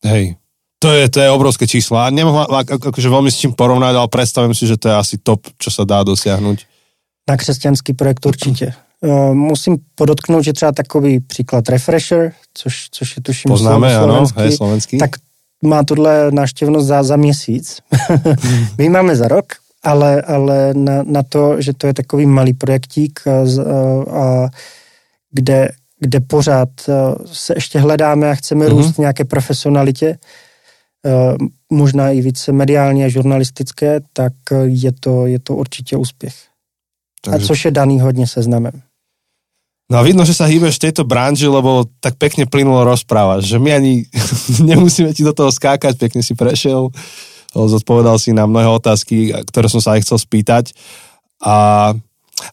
Hej, 0.05 0.37
to 0.83 0.93
je, 0.93 1.09
to 1.09 1.21
je 1.21 1.31
obrovské 1.31 1.67
číslo. 1.67 2.01
A 2.01 2.09
nemohla, 2.11 2.49
akože 2.65 3.13
veľmi 3.13 3.29
s 3.29 3.37
čím 3.37 3.53
porovnať, 3.53 4.01
ale 4.01 4.09
predstavím 4.09 4.57
si, 4.57 4.65
že 4.65 4.81
to 4.81 4.89
je 4.89 4.97
asi 4.97 5.15
top, 5.21 5.45
čo 5.61 5.69
sa 5.69 5.85
dá 5.85 6.01
dosiahnuť. 6.01 6.65
Na 7.29 7.37
křesťanský 7.37 7.93
projekt 7.93 8.27
určitě. 8.27 8.73
Uh, 9.01 9.35
musím 9.35 9.77
podotknout, 9.95 10.45
že 10.45 10.53
třeba 10.53 10.73
takový 10.73 11.21
příklad 11.21 11.69
Refresher, 11.69 12.33
což, 12.55 12.89
což 12.91 13.17
je 13.17 13.23
tuším 13.23 13.49
Poznáme, 13.49 13.97
ano, 13.97 14.25
hej, 14.37 14.53
slovenský. 14.53 14.99
tak 14.99 15.11
má 15.65 15.85
tohle 15.85 16.31
náštěvnost 16.31 16.87
za, 16.87 17.03
za 17.03 17.17
měsíc. 17.17 17.81
My 18.79 18.89
máme 18.89 19.17
za 19.17 19.29
rok, 19.29 19.45
ale, 19.83 20.23
ale 20.23 20.75
na, 20.75 21.03
na 21.03 21.23
to, 21.23 21.61
že 21.61 21.73
to 21.73 21.87
je 21.87 21.95
takový 21.95 22.27
malý 22.27 22.53
projektík, 22.53 23.21
a, 23.27 23.33
a, 24.13 24.49
kde, 25.33 25.69
kde 26.01 26.21
pořád 26.21 26.69
se 27.25 27.53
ještě 27.57 27.79
hledáme 27.79 28.31
a 28.31 28.35
chceme 28.35 28.67
mm-hmm. 28.67 28.71
růst 28.71 28.91
v 28.91 28.99
nějaké 28.99 29.25
profesionalitě, 29.25 30.19
možná 31.73 32.11
i 32.11 32.21
více 32.21 32.53
mediální 32.53 33.05
a 33.05 33.09
žurnalistické, 33.09 34.01
tak 34.13 34.33
je 34.65 34.93
to, 35.01 35.27
je 35.27 35.39
to 35.39 35.55
určitě 35.55 35.97
úspěch. 35.97 36.35
Takže... 37.25 37.45
A 37.45 37.47
což 37.47 37.65
je 37.65 37.71
daný 37.71 38.01
hodně 38.01 38.27
seznamem. 38.27 38.83
No 39.91 39.99
a 39.99 40.07
vidno, 40.07 40.23
že 40.23 40.39
sa 40.39 40.47
hýbeš 40.47 40.79
v 40.79 40.87
tejto 40.87 41.03
branži, 41.03 41.51
lebo 41.51 41.83
tak 41.99 42.15
pekne 42.15 42.47
plynulo 42.47 42.87
rozprávaš, 42.87 43.51
že 43.51 43.59
my 43.59 43.75
ani 43.75 43.93
nemusíme 44.71 45.11
ti 45.11 45.27
do 45.27 45.35
toho 45.35 45.51
skákať, 45.51 45.99
pekne 45.99 46.23
si 46.23 46.39
prešiel, 46.39 46.95
zodpovedal 47.51 48.15
si 48.23 48.31
na 48.31 48.47
mnohé 48.47 48.71
otázky, 48.71 49.35
ktoré 49.51 49.67
som 49.67 49.83
sa 49.83 49.99
aj 49.99 50.07
chcel 50.07 50.19
spýtať. 50.23 50.65
A, 51.43 51.91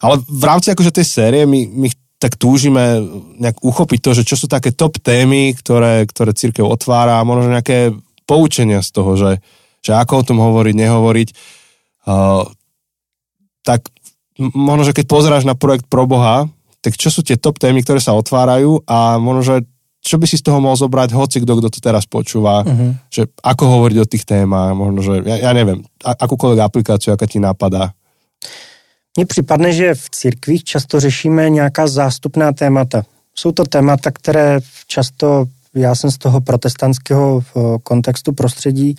ale 0.02 0.14
v 0.26 0.44
rámci 0.44 0.74
akože 0.74 0.90
tej 0.90 1.06
série 1.06 1.46
my, 1.46 1.70
my 1.70 1.88
tak 2.18 2.34
túžime 2.34 2.98
nejak 3.38 3.62
uchopiť 3.62 4.00
to, 4.02 4.10
že 4.18 4.26
čo 4.26 4.34
sú 4.34 4.50
také 4.50 4.74
top 4.74 4.98
témy, 4.98 5.54
ktoré, 5.54 6.02
ktoré 6.06 6.34
církev 6.34 6.66
otvára 6.66 7.22
a 7.22 7.26
možno 7.26 7.54
nejaké 7.54 7.94
poučenia 8.26 8.82
z 8.82 8.90
toho, 8.90 9.14
že, 9.14 9.38
že 9.80 9.94
ako 9.94 10.12
o 10.22 10.26
tom 10.26 10.38
hovoriť, 10.42 10.74
nehovoriť. 10.74 11.28
Uh, 12.10 12.42
tak 13.62 13.86
možno, 14.38 14.82
že 14.82 14.94
keď 14.94 15.06
pozeráš 15.06 15.44
na 15.46 15.54
projekt 15.54 15.86
Pro 15.86 16.10
Boha, 16.10 16.50
tak 16.82 16.98
čo 16.98 17.10
sú 17.10 17.22
tie 17.22 17.38
top 17.38 17.62
témy, 17.62 17.86
ktoré 17.86 18.02
sa 18.02 18.14
otvárajú 18.18 18.82
a 18.86 19.18
možno, 19.22 19.42
že 19.42 19.56
čo 19.98 20.14
by 20.16 20.26
si 20.30 20.38
z 20.38 20.46
toho 20.46 20.62
mohol 20.62 20.78
zobrať 20.78 21.10
hoci 21.10 21.42
kto, 21.42 21.58
kto 21.58 21.68
to 21.74 21.80
teraz 21.82 22.06
počúva, 22.06 22.62
uh-huh. 22.62 22.94
že 23.10 23.26
ako 23.42 23.64
hovoriť 23.66 23.98
o 23.98 24.06
tých 24.06 24.24
témach, 24.24 24.70
možno, 24.72 25.02
že 25.02 25.26
ja, 25.26 25.50
ja 25.50 25.52
neviem, 25.52 25.82
akúkoľvek 26.06 26.60
aplikáciu, 26.62 27.10
aká 27.12 27.26
ti 27.26 27.42
napadá. 27.42 27.97
Mně 29.18 29.26
připadne, 29.26 29.72
že 29.72 29.94
v 29.94 30.10
církvích 30.10 30.64
často 30.64 31.00
řešíme 31.00 31.50
nějaká 31.50 31.86
zástupná 31.86 32.52
témata. 32.52 33.02
Jsou 33.34 33.52
to 33.52 33.64
témata, 33.64 34.10
které 34.10 34.60
často, 34.86 35.44
já 35.74 35.94
jsem 35.94 36.10
z 36.10 36.18
toho 36.18 36.40
protestantského 36.40 37.42
eh, 37.42 37.60
kontextu 37.82 38.32
prostředí, 38.32 38.94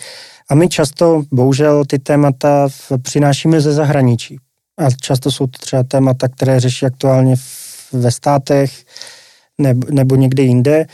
a 0.50 0.56
my 0.56 0.70
často, 0.70 1.24
bohužel, 1.32 1.86
ty 1.86 2.00
témata 2.00 2.68
přinášíme 3.02 3.62
ze 3.62 3.74
zahraničí. 3.74 4.38
A 4.78 4.92
často 4.92 5.32
jsou 5.32 5.48
to 5.48 5.58
třeba 5.60 5.84
témata, 5.84 6.28
které 6.28 6.60
řeší 6.60 6.86
aktuálně 6.86 7.36
ve 7.92 8.12
státech 8.12 8.84
nebo, 9.58 9.88
nebo 9.92 10.16
někde 10.16 10.44
jinde, 10.44 10.86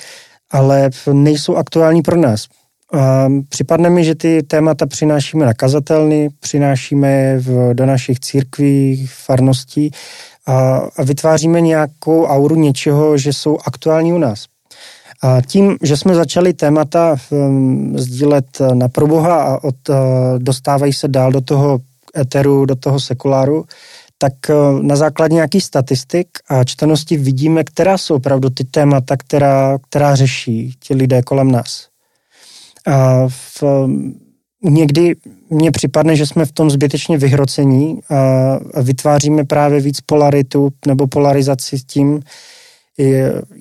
ale 0.51 0.89
nejsou 1.13 1.55
aktuální 1.55 2.01
pro 2.01 2.17
nás. 2.17 2.47
A 2.99 3.29
připadne 3.49 3.89
mi, 3.89 4.03
že 4.03 4.15
ty 4.15 4.43
témata 4.43 4.85
přinášíme 4.85 5.45
na 5.45 5.53
kazatelny, 5.53 6.29
přinášíme 6.39 7.11
je 7.11 7.39
v, 7.39 7.73
do 7.73 7.85
našich 7.85 8.19
církví, 8.19 9.07
farností 9.07 9.91
a, 10.45 10.77
a 10.97 11.03
vytváříme 11.03 11.61
nějakou 11.61 12.25
auru 12.25 12.55
něčeho, 12.55 13.17
že 13.17 13.33
jsou 13.33 13.57
aktuální 13.65 14.13
u 14.13 14.17
nás. 14.17 14.45
A 15.23 15.41
tím, 15.41 15.77
že 15.83 15.97
jsme 15.97 16.15
začali 16.15 16.53
témata 16.53 17.15
um, 17.29 17.99
sdílet 17.99 18.45
na 18.73 18.87
proboha 18.89 19.43
a 19.43 19.63
od, 19.63 19.89
uh, 19.89 19.95
dostávají 20.37 20.93
se 20.93 21.07
dál 21.07 21.31
do 21.31 21.41
toho 21.41 21.79
eteru, 22.17 22.65
do 22.65 22.75
toho 22.75 22.99
sekuláru, 22.99 23.65
tak 24.17 24.33
eh, 24.49 24.53
na 24.81 24.95
základě 24.95 25.33
nějakých 25.33 25.63
statistik 25.63 26.27
a 26.49 26.63
čtenosti 26.63 27.17
vidíme, 27.17 27.63
která 27.63 27.97
jsou 27.97 28.15
opravdu 28.15 28.49
ty 28.49 28.63
témata, 28.63 29.17
která, 29.17 29.77
která 29.89 30.15
řeší 30.15 30.73
ti 30.79 30.95
lidé 30.95 31.21
kolem 31.21 31.51
nás. 31.51 31.94
A 32.87 33.27
v, 33.27 33.63
někdy 34.63 35.15
mně 35.49 35.71
připadne, 35.71 36.15
že 36.15 36.25
jsme 36.25 36.45
v 36.45 36.51
tom 36.51 36.69
zbytečně 36.69 37.17
vyhrocení 37.17 37.99
a, 38.09 38.81
vytváříme 38.81 39.43
právě 39.43 39.79
víc 39.79 40.01
polaritu 40.01 40.69
nebo 40.87 41.07
polarizaci 41.07 41.79
s 41.79 41.83
tím, 41.83 42.21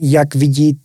jak 0.01 0.35
vidí 0.35 0.79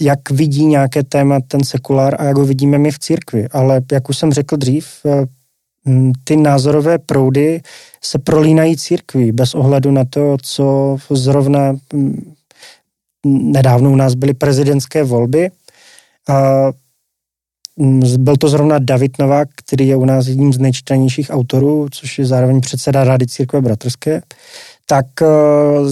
jak 0.00 0.30
vidí 0.30 0.66
nějaké 0.66 1.02
téma 1.02 1.40
ten 1.40 1.64
sekulár 1.64 2.16
a 2.18 2.24
jak 2.24 2.36
ho 2.36 2.44
vidíme 2.44 2.78
my 2.78 2.90
v 2.90 2.98
církvi. 2.98 3.48
Ale 3.48 3.82
jak 3.92 4.08
už 4.08 4.18
jsem 4.18 4.32
řekl 4.32 4.56
dřív, 4.56 4.86
eh, 5.06 5.26
ty 6.24 6.36
názorové 6.36 6.98
proudy 6.98 7.60
se 8.04 8.18
prolínají 8.18 8.76
církví 8.76 9.32
bez 9.32 9.54
ohledu 9.54 9.90
na 9.90 10.04
to, 10.10 10.36
co 10.42 10.96
zrovna 11.10 11.76
nedávno 13.24 13.90
u 13.90 13.96
nás 13.96 14.14
byly 14.14 14.34
prezidentské 14.34 15.04
volby 15.04 15.50
a 16.28 16.68
byl 18.18 18.36
to 18.36 18.48
zrovna 18.48 18.78
David 18.78 19.18
Novák, 19.18 19.48
který 19.54 19.88
je 19.88 19.96
u 19.96 20.04
nás 20.04 20.26
jedním 20.26 20.52
z 20.52 20.58
nejčtenějších 20.58 21.30
autorů, 21.30 21.86
což 21.90 22.18
je 22.18 22.26
zároveň 22.26 22.60
předseda 22.60 23.04
Rady 23.04 23.26
církve 23.26 23.60
bratrské, 23.60 24.22
tak 24.86 25.06
uh, 25.20 25.28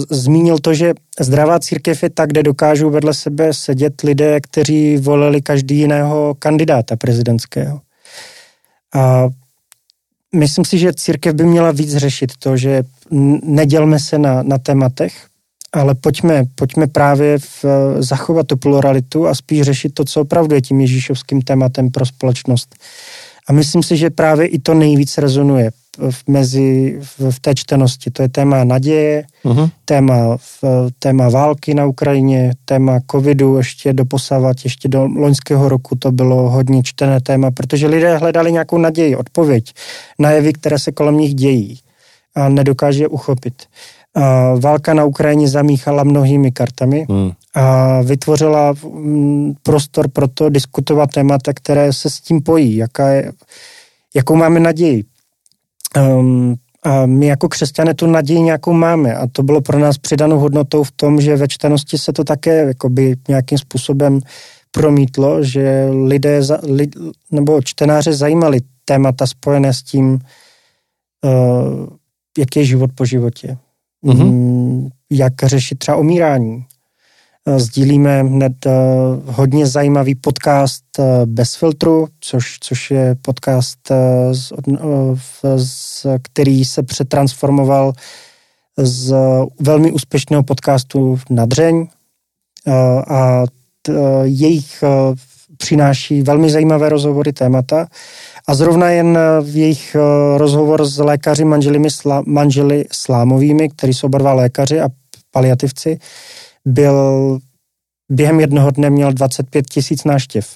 zmínil 0.09 0.59
to, 0.59 0.73
že 0.73 0.93
zdravá 1.19 1.59
církev 1.59 2.03
je 2.03 2.09
tak, 2.09 2.29
kde 2.29 2.43
dokážou 2.43 2.89
vedle 2.89 3.13
sebe 3.13 3.53
sedět 3.53 4.01
lidé, 4.01 4.41
kteří 4.41 4.97
volili 4.97 5.41
každý 5.41 5.77
jiného 5.77 6.35
kandidáta 6.39 6.95
prezidentského. 6.95 7.81
A 8.93 9.27
myslím 10.35 10.65
si, 10.65 10.77
že 10.77 10.93
církev 10.93 11.35
by 11.35 11.45
měla 11.45 11.71
víc 11.71 11.95
řešit 11.95 12.31
to, 12.39 12.57
že 12.57 12.83
nedělme 13.43 13.99
se 13.99 14.17
na, 14.17 14.43
na 14.43 14.57
tématech, 14.57 15.13
ale 15.73 15.95
pojďme, 15.95 16.43
pojďme 16.55 16.87
právě 16.87 17.39
v, 17.39 17.65
zachovat 17.99 18.47
tu 18.47 18.57
pluralitu 18.57 19.27
a 19.27 19.35
spíš 19.35 19.61
řešit 19.61 19.93
to, 19.93 20.05
co 20.05 20.21
opravdu 20.21 20.55
je 20.55 20.61
tím 20.61 20.81
ježíšovským 20.81 21.41
tématem 21.41 21.91
pro 21.91 22.05
společnost. 22.05 22.75
A 23.47 23.53
myslím 23.53 23.83
si, 23.83 23.97
že 23.97 24.09
právě 24.09 24.47
i 24.47 24.59
to 24.59 24.73
nejvíc 24.73 25.17
rezonuje 25.17 25.71
v, 26.11 26.23
mezi, 26.27 26.99
v, 27.01 27.31
v 27.31 27.39
té 27.39 27.55
čtenosti. 27.55 28.11
To 28.11 28.21
je 28.21 28.29
téma 28.29 28.63
naděje, 28.63 29.23
uh-huh. 29.45 29.69
téma, 29.85 30.37
v, 30.37 30.63
téma 30.99 31.29
války 31.29 31.73
na 31.73 31.85
Ukrajině, 31.85 32.53
téma 32.65 32.99
covidu 33.11 33.57
ještě 33.57 33.93
do 33.93 34.05
posavat, 34.05 34.57
ještě 34.63 34.87
do 34.87 35.07
loňského 35.07 35.69
roku 35.69 35.95
to 35.95 36.11
bylo 36.11 36.49
hodně 36.49 36.83
čtené 36.83 37.21
téma, 37.21 37.51
protože 37.51 37.87
lidé 37.87 38.17
hledali 38.17 38.51
nějakou 38.51 38.77
naději, 38.77 39.15
odpověď 39.15 39.73
na 40.19 40.31
jevy, 40.31 40.53
které 40.53 40.79
se 40.79 40.91
kolem 40.91 41.17
nich 41.17 41.35
dějí 41.35 41.79
a 42.35 42.49
nedokáže 42.49 43.03
je 43.03 43.07
uchopit. 43.07 43.63
Válka 44.59 44.93
na 44.93 45.05
Ukrajině 45.05 45.47
zamíchala 45.47 46.03
mnohými 46.03 46.51
kartami 46.51 47.05
hmm. 47.09 47.31
a 47.53 48.01
vytvořila 48.01 48.73
mm, 48.83 49.53
prostor 49.63 50.07
pro 50.07 50.27
to 50.27 50.49
diskutovat 50.49 51.09
témata, 51.09 51.53
které 51.53 51.93
se 51.93 52.09
s 52.09 52.21
tím 52.21 52.41
pojí, 52.41 52.75
jaká 52.75 53.09
je, 53.09 53.31
jakou 54.15 54.35
máme 54.35 54.59
naději. 54.59 55.03
Um, 55.97 56.55
a 56.83 57.05
my 57.05 57.25
jako 57.25 57.49
křesťané 57.49 57.93
tu 57.93 58.07
naději 58.07 58.41
nějakou 58.41 58.73
máme 58.73 59.15
a 59.15 59.27
to 59.31 59.43
bylo 59.43 59.61
pro 59.61 59.79
nás 59.79 59.97
přidanou 59.97 60.39
hodnotou 60.39 60.83
v 60.83 60.91
tom, 60.91 61.21
že 61.21 61.35
ve 61.35 61.47
čtenosti 61.47 61.97
se 61.97 62.13
to 62.13 62.23
také 62.23 62.65
jakoby 62.65 63.15
nějakým 63.27 63.57
způsobem 63.57 64.19
promítlo, 64.71 65.43
že 65.43 65.89
lidé 66.05 66.43
za, 66.43 66.59
li, 66.63 66.87
nebo 67.31 67.61
čtenáře 67.61 68.13
zajímali 68.13 68.59
témata 68.85 69.27
spojené 69.27 69.73
s 69.73 69.83
tím, 69.83 70.19
uh, 71.23 71.87
jaký 72.37 72.59
je 72.59 72.65
život 72.65 72.91
po 72.95 73.05
životě, 73.05 73.57
mm-hmm. 74.03 74.89
jak 75.09 75.33
řešit 75.43 75.79
třeba 75.79 75.97
omírání. 75.97 76.65
Eh, 77.45 77.59
sdílíme 77.59 78.23
hned 78.23 78.65
uh, 78.65 78.71
hodně 79.25 79.67
zajímavý 79.67 80.15
podcast 80.15 80.83
uh, 80.99 81.05
Bez 81.25 81.55
filtru, 81.55 82.07
což, 82.19 82.57
což 82.59 82.91
je 82.91 83.15
podcast, 83.21 83.91
z, 84.31 84.53
z, 85.55 86.05
který 86.21 86.65
se 86.65 86.83
přetransformoval 86.83 87.93
z 88.77 89.15
velmi 89.59 89.91
úspěšného 89.91 90.43
podcastu 90.43 91.19
na 91.29 91.45
dřeň 91.45 91.87
a 93.07 93.43
t, 93.81 93.93
jejich 94.23 94.83
přináší 95.57 96.21
velmi 96.21 96.49
zajímavé 96.49 96.89
rozhovory 96.89 97.33
témata. 97.33 97.87
A 98.47 98.55
zrovna 98.55 98.89
jen 98.89 99.17
v 99.41 99.57
jejich 99.57 99.95
rozhovor 100.37 100.85
s 100.85 100.97
lékaři 100.97 101.45
manželimi, 101.45 101.91
slá, 101.91 102.23
manželi 102.25 102.85
slámovými, 102.91 103.69
kteří 103.69 103.93
jsou 103.93 104.07
oba 104.07 104.17
dva 104.17 104.33
lékaři 104.33 104.81
a 104.81 104.89
paliativci, 105.31 105.99
byl 106.65 107.39
během 108.09 108.39
jednoho 108.39 108.71
dne 108.71 108.89
měl 108.89 109.13
25 109.13 109.69
tisíc 109.69 110.03
náštěv. 110.03 110.55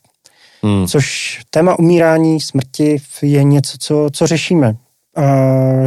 Hmm. 0.63 0.87
Což 0.87 1.39
téma 1.49 1.79
umírání, 1.79 2.41
smrti 2.41 2.97
je 3.21 3.43
něco, 3.43 3.77
co, 3.79 4.09
co 4.13 4.27
řešíme. 4.27 4.75
A 5.15 5.23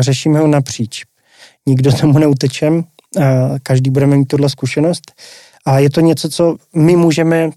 řešíme 0.01 0.39
ho 0.39 0.47
napříč. 0.47 1.05
Nikdo 1.67 1.93
tomu 1.93 2.19
neutečem, 2.19 2.85
a 3.21 3.55
každý 3.63 3.91
budeme 3.91 4.17
mít 4.17 4.25
tuhle 4.27 4.49
zkušenost. 4.49 5.13
A 5.69 5.79
je 5.79 5.91
to 5.91 6.01
něco, 6.01 6.29
co 6.29 6.57
my 6.77 6.97
můžeme 6.97 7.37
e, 7.45 7.51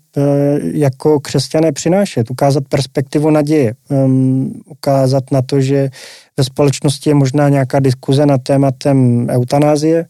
jako 0.73 1.19
křesťané 1.19 1.71
přinášet, 1.71 2.31
ukázat 2.31 2.63
perspektivu 2.69 3.29
naděje, 3.29 3.73
um, 3.89 4.61
ukázat 4.65 5.23
na 5.31 5.41
to, 5.41 5.61
že 5.61 5.89
ve 6.37 6.43
společnosti 6.43 7.09
je 7.09 7.13
možná 7.13 7.49
nějaká 7.49 7.79
diskuze 7.79 8.25
nad 8.25 8.41
tématem 8.43 9.27
eutanázie 9.29 10.05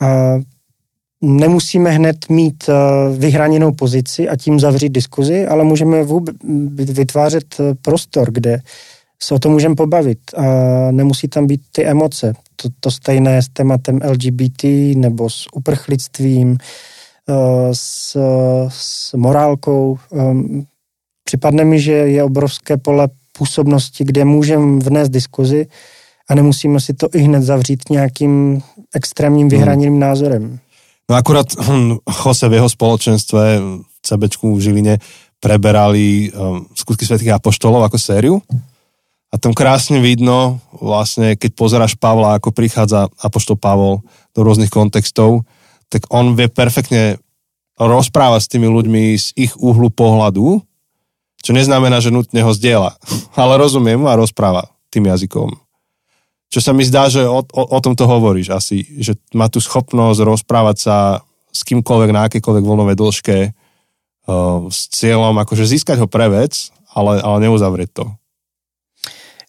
a 0.00 0.38
nemusíme 1.22 1.90
hned 1.90 2.28
mít 2.28 2.64
eh, 2.68 2.72
vyhraněnou 3.18 3.72
pozici 3.72 4.28
a 4.28 4.36
tím 4.36 4.60
zavřít 4.60 4.92
diskuzi, 4.92 5.46
ale 5.46 5.64
můžeme 5.64 6.06
vytvářet 6.74 7.44
eh, 7.60 7.74
prostor, 7.82 8.32
kde 8.32 8.60
se 9.22 9.34
o 9.34 9.38
tom 9.38 9.52
můžeme 9.52 9.74
pobavit 9.74 10.18
a 10.36 10.44
nemusí 10.90 11.28
tam 11.28 11.46
být 11.46 11.60
ty 11.72 11.84
emoce. 11.84 12.32
To, 12.56 12.68
to 12.80 12.90
stejné 12.90 13.42
s 13.42 13.48
tématem 13.48 14.00
LGBT 14.04 14.64
nebo 14.94 15.30
s 15.30 15.46
uprchlictvím, 15.54 16.56
eh, 16.60 16.91
s, 17.72 18.16
s 18.68 19.12
morálkou. 19.12 19.98
Ehm, 20.12 20.64
připadne 21.24 21.64
mi, 21.64 21.80
že 21.80 21.92
je 21.92 22.24
obrovské 22.24 22.76
pole 22.76 23.08
působnosti, 23.32 24.04
kde 24.04 24.24
můžeme 24.24 24.80
vnést 24.80 25.08
diskuzi 25.08 25.66
a 26.30 26.34
nemusíme 26.34 26.80
si 26.80 26.94
to 26.94 27.08
i 27.14 27.18
hned 27.18 27.42
zavřít 27.42 27.90
nějakým 27.90 28.62
extrémním 28.94 29.48
vyhraněným 29.48 29.92
hmm. 29.92 30.00
názorem. 30.00 30.58
No 31.10 31.16
akurát 31.16 31.46
hm, 31.60 31.96
Jose 32.24 32.48
v 32.48 32.52
jeho 32.52 32.68
spoločenstve 32.68 33.58
v 33.58 33.96
CBčku 34.02 34.54
v 34.54 34.60
Žiline 34.60 34.98
preberali 35.42 36.30
um, 36.30 36.66
skutky 36.78 37.02
svetých 37.02 37.34
apoštolov 37.34 37.82
ako 37.90 37.98
sériu. 37.98 38.34
A 39.32 39.40
tam 39.40 39.56
krásne 39.56 39.98
vidno, 39.98 40.60
vlastne, 40.76 41.34
keď 41.34 41.50
pozeráš 41.56 41.96
Pavla, 41.96 42.36
ako 42.36 42.52
prichádza 42.52 43.08
apoštol 43.18 43.56
Pavol 43.56 44.04
do 44.36 44.44
rôznych 44.44 44.68
kontextov, 44.68 45.42
tak 45.92 46.08
on 46.08 46.32
vie 46.32 46.48
perfektne 46.48 47.20
rozprávať 47.76 48.40
s 48.40 48.50
tými 48.50 48.64
ľuďmi 48.72 49.02
z 49.20 49.26
ich 49.36 49.52
uhlu 49.60 49.92
pohľadu, 49.92 50.64
čo 51.44 51.50
neznamená, 51.52 52.00
že 52.00 52.08
nutne 52.08 52.40
ho 52.40 52.52
zdieľa, 52.56 52.96
ale 53.40 53.60
rozumie 53.60 54.00
mu 54.00 54.08
a 54.08 54.16
rozpráva 54.16 54.72
tým 54.88 55.12
jazykom 55.12 55.52
čo 56.52 56.60
sa 56.60 56.76
mi 56.76 56.84
zdá, 56.84 57.08
že 57.08 57.24
o, 57.24 57.40
o, 57.40 57.62
o 57.64 57.78
tom 57.80 57.96
to 57.96 58.04
hovoríš 58.04 58.52
asi, 58.52 58.84
že 59.00 59.16
má 59.32 59.48
tu 59.48 59.56
schopnosť 59.56 60.20
rozprávať 60.20 60.76
sa 60.76 60.96
s 61.48 61.64
kýmkoľvek 61.64 62.10
na 62.12 62.28
akékoľvek 62.28 62.64
voľnovej 62.64 62.96
dĺžke 63.00 63.36
uh, 63.48 64.68
s 64.68 64.92
cieľom 64.92 65.32
akože 65.40 65.64
získať 65.64 66.04
ho 66.04 66.08
pre 66.08 66.28
vec, 66.28 66.68
ale, 66.92 67.24
ale 67.24 67.48
neuzavrieť 67.48 67.90
to. 67.96 68.04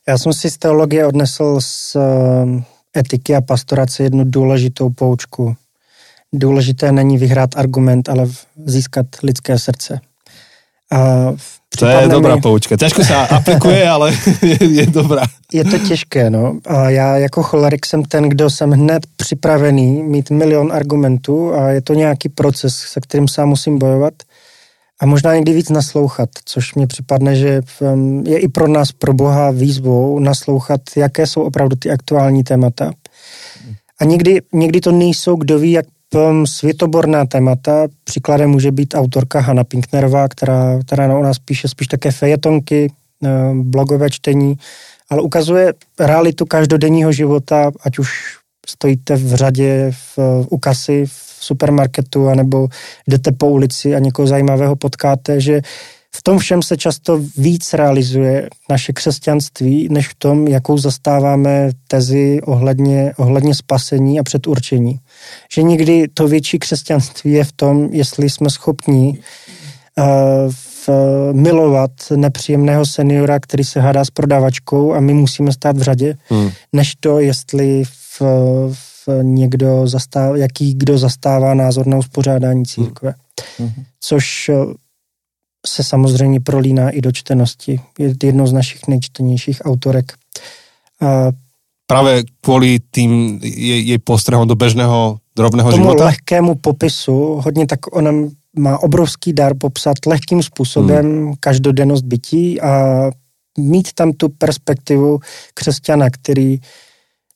Já 0.07 0.17
jsem 0.17 0.33
si 0.33 0.49
z 0.49 0.57
teologie 0.57 1.05
odnesl 1.07 1.59
z 1.61 1.95
uh, 1.95 2.03
etiky 2.97 3.35
a 3.35 3.41
pastorace 3.41 4.03
jednu 4.03 4.23
důležitou 4.23 4.89
poučku. 4.89 5.55
Důležité 6.33 6.91
není 6.91 7.17
vyhrát 7.17 7.49
argument, 7.55 8.09
ale 8.09 8.27
získat 8.65 9.05
lidské 9.23 9.59
srdce. 9.59 9.99
A 10.91 11.33
to 11.79 11.85
je 11.85 12.07
dobrá 12.07 12.35
mi... 12.35 12.41
poučka. 12.41 12.77
Těžko 12.77 13.03
se 13.03 13.15
aplikuje, 13.15 13.89
ale 13.95 14.13
je, 14.41 14.63
je 14.69 14.85
dobrá. 14.85 15.23
Je 15.53 15.63
to 15.63 15.77
těžké, 15.77 16.29
no. 16.29 16.59
A 16.65 16.89
já 16.89 17.17
jako 17.17 17.43
cholerik 17.43 17.85
jsem 17.85 18.03
ten, 18.03 18.29
kdo 18.29 18.49
jsem 18.49 18.71
hned 18.71 19.03
připravený 19.15 20.03
mít 20.03 20.29
milion 20.29 20.73
argumentů 20.73 21.53
a 21.53 21.69
je 21.69 21.81
to 21.81 21.93
nějaký 21.93 22.29
proces, 22.29 22.75
se 22.75 23.01
kterým 23.01 23.27
sám 23.27 23.49
musím 23.49 23.79
bojovat 23.79 24.13
a 25.01 25.05
možná 25.05 25.35
někdy 25.35 25.53
víc 25.53 25.69
naslouchat, 25.69 26.29
což 26.45 26.75
mě 26.75 26.87
připadne, 26.87 27.35
že 27.35 27.61
je 28.25 28.39
i 28.39 28.47
pro 28.47 28.67
nás, 28.67 28.91
pro 28.91 29.13
Boha 29.13 29.51
výzvou 29.51 30.19
naslouchat, 30.19 30.81
jaké 30.97 31.27
jsou 31.27 31.41
opravdu 31.41 31.75
ty 31.75 31.91
aktuální 31.91 32.43
témata. 32.43 32.91
A 33.99 34.03
někdy, 34.03 34.41
někdy 34.53 34.81
to 34.81 34.91
nejsou, 34.91 35.35
kdo 35.35 35.59
ví, 35.59 35.71
jak 35.71 35.85
světoborná 36.45 37.25
témata. 37.25 37.87
Příkladem 38.03 38.49
může 38.49 38.71
být 38.71 38.93
autorka 38.97 39.39
Hanna 39.39 39.63
Pinknerová, 39.63 40.27
která, 40.27 40.79
která 40.85 41.07
na 41.07 41.19
nás 41.19 41.39
píše 41.39 41.67
spíš 41.67 41.87
také 41.87 42.11
fejetonky, 42.11 42.91
eh, 43.23 43.29
blogové 43.53 44.09
čtení, 44.09 44.57
ale 45.09 45.21
ukazuje 45.21 45.73
realitu 45.99 46.45
každodenního 46.45 47.11
života, 47.11 47.71
ať 47.83 47.99
už 47.99 48.09
stojíte 48.67 49.15
v 49.15 49.35
řadě 49.35 49.91
v, 49.91 50.19
u 50.49 50.57
kasy 50.57 51.05
v 51.05 51.23
supermarketu, 51.39 52.29
anebo 52.29 52.67
jdete 53.07 53.31
po 53.31 53.49
ulici 53.49 53.95
a 53.95 53.99
někoho 53.99 54.27
zajímavého 54.27 54.75
potkáte, 54.75 55.41
že 55.41 55.61
v 56.15 56.23
tom 56.23 56.39
všem 56.39 56.61
se 56.61 56.77
často 56.77 57.21
víc 57.37 57.73
realizuje 57.73 58.49
naše 58.69 58.93
křesťanství, 58.93 59.87
než 59.91 60.07
v 60.07 60.15
tom, 60.15 60.47
jakou 60.47 60.77
zastáváme 60.77 61.69
tezi 61.87 62.41
ohledně, 62.41 63.13
ohledně 63.17 63.55
spasení 63.55 64.19
a 64.19 64.23
předurčení. 64.23 64.99
Že 65.53 65.63
někdy 65.63 66.07
to 66.13 66.27
větší 66.27 66.59
křesťanství 66.59 67.31
je 67.31 67.43
v 67.43 67.51
tom, 67.51 67.89
jestli 67.91 68.29
jsme 68.29 68.49
schopni 68.49 69.19
uh, 69.97 70.05
v, 70.51 70.89
milovat 71.33 71.91
nepříjemného 72.15 72.85
seniora, 72.85 73.39
který 73.39 73.63
se 73.63 73.79
hádá 73.79 74.05
s 74.05 74.09
prodavačkou 74.09 74.93
a 74.93 74.99
my 74.99 75.13
musíme 75.13 75.53
stát 75.53 75.77
v 75.77 75.81
řadě, 75.81 76.17
hmm. 76.29 76.51
než 76.73 76.93
to, 76.99 77.19
jestli 77.19 77.83
v, 77.85 78.21
v 78.71 79.07
někdo 79.21 79.87
zastává, 79.87 80.37
jaký 80.37 80.73
kdo 80.73 80.97
zastává 80.97 81.53
názor 81.53 81.87
na 81.87 81.97
uspořádání 81.97 82.65
církve. 82.65 83.13
Hmm. 83.59 83.71
Což 83.99 84.51
se 85.67 85.83
samozřejmě 85.83 86.39
prolíná 86.39 86.89
i 86.89 87.01
do 87.01 87.11
čtenosti. 87.11 87.79
Je 87.99 88.15
jednou 88.23 88.47
z 88.47 88.53
našich 88.53 88.87
nejčtenějších 88.87 89.61
autorek. 89.65 90.13
A 91.01 91.31
práve 91.87 92.23
kvôli 92.41 92.79
tým 92.91 93.39
jej, 93.43 93.83
jej 93.83 93.99
postrehom 93.99 94.47
do 94.47 94.55
bežného 94.55 95.19
drobného 95.35 95.71
Tomu 95.71 95.83
života? 95.83 96.05
lehkému 96.05 96.55
popisu, 96.55 97.41
hodně 97.43 97.67
tak 97.67 97.95
ona 97.95 98.11
má 98.57 98.77
obrovský 98.77 99.33
dar 99.33 99.53
popsat 99.57 99.97
lehkým 100.05 100.43
způsobem 100.43 101.05
hmm. 101.05 101.33
každodennost 101.39 102.05
bytí 102.05 102.61
a 102.61 103.03
mít 103.57 103.93
tam 103.93 104.11
tu 104.11 104.29
perspektivu 104.29 105.19
křesťana, 105.53 106.09
který 106.09 106.57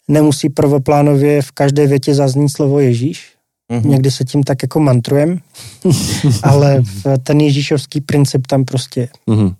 nemusí 0.07 0.49
prvoplánově 0.49 1.41
v 1.41 1.51
každé 1.51 1.87
větě 1.87 2.15
zaznít 2.15 2.49
slovo 2.49 2.79
Ježíš. 2.79 3.33
Mm-hmm. 3.71 3.85
Někdy 3.85 4.11
se 4.11 4.23
tím 4.23 4.43
tak 4.43 4.61
jako 4.61 4.79
mantrujem, 4.79 5.39
ale 6.43 6.81
ten 7.23 7.39
ježíšovský 7.39 8.01
princip 8.01 8.47
tam 8.47 8.65
prostě 8.65 8.99
je. 8.99 9.09
Mm-hmm. 9.27 9.55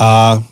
A 0.00 0.42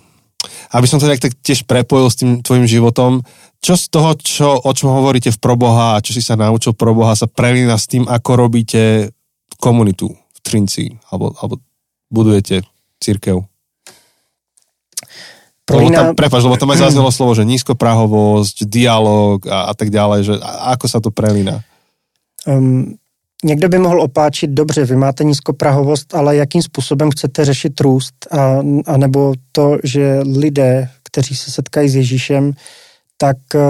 aby 0.74 0.86
som 0.86 0.98
to 0.98 1.08
nejak 1.08 1.22
tak 1.22 1.34
tiež 1.38 1.64
prepojil 1.68 2.08
s 2.10 2.18
tým 2.18 2.30
tvojim 2.42 2.66
životom, 2.66 3.22
čo 3.62 3.78
z 3.78 3.84
toho, 3.94 4.10
čo, 4.18 4.48
o 4.58 4.70
čom 4.74 4.90
hovoríte 4.90 5.30
v 5.30 5.38
Proboha 5.38 5.96
a 5.96 6.02
čo 6.02 6.10
si 6.10 6.22
sa 6.22 6.34
naučil 6.34 6.74
Proboha, 6.74 7.14
sa 7.14 7.30
prelína 7.30 7.78
s 7.78 7.86
tým, 7.86 8.04
ako 8.10 8.30
robíte 8.34 9.14
komunitu 9.62 10.10
v 10.10 10.38
Trinci, 10.42 10.98
alebo, 11.14 11.30
alebo 11.38 11.62
budujete 12.10 12.66
církev? 12.98 13.46
Lebo 15.72 15.88
tam, 15.94 16.12
prepáč, 16.18 16.42
lebo 16.42 16.58
tam 16.58 16.74
aj 16.74 16.90
zaznelo 16.90 17.08
slovo, 17.14 17.32
že 17.38 17.46
nízkoprahovosť, 17.46 18.66
dialog 18.66 19.46
a, 19.46 19.70
a 19.70 19.72
tak 19.78 19.94
ďalej, 19.94 20.20
že 20.26 20.34
a, 20.42 20.74
ako 20.74 20.86
sa 20.90 20.98
to 20.98 21.14
prelína? 21.14 21.62
Um, 22.42 22.98
někdo 23.44 23.68
by 23.68 23.78
mohl 23.78 24.02
opáčit, 24.02 24.50
dobře, 24.50 24.84
vy 24.84 24.96
máte 24.96 25.24
nízkoprahovost, 25.24 26.14
ale 26.14 26.36
jakým 26.36 26.62
způsobem 26.62 27.10
chcete 27.10 27.44
řešit 27.44 27.80
růst, 27.80 28.26
a, 28.30 28.62
a 28.86 28.96
nebo 28.96 29.34
to, 29.52 29.78
že 29.84 30.20
lidé, 30.20 30.88
kteří 31.04 31.36
se 31.36 31.50
setkají 31.50 31.88
s 31.88 31.94
Ježíšem, 31.94 32.52
tak 33.16 33.36
uh, 33.54 33.60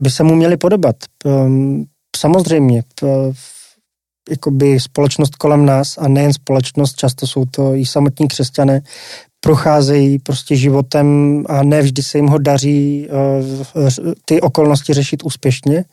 by 0.00 0.10
se 0.10 0.22
mu 0.22 0.34
měli 0.34 0.56
podobat. 0.56 0.96
Um, 1.24 1.84
samozřejmě, 2.16 2.82
jakoby 4.30 4.80
společnost 4.80 5.36
kolem 5.36 5.66
nás 5.66 5.98
a 5.98 6.08
nejen 6.08 6.32
společnost, 6.32 6.96
často 6.96 7.26
jsou 7.26 7.44
to 7.44 7.74
i 7.74 7.86
samotní 7.86 8.28
křesťané, 8.28 8.80
procházejí 9.40 10.18
prostě 10.18 10.56
životem 10.56 11.44
a 11.48 11.62
ne 11.62 11.82
vždy 11.82 12.02
se 12.02 12.18
jim 12.18 12.26
ho 12.26 12.38
daří 12.38 13.08
uh, 13.74 13.92
ty 14.24 14.40
okolnosti 14.40 14.92
řešit 14.92 15.22
úspěšně. 15.22 15.84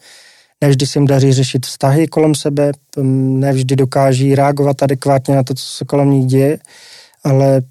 Ne 0.61 0.69
vždy 0.69 0.87
se 0.87 0.99
jim 0.99 1.07
daří 1.07 1.33
řešit 1.33 1.65
vztahy 1.65 2.07
kolem 2.07 2.35
sebe, 2.35 2.71
um, 2.97 3.39
ne 3.39 3.53
vždy 3.53 3.75
dokáží 3.75 4.35
reagovat 4.35 4.83
adekvátně 4.83 5.35
na 5.35 5.43
to, 5.43 5.53
co 5.53 5.65
se 5.65 5.85
kolem 5.85 6.11
nich 6.11 6.25
děje, 6.25 6.59
ale 7.23 7.61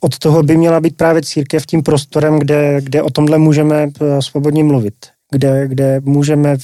od 0.00 0.18
toho 0.18 0.42
by 0.42 0.56
měla 0.56 0.80
být 0.80 0.96
právě 0.96 1.22
církev 1.22 1.66
tím 1.66 1.82
prostorem, 1.82 2.38
kde, 2.38 2.80
kde 2.80 3.02
o 3.02 3.10
tomhle 3.10 3.38
můžeme 3.38 3.86
uh, 3.86 4.18
svobodně 4.20 4.64
mluvit, 4.64 4.94
kde, 5.30 5.68
kde 5.68 6.00
můžeme 6.04 6.56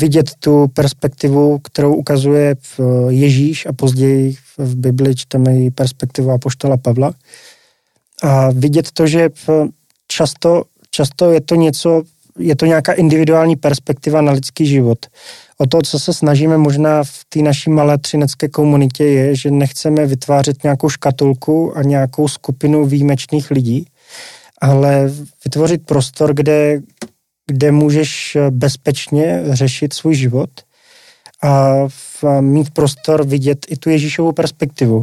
vidět 0.00 0.30
tu 0.40 0.68
perspektivu, 0.68 1.58
kterou 1.58 1.94
ukazuje 1.94 2.56
Ježíš 3.08 3.66
a 3.66 3.72
později 3.72 4.36
v 4.58 4.76
Bibli 4.76 5.16
čteme 5.16 5.56
i 5.56 5.70
perspektivu 5.70 6.30
Apoštola 6.30 6.76
Pavla. 6.76 7.14
A 8.22 8.50
vidět 8.50 8.90
to, 8.92 9.06
že 9.06 9.28
často, 10.08 10.62
často 10.90 11.32
je 11.32 11.40
to 11.40 11.54
něco, 11.54 12.02
je 12.38 12.56
to 12.56 12.66
nějaká 12.66 12.92
individuální 12.92 13.56
perspektiva 13.56 14.20
na 14.20 14.32
lidský 14.32 14.66
život. 14.66 15.06
O 15.58 15.66
to, 15.66 15.82
co 15.82 15.98
se 15.98 16.14
snažíme 16.14 16.58
možná 16.58 17.04
v 17.04 17.24
té 17.28 17.42
naší 17.42 17.70
malé 17.70 17.98
třinecké 17.98 18.48
komunitě, 18.48 19.04
je, 19.04 19.36
že 19.36 19.50
nechceme 19.50 20.06
vytvářet 20.06 20.62
nějakou 20.62 20.88
škatulku 20.88 21.76
a 21.76 21.82
nějakou 21.82 22.28
skupinu 22.28 22.86
výjimečných 22.86 23.50
lidí, 23.50 23.86
ale 24.60 25.12
vytvořit 25.44 25.86
prostor, 25.86 26.34
kde, 26.34 26.80
kde 27.46 27.72
můžeš 27.72 28.36
bezpečně 28.50 29.42
řešit 29.50 29.92
svůj 29.92 30.14
život 30.14 30.50
a 31.42 31.74
mít 32.40 32.70
prostor 32.70 33.26
vidět 33.26 33.66
i 33.68 33.76
tu 33.76 33.90
Ježíšovou 33.90 34.32
perspektivu. 34.32 35.02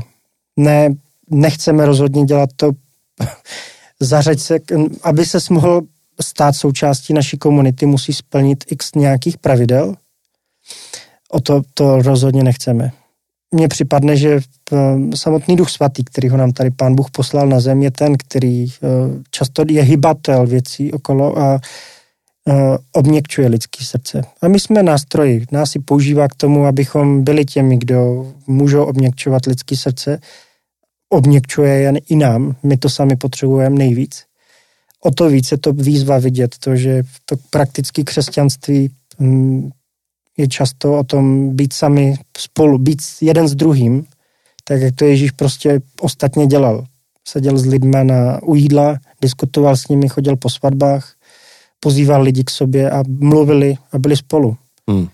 Ne, 0.57 0.89
nechceme 1.29 1.85
rozhodně 1.85 2.25
dělat 2.25 2.49
to, 2.55 2.71
zařať 3.99 4.39
se, 4.39 4.59
aby 5.03 5.25
se 5.25 5.37
mohl 5.49 5.81
stát 6.21 6.55
součástí 6.55 7.13
naší 7.13 7.37
komunity, 7.37 7.85
musí 7.85 8.13
splnit 8.13 8.63
x 8.71 8.95
nějakých 8.95 9.37
pravidel. 9.37 9.95
O 11.29 11.39
to, 11.39 11.61
to 11.73 12.01
rozhodně 12.01 12.43
nechceme. 12.43 12.91
Mně 13.51 13.67
připadne, 13.67 14.17
že 14.17 14.39
samotný 15.15 15.55
duch 15.55 15.69
svatý, 15.69 16.03
který 16.03 16.29
ho 16.29 16.37
nám 16.37 16.51
tady 16.51 16.71
pán 16.71 16.95
Bůh 16.95 17.11
poslal 17.11 17.47
na 17.47 17.59
zem, 17.59 17.83
je 17.83 17.91
ten, 17.91 18.17
který 18.17 18.65
eh, 18.65 18.87
často 19.31 19.63
je 19.69 19.83
hybatel 19.83 20.47
věcí 20.47 20.91
okolo 20.91 21.39
a 21.39 21.59
Eh, 22.49 22.77
obněkčuje 22.91 23.47
lidský 23.47 23.85
srdce. 23.85 24.21
A 24.41 24.47
my 24.47 24.59
jsme 24.59 24.83
nástroji. 24.83 25.45
Nás 25.51 25.71
si 25.71 25.79
používá 25.79 26.27
k 26.27 26.35
tomu, 26.35 26.65
abychom 26.65 27.23
byli 27.23 27.45
těmi, 27.45 27.77
kdo 27.77 28.27
můžou 28.47 28.83
obněkčovat 28.83 29.45
lidský 29.45 29.77
srdce. 29.77 30.19
Obněkčuje 31.09 31.73
jen 31.73 31.97
i 32.09 32.15
nám. 32.15 32.55
My 32.63 32.77
to 32.77 32.89
sami 32.89 33.15
potřebujeme 33.15 33.75
nejvíc. 33.75 34.23
O 35.05 35.11
to 35.11 35.29
více 35.29 35.57
to 35.57 35.73
výzva 35.73 36.19
vidět, 36.19 36.55
to, 36.59 36.75
že 36.75 37.03
to 37.25 37.35
praktické 37.49 38.03
křesťanství 38.03 38.89
hm, 39.19 39.69
je 40.37 40.47
často 40.47 40.99
o 40.99 41.03
tom 41.03 41.49
být 41.55 41.73
sami 41.73 42.15
spolu, 42.37 42.77
být 42.77 42.99
jeden 43.21 43.47
s 43.47 43.55
druhým, 43.55 44.05
tak 44.63 44.81
jak 44.81 44.95
to 44.95 45.05
Ježíš 45.05 45.31
prostě 45.31 45.79
ostatně 46.01 46.47
dělal. 46.47 46.85
Seděl 47.27 47.57
s 47.57 47.65
lidma 47.65 48.03
na, 48.03 48.43
u 48.43 48.55
jídla, 48.55 48.97
diskutoval 49.21 49.77
s 49.77 49.87
nimi, 49.87 50.09
chodil 50.09 50.35
po 50.35 50.49
svatbách, 50.49 51.13
pozýval 51.79 52.21
lidi 52.21 52.43
k 52.43 52.49
sobě 52.49 52.91
a 52.91 53.03
mluvili 53.07 53.75
a 53.91 53.99
byli 53.99 54.17
spolu. 54.17 54.57
Hmm. 54.89 55.07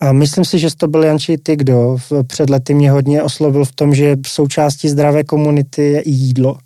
A 0.00 0.12
myslím 0.12 0.44
si, 0.44 0.58
že 0.58 0.76
to 0.76 0.88
byl 0.88 1.04
Janči 1.04 1.38
ty, 1.38 1.56
kdo 1.56 1.96
v, 2.10 2.22
před 2.26 2.50
lety 2.50 2.74
mě 2.74 2.90
hodně 2.90 3.22
oslovil 3.22 3.64
v 3.64 3.72
tom, 3.72 3.94
že 3.94 4.16
součástí 4.26 4.88
zdravé 4.88 5.24
komunity 5.24 5.82
je 5.82 6.00
i 6.00 6.10
jídlo. 6.10 6.58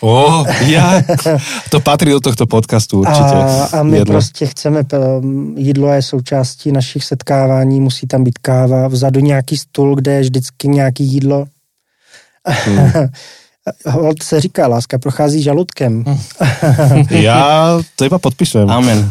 Oh, 0.00 0.46
ja. 0.66 1.02
To 1.70 1.80
patří 1.80 2.10
do 2.10 2.20
tohto 2.20 2.46
podcastu 2.46 3.00
určitě. 3.00 3.34
A, 3.34 3.68
a 3.72 3.82
my 3.82 3.98
jedno. 3.98 4.12
prostě 4.12 4.46
chceme, 4.46 4.82
jídlo 5.56 5.92
je 5.92 6.02
součástí 6.02 6.72
našich 6.72 7.04
setkávání, 7.04 7.80
musí 7.80 8.06
tam 8.06 8.24
být 8.24 8.38
káva, 8.38 8.88
vzadu 8.88 9.20
nějaký 9.20 9.56
stůl, 9.56 9.94
kde 9.94 10.12
je 10.12 10.20
vždycky 10.20 10.68
nějaký 10.68 11.04
jídlo. 11.04 11.46
Hmm. 12.46 12.92
Hold 13.86 14.22
se 14.22 14.40
říká, 14.40 14.66
láska 14.66 14.98
prochází 14.98 15.42
žaludkem. 15.42 16.04
Já 17.10 17.78
to 17.96 18.04
iba 18.04 18.18
podpisujem. 18.18 18.70
Amen. 18.70 19.10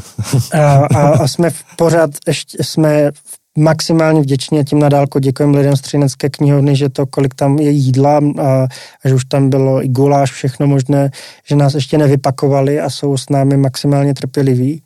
A, 0.54 0.76
a, 0.76 1.10
a 1.10 1.28
jsme 1.28 1.50
v 1.50 1.64
pořád, 1.76 2.10
ještě 2.28 2.64
jsme 2.64 3.12
maximálně 3.58 4.22
vděční 4.22 4.60
a 4.60 4.64
tím 4.64 4.80
nadálko 4.80 5.20
děkujeme 5.20 5.58
lidem 5.58 5.76
z 5.76 5.82
Třinecké 5.82 6.30
knihovny, 6.30 6.76
že 6.76 6.90
to, 6.90 7.06
kolik 7.06 7.36
tam 7.36 7.60
je 7.60 7.72
jídla 7.72 8.18
a, 8.18 8.68
a 9.04 9.08
že 9.10 9.16
už 9.16 9.26
tam 9.26 9.50
bylo 9.50 9.84
i 9.84 9.88
guláš, 9.88 10.32
všechno 10.32 10.68
možné, 10.68 11.10
že 11.46 11.56
nás 11.56 11.74
ještě 11.74 11.98
nevypakovali 11.98 12.80
a 12.80 12.90
jsou 12.90 13.18
s 13.18 13.30
námi 13.30 13.58
maximálně 13.58 14.14
trpěliví. 14.14 14.82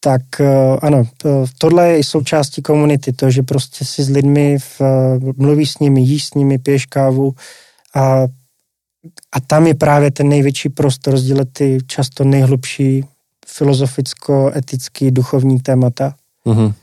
Tak 0.00 0.22
eh, 0.40 0.76
ano, 0.82 1.04
tohle 1.58 1.88
je 1.88 1.98
i 1.98 2.04
součástí 2.04 2.62
komunity, 2.62 3.12
to, 3.12 3.30
že 3.30 3.42
prostě 3.42 3.84
si 3.84 4.04
s 4.04 4.08
lidmi 4.08 4.58
v, 4.58 4.80
mluví 5.36 5.66
s 5.66 5.78
nimi, 5.78 6.00
jíš 6.00 6.24
s 6.24 6.34
nimi, 6.34 6.58
piješ 6.58 6.86
kávu 6.86 7.34
a 7.94 8.26
a 9.32 9.40
tam 9.40 9.66
je 9.66 9.74
právě 9.74 10.10
ten 10.10 10.28
největší 10.28 10.68
prostor 10.68 11.16
sdílet 11.16 11.48
ty 11.52 11.78
často 11.86 12.24
nejhlubší 12.24 13.04
filozoficko-etický 13.46 15.10
duchovní 15.10 15.60
témata. 15.60 16.14
Mm-hmm. 16.46 16.74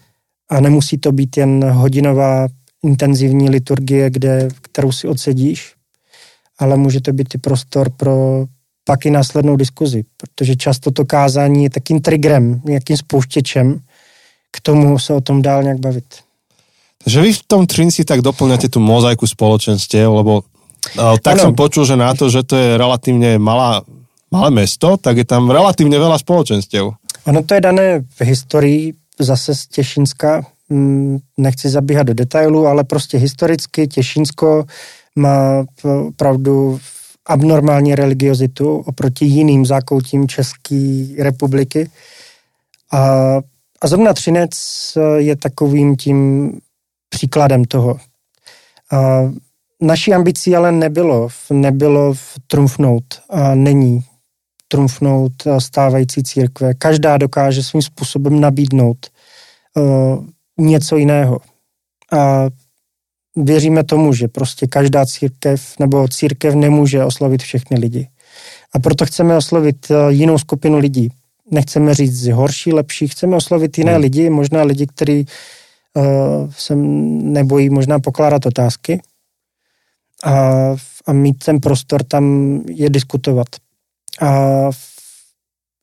A 0.49 0.59
nemusí 0.59 0.97
to 0.97 1.11
být 1.11 1.37
jen 1.37 1.63
hodinová 1.63 2.47
intenzivní 2.83 3.49
liturgie, 3.49 4.09
kde, 4.09 4.49
kterou 4.61 4.91
si 4.91 5.07
odsedíš, 5.07 5.73
ale 6.59 6.77
může 6.77 7.01
to 7.01 7.13
být 7.13 7.35
i 7.35 7.37
prostor 7.37 7.89
pro 7.89 8.45
pak 8.83 9.05
i 9.05 9.11
následnou 9.11 9.55
diskuzi, 9.55 10.03
protože 10.17 10.55
často 10.55 10.91
to 10.91 11.05
kázání 11.05 11.63
je 11.63 11.69
takým 11.69 12.01
triggerem, 12.01 12.61
nějakým 12.65 12.97
spouštěčem 12.97 13.79
k 14.51 14.61
tomu 14.61 14.99
se 14.99 15.13
o 15.13 15.21
tom 15.21 15.41
dál 15.41 15.63
nějak 15.63 15.79
bavit. 15.79 16.05
Takže 17.03 17.21
vy 17.21 17.33
v 17.33 17.43
tom 17.47 17.67
Trinci 17.67 18.03
tak 18.03 18.19
doplňate 18.25 18.67
tu 18.67 18.81
mozaiku 18.81 19.27
spoločenstiev, 19.29 20.09
lebo 20.09 20.43
tak 21.21 21.37
ano. 21.37 21.41
som 21.41 21.53
počul, 21.55 21.85
že 21.85 21.95
na 21.95 22.11
to, 22.17 22.33
že 22.33 22.43
to 22.43 22.57
je 22.57 22.69
relatívne 22.75 23.37
malá, 23.37 23.85
malé 24.33 24.49
mesto, 24.51 24.97
tak 24.97 25.21
je 25.21 25.25
tam 25.27 25.47
relatívne 25.53 25.95
veľa 25.95 26.17
spoločenstiev. 26.17 26.91
Ono 27.29 27.39
to 27.45 27.55
je 27.55 27.61
dané 27.61 27.85
v 28.03 28.19
historii 28.25 28.81
zase 29.19 29.55
z 29.55 29.67
Těšínska, 29.67 30.45
mm, 30.69 31.17
nechci 31.37 31.69
zabíhat 31.69 32.03
do 32.03 32.13
detailu, 32.13 32.67
ale 32.67 32.83
prostě 32.83 33.17
historicky 33.17 33.87
Těšínsko 33.87 34.65
má 35.15 35.65
opravdu 36.07 36.79
abnormální 37.25 37.95
religiozitu 37.95 38.77
oproti 38.77 39.25
jiným 39.25 39.65
zákoutím 39.65 40.27
České 40.27 41.05
republiky. 41.17 41.89
A, 42.91 43.35
a 43.81 43.87
zrovna 43.87 44.13
Třinec 44.13 44.51
je 45.17 45.35
takovým 45.35 45.95
tím 45.95 46.51
příkladem 47.09 47.65
toho. 47.65 47.99
A 48.91 49.31
naší 49.81 50.13
ambicí 50.13 50.55
ale 50.55 50.71
nebylo, 50.71 51.27
nebylo 51.49 52.13
trumfnout 52.47 53.03
a 53.29 53.55
není 53.55 54.03
trumfnout 54.71 55.33
eh, 55.45 55.61
stávající 55.61 56.23
církve. 56.23 56.73
Každá 56.73 57.17
dokáže 57.17 57.63
svým 57.63 57.81
způsobem 57.81 58.39
nabídnout 58.39 59.07
uh, 59.75 60.25
něco 60.57 60.97
jiného. 60.97 61.39
A 62.11 62.45
věříme 63.35 63.83
tomu, 63.83 64.13
že 64.13 64.27
prostě 64.27 64.67
každá 64.67 65.05
církev 65.05 65.73
nebo 65.79 66.07
církev 66.07 66.55
nemůže 66.55 67.05
oslovit 67.05 67.41
všechny 67.41 67.79
lidi. 67.79 68.09
A 68.73 68.79
proto 68.79 69.05
chceme 69.05 69.37
oslovit 69.37 69.87
uh, 69.89 70.09
jinou 70.09 70.37
skupinu 70.37 70.77
lidí. 70.77 71.09
Nechceme 71.51 71.93
říct 71.93 72.27
horší, 72.27 72.73
lepší, 72.73 73.07
chceme 73.07 73.35
oslovit 73.35 73.77
jiné 73.77 73.91
hmm. 73.91 74.01
lidi, 74.01 74.29
možná 74.29 74.63
lidi, 74.63 74.87
kteří 74.87 75.25
uh, 75.93 76.03
se 76.49 76.75
nebojí 76.75 77.69
možná 77.69 77.99
pokládat 77.99 78.45
otázky 78.45 79.01
a, 80.23 80.75
a 81.05 81.13
mít 81.13 81.43
ten 81.43 81.59
prostor 81.59 82.03
tam 82.03 82.55
je 82.69 82.89
diskutovat. 82.89 83.47
A 84.21 84.69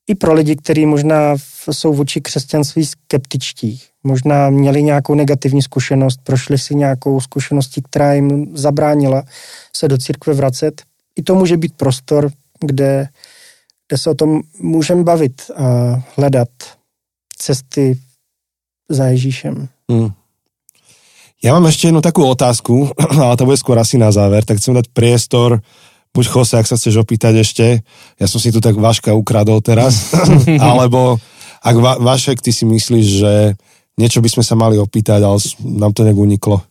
i 0.07 0.15
pro 0.15 0.33
lidi, 0.33 0.55
kteří 0.55 0.85
možná 0.85 1.35
jsou 1.71 1.93
vůči 1.93 2.21
křesťanství 2.21 2.85
skeptičtí, 2.85 3.81
možná 4.03 4.49
měli 4.49 4.83
nějakou 4.83 5.15
negativní 5.15 5.61
zkušenost, 5.61 6.19
prošli 6.23 6.57
si 6.57 6.75
nějakou 6.75 7.19
zkušeností, 7.21 7.81
která 7.81 8.13
jim 8.13 8.57
zabránila 8.57 9.23
se 9.75 9.87
do 9.87 9.97
církve 9.97 10.33
vracet. 10.33 10.81
I 11.15 11.23
to 11.23 11.35
může 11.35 11.57
být 11.57 11.73
prostor, 11.77 12.31
kde, 12.59 13.09
kde 13.87 13.97
se 13.97 14.09
o 14.09 14.15
tom 14.15 14.41
můžeme 14.59 15.03
bavit 15.03 15.41
a 15.55 15.63
hledat 16.15 16.49
cesty 17.37 17.99
za 18.89 19.05
Ježíšem. 19.05 19.67
Hmm. 19.91 20.11
Ja 21.37 21.53
mám 21.53 21.69
ešte 21.69 21.93
jednu 21.93 22.01
takú 22.01 22.25
otázku, 22.25 22.89
ale 23.23 23.37
to 23.37 23.45
bude 23.45 23.61
skôr 23.61 23.77
asi 23.77 24.01
na 24.01 24.09
záver, 24.09 24.41
tak 24.41 24.57
chcem 24.57 24.73
dať 24.73 24.89
priestor 24.89 25.61
buď 26.15 26.25
Jose, 26.33 26.57
ak 26.57 26.67
sa 26.67 26.75
chceš 26.79 27.01
opýtať 27.01 27.43
ešte, 27.43 27.65
ja 28.17 28.25
som 28.25 28.41
si 28.41 28.49
tu 28.49 28.59
tak 28.59 28.75
Vaška 28.77 29.13
ukradol 29.13 29.61
teraz, 29.61 30.13
alebo 30.71 31.21
ak 31.61 31.75
Va- 31.77 31.99
Vašek, 31.99 32.41
ty 32.41 32.53
si 32.53 32.65
myslíš, 32.65 33.07
že 33.21 33.33
niečo 33.97 34.21
by 34.21 34.29
sme 34.29 34.43
sa 34.45 34.55
mali 34.55 34.77
opýtať, 34.77 35.25
ale 35.25 35.37
nám 35.61 35.91
to 35.91 36.05
nejak 36.05 36.17
uniklo. 36.17 36.61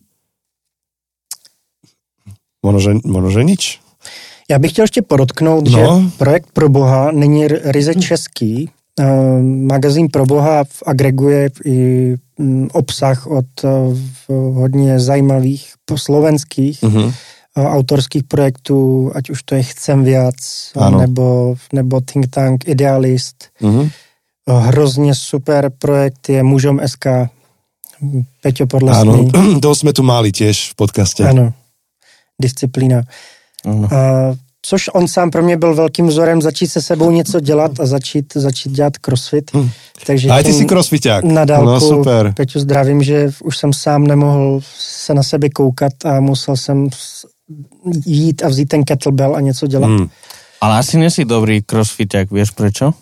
Možno, 2.62 2.80
že, 2.82 2.91
možno, 3.07 3.30
že 3.30 3.43
nič. 3.47 3.62
Já 4.49 4.59
bych 4.59 4.70
chtěl 4.70 4.82
ještě 4.82 5.03
podotknout, 5.03 5.68
no. 5.68 5.70
že 5.70 6.11
projekt 6.18 6.49
Pro 6.53 6.68
Boha 6.68 7.11
není 7.11 7.49
ryze 7.49 7.95
český. 7.95 8.70
Uh, 9.01 9.43
magazín 9.43 10.09
Pro 10.09 10.26
Boha 10.26 10.64
agreguje 10.87 11.51
i 11.64 11.78
um, 12.39 12.68
obsah 12.72 13.26
od 13.26 13.45
uh, 13.64 13.97
hodně 14.55 15.01
zajímavých 15.01 15.74
slovenských 15.97 16.82
uh-huh 16.82 17.12
autorských 17.57 18.25
projektů, 18.25 19.11
ať 19.15 19.31
už 19.31 19.43
to 19.43 19.55
je 19.55 19.63
Chcem 19.63 20.05
viac, 20.05 20.73
nebo, 20.99 21.55
nebo 21.73 22.01
Think 22.01 22.27
Tank, 22.31 22.69
Idealist. 22.69 23.45
Mm-hmm. 23.63 23.91
Hrozně 24.49 25.15
super 25.15 25.71
projekt 25.79 26.29
je 26.29 26.43
Mužom 26.43 26.81
SK, 26.87 27.07
Peťo 28.43 28.67
Podlesný. 28.67 29.33
Áno, 29.33 29.61
to 29.65 29.75
jsme 29.75 29.93
tu 29.93 30.03
mali 30.03 30.33
těž 30.33 30.71
v 30.71 30.75
podcaste. 30.75 31.29
Ano, 31.29 31.53
disciplína. 32.43 33.03
Ano. 33.65 33.89
A, 33.95 34.35
což 34.63 34.91
on 34.93 35.09
sám 35.09 35.31
pro 35.31 35.43
mě 35.43 35.57
byl 35.57 35.75
velkým 35.75 36.07
vzorem 36.07 36.43
začít 36.43 36.67
se 36.67 36.83
sebou 36.83 37.11
něco 37.11 37.41
dělat 37.41 37.81
a 37.81 37.87
začít, 37.87 38.33
začít 38.35 38.73
dělat 38.73 38.97
crossfit. 38.99 39.51
Hm. 39.55 39.71
Takže 40.07 40.29
a 40.29 40.43
ty 40.43 40.53
jsi 40.53 40.65
crossfiták. 40.65 41.25
Na 41.25 41.45
dálku, 41.45 41.67
no, 41.67 41.81
super. 41.81 42.33
Peťu, 42.37 42.59
zdravím, 42.59 43.03
že 43.03 43.31
už 43.45 43.59
jsem 43.59 43.73
sám 43.73 44.07
nemohl 44.07 44.61
se 44.79 45.15
na 45.15 45.23
sebe 45.23 45.49
koukat 45.49 45.93
a 46.05 46.21
musel 46.21 46.57
jsem 46.57 46.89
jít 48.07 48.42
a 48.42 48.49
vzít 48.49 48.68
ten 48.68 48.84
kettlebell 48.84 49.36
a 49.36 49.40
něco 49.40 49.66
dělat. 49.66 49.86
Hmm. 49.86 50.09
Ale 50.61 50.78
asi 50.78 50.99
nesi 50.99 51.24
dobrý 51.24 51.62
crossfit, 51.62 52.14
jak 52.14 52.30
vieš 52.30 52.51
prečo? 52.51 52.92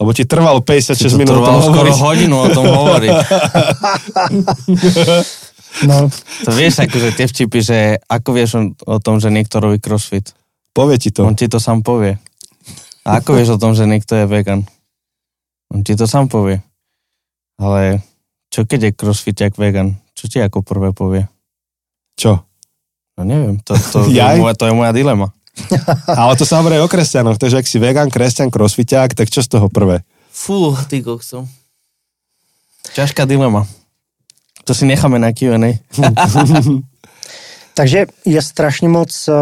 Lebo 0.00 0.16
ti 0.16 0.24
trvalo 0.24 0.64
56 0.64 1.12
minút 1.12 1.36
trvalo 1.36 1.44
o 1.44 1.52
tom 1.52 1.74
skoro 1.74 1.92
hodinu 1.92 2.36
o 2.40 2.48
tom 2.48 2.64
hovoriť. 2.64 3.10
no. 5.88 6.08
To 6.44 6.50
vieš, 6.56 6.88
akože 6.88 7.08
tie 7.12 7.26
vtipy, 7.28 7.60
že 7.60 7.78
ako 8.08 8.28
vieš 8.32 8.50
o 8.88 8.96
tom, 8.96 9.20
že 9.20 9.28
niekto 9.28 9.60
robí 9.60 9.76
crossfit? 9.76 10.32
Povie 10.72 10.96
ti 10.96 11.12
to. 11.12 11.28
On 11.28 11.36
ti 11.36 11.52
to 11.52 11.60
sám 11.60 11.84
povie. 11.84 12.16
A 13.04 13.20
ako 13.20 13.36
vieš 13.36 13.56
o 13.56 13.60
tom, 13.60 13.76
že 13.76 13.84
niekto 13.84 14.16
je 14.16 14.24
vegan? 14.24 14.64
On 15.68 15.84
ti 15.84 15.92
to 15.92 16.08
sám 16.08 16.32
povie. 16.32 16.64
Ale 17.60 18.00
čo 18.48 18.64
keď 18.64 18.88
je 18.88 18.96
crossfit 18.96 19.36
jak 19.36 19.52
vegan? 19.60 20.00
Čo 20.16 20.32
ti 20.32 20.40
ako 20.40 20.64
prvé 20.64 20.96
povie? 20.96 21.28
Čo? 22.16 22.49
No 23.20 23.28
neviem, 23.28 23.60
to, 23.60 23.76
to, 23.76 24.08
to, 24.08 24.10
je, 24.16 24.24
moja, 24.40 24.56
to 24.56 24.64
je 24.64 24.72
moja 24.72 24.92
dilema. 24.96 25.28
Ale 26.20 26.32
to 26.40 26.48
sa 26.48 26.64
hovorí 26.64 26.80
o 26.80 26.88
kresťanoch, 26.88 27.36
takže 27.36 27.60
ak 27.60 27.68
si 27.68 27.76
vegan, 27.76 28.08
kresťan, 28.08 28.48
crossfiťák, 28.48 29.12
tak 29.12 29.28
čo 29.28 29.44
z 29.44 29.48
toho 29.52 29.68
prvé? 29.68 30.00
Fú, 30.32 30.72
ty 30.88 31.04
kokso. 31.04 31.44
Ťažká 32.96 33.28
dilema. 33.28 33.68
To 34.64 34.72
si 34.72 34.88
necháme 34.88 35.20
na 35.20 35.36
Q&A. 35.36 35.76
takže 37.74 38.06
je 38.24 38.42
strašně 38.42 38.88
moc 38.88 39.28
uh, 39.28 39.34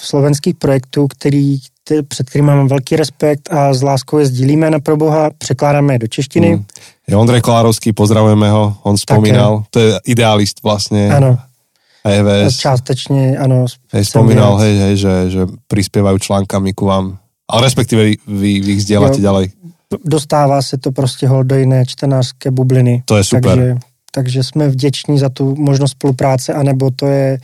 slovenských 0.00 0.54
projektů, 0.54 1.08
který, 1.08 1.58
ty, 1.84 2.02
před 2.02 2.28
kterými 2.28 2.46
mám 2.46 2.68
velký 2.68 2.96
respekt 2.96 3.52
a 3.52 3.74
s 3.74 3.82
láskou 3.82 4.18
je 4.18 4.26
sdílíme 4.26 4.70
na 4.70 4.80
proboha, 4.80 5.30
překládáme 5.38 5.94
je 5.94 5.98
do 5.98 6.06
češtiny. 6.06 6.56
Mm. 6.56 6.64
Je 7.08 7.16
Ondrej 7.16 7.40
Kolárovský, 7.40 7.92
pozdravujeme 7.92 8.50
ho, 8.50 8.76
on 8.82 8.96
vzpomínal, 8.96 9.64
to 9.70 9.78
je 9.80 10.00
idealist 10.04 10.62
vlastně. 10.62 11.14
Ano. 11.14 11.38
EVS. 12.04 12.56
Částečně, 12.56 13.38
ano. 13.38 13.66
Hej, 13.92 14.04
spomínal, 14.04 14.56
hej, 14.56 14.78
hej, 14.78 14.96
že, 14.96 15.14
že 15.30 15.42
prispievajú 15.68 16.18
článkami 16.18 16.72
ku 16.72 16.86
vám. 16.86 17.18
Ale 17.50 17.66
respektíve 17.66 18.04
vy, 18.04 18.14
vy, 18.26 18.50
vy 18.62 18.70
ich 18.78 18.82
zdieľate 18.86 19.20
ďalej. 19.20 19.46
Dostává 20.04 20.62
se 20.62 20.78
to 20.78 20.92
prostě 20.92 21.28
hol 21.28 21.44
do 21.44 21.56
jiné 21.56 21.86
čtenářské 21.86 22.50
bubliny. 22.50 23.02
To 23.04 23.16
je 23.16 23.24
super. 23.24 23.42
Takže, 23.42 23.76
takže 24.12 24.44
jsme 24.44 24.68
vděční 24.68 25.18
za 25.18 25.28
tu 25.28 25.54
možnost 25.56 25.90
spolupráce, 25.90 26.54
anebo 26.54 26.90
to 26.90 27.06
je 27.06 27.38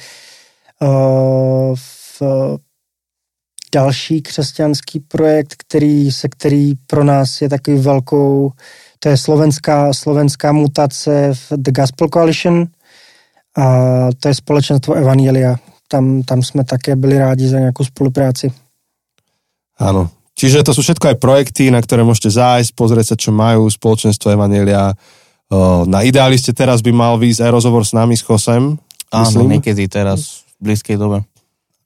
uh, 0.83 1.75
v, 2.21 2.23
další 3.75 4.23
křesťanský 4.23 5.01
projekt, 5.01 5.55
který, 5.59 6.13
se 6.13 6.29
který 6.29 6.73
pro 6.87 7.05
nás 7.05 7.43
je 7.43 7.49
takový 7.49 7.79
velkou, 7.79 8.51
to 8.99 9.09
je 9.09 9.17
slovenská, 9.17 9.93
slovenská 9.93 10.53
mutace 10.53 11.35
v 11.35 11.53
The 11.57 11.71
Gospel 11.71 12.09
Coalition, 12.09 12.67
a 13.57 13.65
to 14.21 14.29
je 14.29 14.35
společenstvo 14.35 14.95
Evangelia. 14.95 15.57
Tam, 15.89 16.23
tam 16.23 16.43
jsme 16.43 16.65
také 16.65 16.97
byli 16.97 17.19
rádi 17.19 17.49
za 17.49 17.59
nějakou 17.59 17.85
spolupráci. 17.85 18.53
Áno. 19.79 20.11
Čiže 20.37 20.69
to 20.69 20.77
sú 20.77 20.85
všetko 20.85 21.09
aj 21.09 21.17
projekty, 21.17 21.73
na 21.73 21.81
ktoré 21.81 22.05
môžete 22.05 22.29
zájsť, 22.29 22.77
pozrieť 22.77 23.07
sa, 23.13 23.17
čo 23.17 23.33
majú 23.33 23.65
spoločenstvo 23.73 24.37
Evangelia. 24.37 24.93
Na 25.89 26.05
Idealiste 26.05 26.53
teraz 26.53 26.85
by 26.85 26.93
mal 26.93 27.17
výjsť 27.17 27.41
aj 27.41 27.51
rozhovor 27.57 27.89
s 27.89 27.97
nami, 27.97 28.21
s 28.21 28.27
Chosem. 28.27 28.77
Áno, 29.09 29.39
niekedy 29.49 29.89
teraz, 29.89 30.45
v 30.61 30.69
blízkej 30.69 31.01
dobe. 31.01 31.25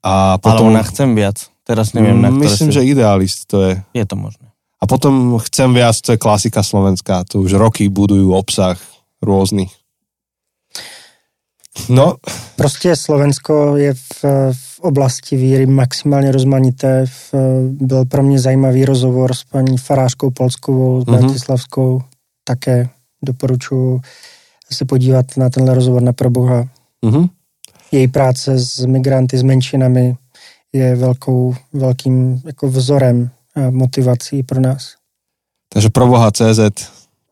A 0.02 0.40
potom... 0.42 0.74
Ale 0.74 0.80
ona 0.80 0.82
chcem 0.82 1.14
viac. 1.14 1.46
Teraz 1.62 1.94
neviem, 1.94 2.18
na 2.18 2.34
ktoré 2.34 2.42
Myslím, 2.42 2.68
si... 2.70 2.74
že 2.74 2.88
Idealist 2.90 3.46
to 3.46 3.62
je. 3.70 3.78
Je 3.94 4.02
to 4.02 4.18
možné. 4.18 4.50
A 4.80 4.88
potom 4.88 5.38
chcem 5.46 5.70
viac, 5.70 5.94
to 6.02 6.16
je 6.16 6.18
klasika 6.18 6.66
slovenská. 6.66 7.22
To 7.30 7.46
už 7.46 7.54
roky 7.54 7.86
budujú 7.86 8.34
obsah 8.34 8.74
rôznych. 9.22 9.70
No. 11.88 12.16
Prostě 12.56 12.96
Slovensko 12.96 13.76
je 13.76 13.94
v, 13.94 14.24
v 14.52 14.80
oblasti 14.80 15.36
víry 15.36 15.66
maximálně 15.66 16.32
rozmanité. 16.32 17.06
V, 17.06 17.34
byl 17.70 18.04
pro 18.04 18.22
mě 18.22 18.38
zajímavý 18.38 18.84
rozhovor 18.84 19.34
s 19.34 19.44
paní 19.44 19.78
Farářkou 19.78 20.30
Polskovou, 20.30 21.00
s 21.00 21.04
mm-hmm. 21.04 21.18
Bratislavskou. 21.18 22.02
Také 22.44 22.88
doporučuji 23.24 24.00
se 24.72 24.84
podívat 24.84 25.26
na 25.36 25.50
tenhle 25.50 25.74
rozhovor 25.74 26.02
na 26.02 26.12
Proboha. 26.12 26.68
Mm-hmm. 27.06 27.28
Její 27.92 28.08
práce 28.08 28.58
s 28.58 28.84
migranty, 28.84 29.38
s 29.38 29.42
menšinami 29.42 30.16
je 30.72 30.96
velkou, 30.96 31.54
velkým 31.72 32.42
jako 32.46 32.68
vzorem 32.68 33.30
a 33.56 33.70
motivací 33.70 34.42
pro 34.42 34.60
nás. 34.60 34.94
Takže 35.72 35.88
Proboha 35.88 36.30
CZ 36.30 36.60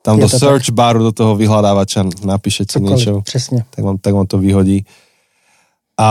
tam 0.08 0.16
je 0.16 0.24
do 0.24 0.28
search 0.32 0.72
tak. 0.72 0.76
baru, 0.80 1.04
do 1.04 1.12
toho 1.12 1.36
vyhľadávača 1.36 2.24
napíšete 2.24 2.80
Cokoliv, 2.80 2.96
niečo. 2.96 3.12
Presne. 3.28 3.68
Tak 3.68 3.82
vám, 3.84 3.96
tak 4.00 4.16
vám 4.16 4.24
to 4.24 4.40
vyhodí. 4.40 4.88
A 6.00 6.08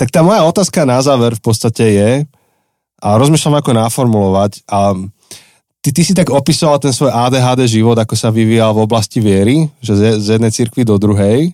tak 0.00 0.08
tá 0.08 0.24
moja 0.24 0.40
otázka 0.48 0.88
na 0.88 1.04
záver 1.04 1.36
v 1.36 1.42
podstate 1.44 1.84
je, 1.84 2.10
a 3.00 3.08
rozmýšľam 3.20 3.60
ako 3.60 3.70
naformulovať, 3.76 4.64
a 4.72 4.96
ty, 5.84 5.92
ty 5.92 6.00
si 6.00 6.16
tak 6.16 6.32
opisoval 6.32 6.80
ten 6.80 6.96
svoj 6.96 7.12
ADHD 7.12 7.68
život, 7.68 8.00
ako 8.00 8.16
sa 8.16 8.32
vyvíjal 8.32 8.72
v 8.72 8.88
oblasti 8.88 9.20
viery, 9.20 9.68
že 9.84 10.00
z, 10.00 10.00
z 10.16 10.26
jednej 10.40 10.52
cirkvi 10.52 10.88
do 10.88 10.96
druhej, 10.96 11.52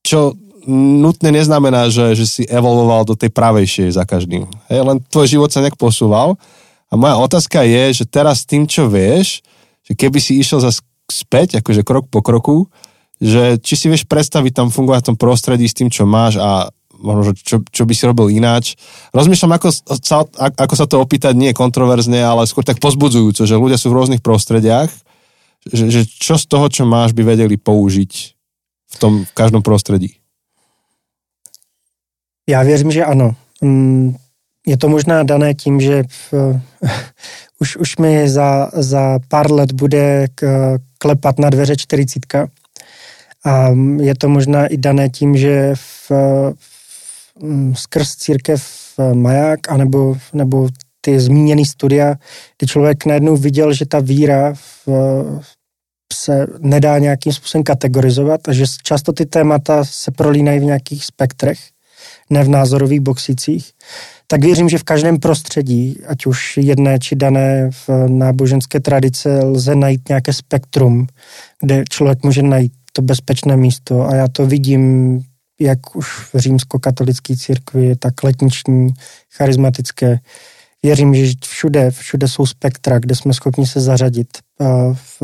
čo 0.00 0.32
nutne 0.64 1.28
neznamená, 1.28 1.92
že, 1.92 2.16
že 2.16 2.24
si 2.24 2.42
evolvoval 2.48 3.04
do 3.04 3.12
tej 3.12 3.28
pravejšej 3.28 4.00
za 4.00 4.08
každým. 4.08 4.48
Hej, 4.72 4.80
len 4.80 4.96
tvoj 5.12 5.28
život 5.28 5.52
sa 5.52 5.60
nejak 5.60 5.76
posúval. 5.76 6.40
A 6.88 6.96
moja 6.96 7.20
otázka 7.20 7.60
je, 7.68 8.00
že 8.00 8.04
teraz 8.08 8.48
tým, 8.48 8.64
čo 8.64 8.88
vieš, 8.88 9.44
že 9.84 9.92
keby 9.92 10.18
si 10.20 10.40
išiel 10.40 10.60
zase 10.64 10.80
späť, 11.08 11.60
akože 11.60 11.84
krok 11.84 12.08
po 12.08 12.24
kroku, 12.24 12.72
že 13.20 13.60
či 13.60 13.74
si 13.76 13.86
vieš 13.92 14.08
predstaviť 14.08 14.52
tam 14.56 14.68
fungovať 14.72 15.00
v 15.04 15.08
tom 15.12 15.18
prostredí 15.20 15.68
s 15.68 15.76
tým, 15.76 15.92
čo 15.92 16.08
máš 16.08 16.40
a 16.40 16.72
možno, 16.98 17.36
čo, 17.36 17.60
čo 17.68 17.84
by 17.84 17.92
si 17.92 18.08
robil 18.08 18.32
ináč. 18.32 18.80
Rozmýšľam, 19.12 19.52
ako 19.60 19.68
sa, 20.00 20.24
ako 20.56 20.74
sa 20.74 20.86
to 20.88 20.98
opýtať 20.98 21.36
nie 21.36 21.52
kontroverzne, 21.52 22.18
ale 22.18 22.48
skôr 22.48 22.64
tak 22.64 22.80
pozbudzujúco, 22.80 23.44
že 23.44 23.60
ľudia 23.60 23.76
sú 23.76 23.92
v 23.92 23.96
rôznych 24.00 24.24
prostrediach, 24.24 24.88
že, 25.68 25.84
že 25.88 26.00
čo 26.04 26.36
z 26.36 26.44
toho, 26.44 26.66
čo 26.68 26.84
máš, 26.84 27.16
by 27.16 27.24
vedeli 27.24 27.56
použiť 27.56 28.12
v 28.84 28.96
tom 29.00 29.12
v 29.24 29.32
každom 29.32 29.62
prostredí? 29.64 30.20
Já 32.48 32.62
věřím, 32.62 32.90
že 32.90 33.04
ano. 33.04 33.36
Mm, 33.62 34.16
je 34.66 34.76
to 34.76 34.88
možná 34.88 35.22
dané 35.22 35.54
tím, 35.54 35.80
že 35.80 36.04
v, 36.08 36.60
už, 37.64 37.76
už 37.76 37.96
mi 37.96 38.28
za, 38.28 38.70
za 38.72 39.18
pár 39.28 39.52
let 39.52 39.72
bude 39.72 40.26
k, 40.34 40.44
klepat 40.98 41.38
na 41.38 41.50
dveře 41.50 41.76
čtyřicítka. 41.76 42.48
A 43.44 43.68
je 44.00 44.14
to 44.14 44.28
možná 44.28 44.66
i 44.66 44.76
dané 44.76 45.08
tím, 45.08 45.36
že 45.36 45.72
v, 45.74 46.10
v, 46.56 47.72
skrz 47.74 48.16
církev 48.16 48.60
Maják, 49.12 49.72
anebo, 49.72 50.16
nebo 50.32 50.68
ty 51.00 51.20
zmíněné 51.20 51.64
studia, 51.64 52.14
kdy 52.58 52.66
člověk 52.66 53.06
najednou 53.06 53.36
viděl, 53.36 53.72
že 53.72 53.86
ta 53.86 54.00
víra 54.00 54.54
v, 54.54 54.88
se 56.12 56.46
nedá 56.58 56.98
nějakým 56.98 57.32
způsobem 57.32 57.64
kategorizovat 57.64 58.48
a 58.48 58.52
že 58.52 58.64
často 58.82 59.12
ty 59.12 59.26
témata 59.26 59.84
se 59.84 60.10
prolínají 60.10 60.60
v 60.60 60.64
nějakých 60.64 61.04
spektrech, 61.04 61.58
ne 62.30 62.44
v 62.44 62.48
názorových 62.48 63.00
boxicích, 63.00 63.72
tak 64.26 64.44
věřím, 64.44 64.68
že 64.68 64.78
v 64.78 64.84
každém 64.84 65.18
prostředí, 65.18 65.98
ať 66.06 66.26
už 66.26 66.56
jedné 66.56 66.98
či 66.98 67.16
dané 67.16 67.70
v 67.70 68.08
náboženské 68.08 68.80
tradice, 68.80 69.44
lze 69.44 69.74
najít 69.74 70.08
nějaké 70.08 70.32
spektrum, 70.32 71.06
kde 71.60 71.84
člověk 71.90 72.22
může 72.22 72.42
najít 72.42 72.72
to 72.92 73.02
bezpečné 73.02 73.56
místo 73.56 74.08
a 74.08 74.14
já 74.14 74.28
to 74.28 74.46
vidím 74.46 75.20
jak 75.60 75.96
už 75.96 76.08
v 76.08 76.38
římskokatolické 76.38 77.36
církvi, 77.36 77.96
tak 77.96 78.22
letniční, 78.22 78.94
charismatické. 79.36 80.18
Věřím, 80.82 81.14
že 81.14 81.32
všude, 81.44 81.90
všude 81.90 82.28
jsou 82.28 82.46
spektra, 82.46 82.98
kde 82.98 83.14
jsme 83.14 83.34
schopni 83.34 83.66
se 83.66 83.80
zařadit. 83.80 84.28
V, 84.92 85.22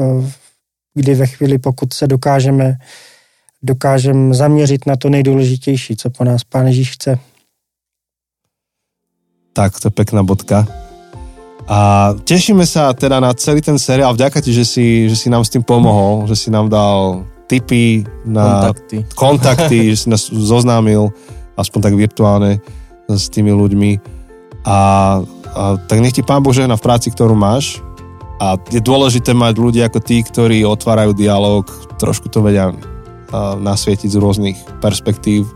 kdy 0.95 1.15
ve 1.15 1.27
chvíli, 1.27 1.59
pokud 1.59 1.93
se 1.93 2.07
dokážeme, 2.07 2.79
dokážeme 3.63 4.35
zaměřit 4.35 4.87
na 4.87 4.97
to 4.97 5.11
nejdůležitější, 5.11 5.97
co 5.97 6.11
po 6.11 6.25
nás 6.25 6.45
Pán 6.45 6.67
Ježíš 6.67 6.91
chce. 6.91 7.19
Tak, 9.51 9.81
to 9.81 9.91
je 9.91 9.95
pekná 9.95 10.23
bodka. 10.23 10.67
A 11.71 12.13
tešíme 12.27 12.67
sa 12.67 12.91
teda 12.91 13.23
na 13.23 13.31
celý 13.35 13.63
ten 13.63 13.79
seriál. 13.79 14.15
Vďaka 14.15 14.43
ti, 14.43 14.51
že 14.51 14.67
si, 14.67 15.07
že 15.07 15.15
si 15.15 15.31
nám 15.31 15.47
s 15.47 15.55
tým 15.55 15.63
pomohol, 15.63 16.27
že 16.27 16.35
si 16.35 16.49
nám 16.51 16.67
dal 16.67 17.23
tipy 17.47 18.03
na 18.27 18.71
kontakty, 18.71 18.97
kontakty 19.15 19.79
že 19.95 19.97
si 20.03 20.07
nás 20.11 20.31
zoznámil 20.31 21.11
aspoň 21.59 21.81
tak 21.83 21.95
virtuálne 21.95 22.63
s 23.07 23.31
tými 23.31 23.55
ľuďmi. 23.55 23.91
A, 24.67 24.79
a 25.55 25.63
tak 25.87 25.99
nech 26.03 26.15
ti 26.15 26.27
Pán 26.27 26.43
Boh 26.43 26.55
žehna 26.55 26.75
v 26.75 26.87
práci, 26.87 27.11
ktorú 27.11 27.39
máš. 27.39 27.79
A 28.41 28.57
je 28.73 28.81
dôležité 28.81 29.37
mať 29.37 29.55
ľudí 29.61 29.81
ako 29.85 30.01
tí, 30.01 30.25
ktorí 30.25 30.65
otvárajú 30.65 31.13
dialog, 31.13 31.69
trošku 32.01 32.33
to 32.33 32.41
vedia 32.41 32.73
nasvietiť 33.63 34.11
z 34.11 34.19
rôznych 34.19 34.59
perspektív 34.83 35.47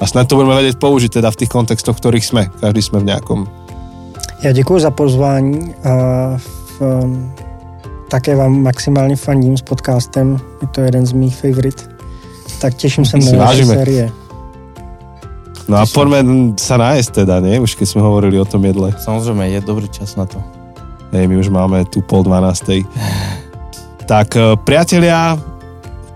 a 0.00 0.04
snad 0.06 0.26
to 0.26 0.36
budeme 0.36 0.58
vedieť 0.58 0.76
použiť 0.78 1.22
teda 1.22 1.30
v 1.30 1.38
tých 1.44 1.50
kontextoch, 1.50 1.94
v 1.96 2.00
ktorých 2.02 2.24
sme. 2.26 2.42
Každý 2.60 2.82
jsme 2.82 2.98
v 2.98 3.04
nějakom. 3.04 3.46
Já 4.42 4.52
děkuji 4.52 4.78
za 4.78 4.90
pozvání 4.90 5.74
a 5.84 5.92
v, 6.36 6.82
také 8.08 8.36
vám 8.36 8.62
maximálně 8.62 9.16
fandím 9.16 9.56
s 9.56 9.62
podcastem. 9.62 10.38
Je 10.62 10.68
to 10.68 10.80
jeden 10.80 11.06
z 11.06 11.12
mých 11.12 11.36
favorit. 11.36 11.90
Tak 12.60 12.74
těším 12.74 13.04
se 13.04 13.18
na 13.18 13.44
vaše 13.44 13.66
série. 13.66 14.10
No 15.64 15.80
a 15.80 15.88
poďme 15.88 16.52
sa 16.60 16.76
nájsť 16.76 17.24
teda, 17.24 17.40
nie? 17.40 17.56
Už 17.56 17.72
keď 17.72 17.96
sme 17.96 18.04
hovorili 18.04 18.36
o 18.36 18.44
tom 18.44 18.60
jedle. 18.68 18.92
Samozrejme, 19.00 19.48
je 19.48 19.60
dobrý 19.64 19.88
čas 19.88 20.12
na 20.12 20.28
to. 20.28 20.36
Hej, 21.08 21.24
my 21.24 21.40
už 21.40 21.48
máme 21.48 21.88
tu 21.88 22.04
pol 22.04 22.20
dvanástej. 22.20 22.84
tak 24.12 24.36
eh, 24.36 24.60
priatelia, 24.60 25.40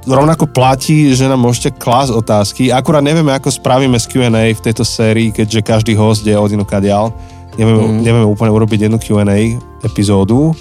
rovnako 0.09 0.49
platí, 0.49 1.13
že 1.13 1.29
nám 1.29 1.45
môžete 1.45 1.77
klásť 1.77 2.17
otázky. 2.17 2.63
Akurát 2.73 3.05
nevieme, 3.05 3.31
ako 3.37 3.53
spravíme 3.53 4.01
z 4.01 4.09
Q&A 4.09 4.57
v 4.57 4.65
tejto 4.65 4.83
sérii, 4.83 5.29
keďže 5.31 5.61
každý 5.61 5.93
host 5.95 6.25
je 6.25 6.33
od 6.33 6.49
inokadiaľ. 6.49 7.13
Nevieme, 7.61 7.83
mm. 7.85 8.01
nevieme 8.01 8.27
úplne 8.27 8.55
urobiť 8.55 8.89
jednu 8.89 8.97
Q&A 8.97 9.61
epizódu. 9.85 10.57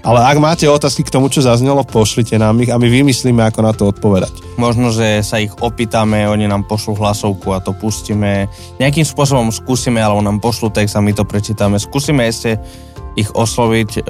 Ale 0.00 0.24
ak 0.24 0.40
máte 0.40 0.64
otázky 0.64 1.04
k 1.04 1.12
tomu, 1.12 1.28
čo 1.28 1.44
zaznelo, 1.44 1.84
pošlite 1.84 2.40
nám 2.40 2.56
ich 2.64 2.72
a 2.72 2.80
my 2.80 2.88
vymyslíme, 2.88 3.44
ako 3.44 3.60
na 3.60 3.72
to 3.76 3.92
odpovedať. 3.92 4.32
Možno, 4.56 4.88
že 4.88 5.20
sa 5.20 5.36
ich 5.36 5.52
opýtame, 5.60 6.24
oni 6.24 6.48
nám 6.48 6.64
pošlú 6.64 6.96
hlasovku 6.96 7.52
a 7.52 7.60
to 7.60 7.76
pustíme. 7.76 8.48
Nejakým 8.80 9.04
spôsobom 9.04 9.52
skúsime, 9.52 10.00
alebo 10.00 10.24
nám 10.24 10.40
pošlú 10.40 10.72
text 10.72 10.96
a 10.96 11.04
my 11.04 11.12
to 11.12 11.28
prečítame. 11.28 11.76
Skúsime 11.76 12.24
ešte 12.24 12.56
ich 13.12 13.28
osloviť, 13.28 14.08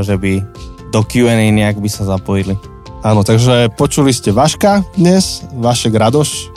že 0.00 0.14
by 0.16 0.32
do 0.96 1.00
Q&A 1.04 1.52
nejak 1.52 1.76
by 1.76 1.88
sa 1.92 2.08
zapojili. 2.08 2.56
Áno, 2.98 3.22
takže 3.22 3.70
počuli 3.78 4.10
ste 4.10 4.34
Vaška 4.34 4.82
dnes, 4.98 5.46
Vašek 5.54 5.94
Radoš 5.94 6.50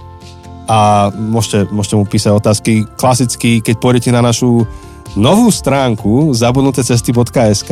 a 0.65 1.09
môžete, 1.13 1.69
môžete 1.69 1.95
mu 2.01 2.05
písať 2.09 2.33
otázky. 2.33 2.81
Klasicky, 2.97 3.61
keď 3.61 3.75
pôjdete 3.77 4.09
na 4.09 4.25
našu 4.25 4.65
novú 5.13 5.53
stránku 5.53 6.33
zabudnutecesty.sk, 6.33 7.71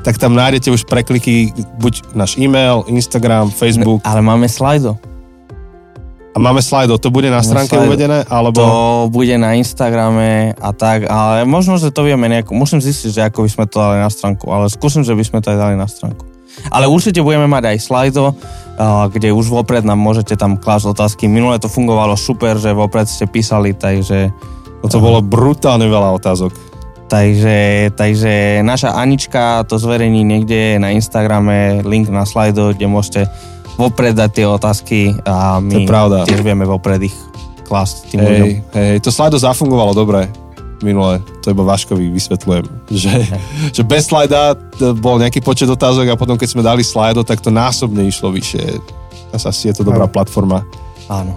tak 0.00 0.14
tam 0.16 0.32
nájdete 0.32 0.72
už 0.72 0.88
prekliky 0.88 1.52
buď 1.76 2.16
náš 2.16 2.40
e-mail, 2.40 2.88
Instagram, 2.88 3.52
Facebook. 3.52 4.00
Ale 4.08 4.24
máme 4.24 4.48
slajdo. 4.48 4.96
A 6.32 6.40
máme 6.40 6.64
slajdo, 6.64 6.96
to 6.96 7.12
bude 7.12 7.28
na 7.28 7.44
stránke 7.44 7.76
slajdo. 7.76 7.92
uvedené? 7.92 8.18
Alebo... 8.32 8.56
To 8.56 8.72
bude 9.12 9.36
na 9.36 9.52
Instagrame 9.52 10.56
a 10.56 10.70
tak, 10.72 11.04
ale 11.12 11.44
možno, 11.44 11.76
že 11.76 11.92
to 11.92 12.08
vieme 12.08 12.24
nejako, 12.24 12.56
musím 12.56 12.80
zistiť, 12.80 13.10
že 13.12 13.22
ako 13.28 13.44
by 13.44 13.50
sme 13.52 13.64
to 13.68 13.76
dali 13.76 14.00
na 14.00 14.08
stránku, 14.08 14.48
ale 14.48 14.72
skúsim, 14.72 15.04
že 15.04 15.12
by 15.12 15.24
sme 15.28 15.38
to 15.44 15.52
aj 15.52 15.58
dali 15.60 15.76
na 15.76 15.84
stránku. 15.84 16.37
Ale 16.66 16.90
určite 16.90 17.22
budeme 17.22 17.46
mať 17.46 17.74
aj 17.74 17.78
slajdo, 17.78 18.34
kde 19.14 19.34
už 19.34 19.50
vopred 19.50 19.82
nám 19.82 19.98
môžete 19.98 20.34
tam 20.38 20.58
klásť 20.58 20.94
otázky. 20.94 21.30
Minule 21.30 21.58
to 21.62 21.70
fungovalo 21.70 22.18
super, 22.18 22.58
že 22.58 22.74
vopred 22.74 23.06
ste 23.06 23.26
písali, 23.26 23.74
takže... 23.74 24.30
No 24.78 24.86
to 24.86 25.02
bolo 25.02 25.18
brutálne 25.18 25.90
veľa 25.90 26.14
otázok. 26.18 26.54
Takže, 27.08 27.90
takže 27.96 28.60
naša 28.60 28.92
Anička 28.92 29.64
to 29.64 29.80
zverejní 29.80 30.22
niekde 30.28 30.76
na 30.76 30.92
Instagrame, 30.92 31.80
link 31.80 32.12
na 32.12 32.28
slajdo, 32.28 32.76
kde 32.76 32.84
môžete 32.84 33.20
vopred 33.80 34.12
dať 34.12 34.30
tie 34.30 34.46
otázky 34.46 34.98
a 35.24 35.56
my 35.56 35.88
tiež 36.28 36.44
vieme 36.44 36.68
vopred 36.68 37.08
ich 37.08 37.16
klásť 37.64 38.12
tým 38.12 38.18
hej, 38.20 38.28
ľuďom. 38.28 38.48
Hej, 38.76 38.94
to 39.00 39.08
slajdo 39.08 39.40
zafungovalo 39.40 39.96
dobre 39.96 40.28
minule, 40.82 41.22
to 41.42 41.50
iba 41.50 41.64
Vaškovi 41.66 42.10
vysvetľujem, 42.12 42.66
že, 42.90 43.14
že 43.76 43.82
bez 43.82 44.10
slajda 44.10 44.56
bol 44.98 45.18
nejaký 45.18 45.42
počet 45.42 45.68
otázok 45.68 46.14
a 46.14 46.20
potom 46.20 46.38
keď 46.38 46.48
sme 46.48 46.62
dali 46.62 46.82
slajdo, 46.82 47.22
tak 47.26 47.42
to 47.42 47.50
násobne 47.50 48.06
išlo 48.06 48.30
vyššie. 48.32 48.80
Asi 49.34 49.68
je 49.68 49.74
to 49.76 49.84
dobrá 49.84 50.08
Áno. 50.08 50.14
platforma. 50.14 50.64
Áno. 51.08 51.36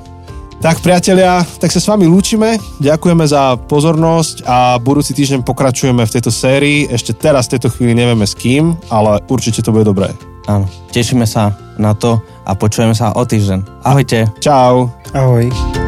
Tak 0.62 0.86
priatelia, 0.86 1.42
tak 1.58 1.74
sa 1.74 1.82
s 1.82 1.90
vami 1.90 2.06
lúčime, 2.06 2.62
ďakujeme 2.78 3.26
za 3.26 3.58
pozornosť 3.66 4.46
a 4.46 4.78
budúci 4.78 5.18
týždeň 5.18 5.42
pokračujeme 5.42 6.06
v 6.06 6.14
tejto 6.14 6.30
sérii. 6.30 6.86
Ešte 6.86 7.18
teraz 7.18 7.50
v 7.50 7.58
tejto 7.58 7.74
chvíli 7.74 7.98
nevieme 7.98 8.30
s 8.30 8.38
kým, 8.38 8.78
ale 8.94 9.18
určite 9.26 9.66
to 9.66 9.74
bude 9.74 9.90
dobré. 9.90 10.14
Áno, 10.46 10.70
tešíme 10.94 11.26
sa 11.26 11.58
na 11.82 11.98
to 11.98 12.22
a 12.46 12.54
počujeme 12.54 12.94
sa 12.94 13.10
o 13.18 13.26
týždeň. 13.26 13.82
Ahojte. 13.82 14.30
Čau. 14.38 14.94
Ahoj. 15.18 15.81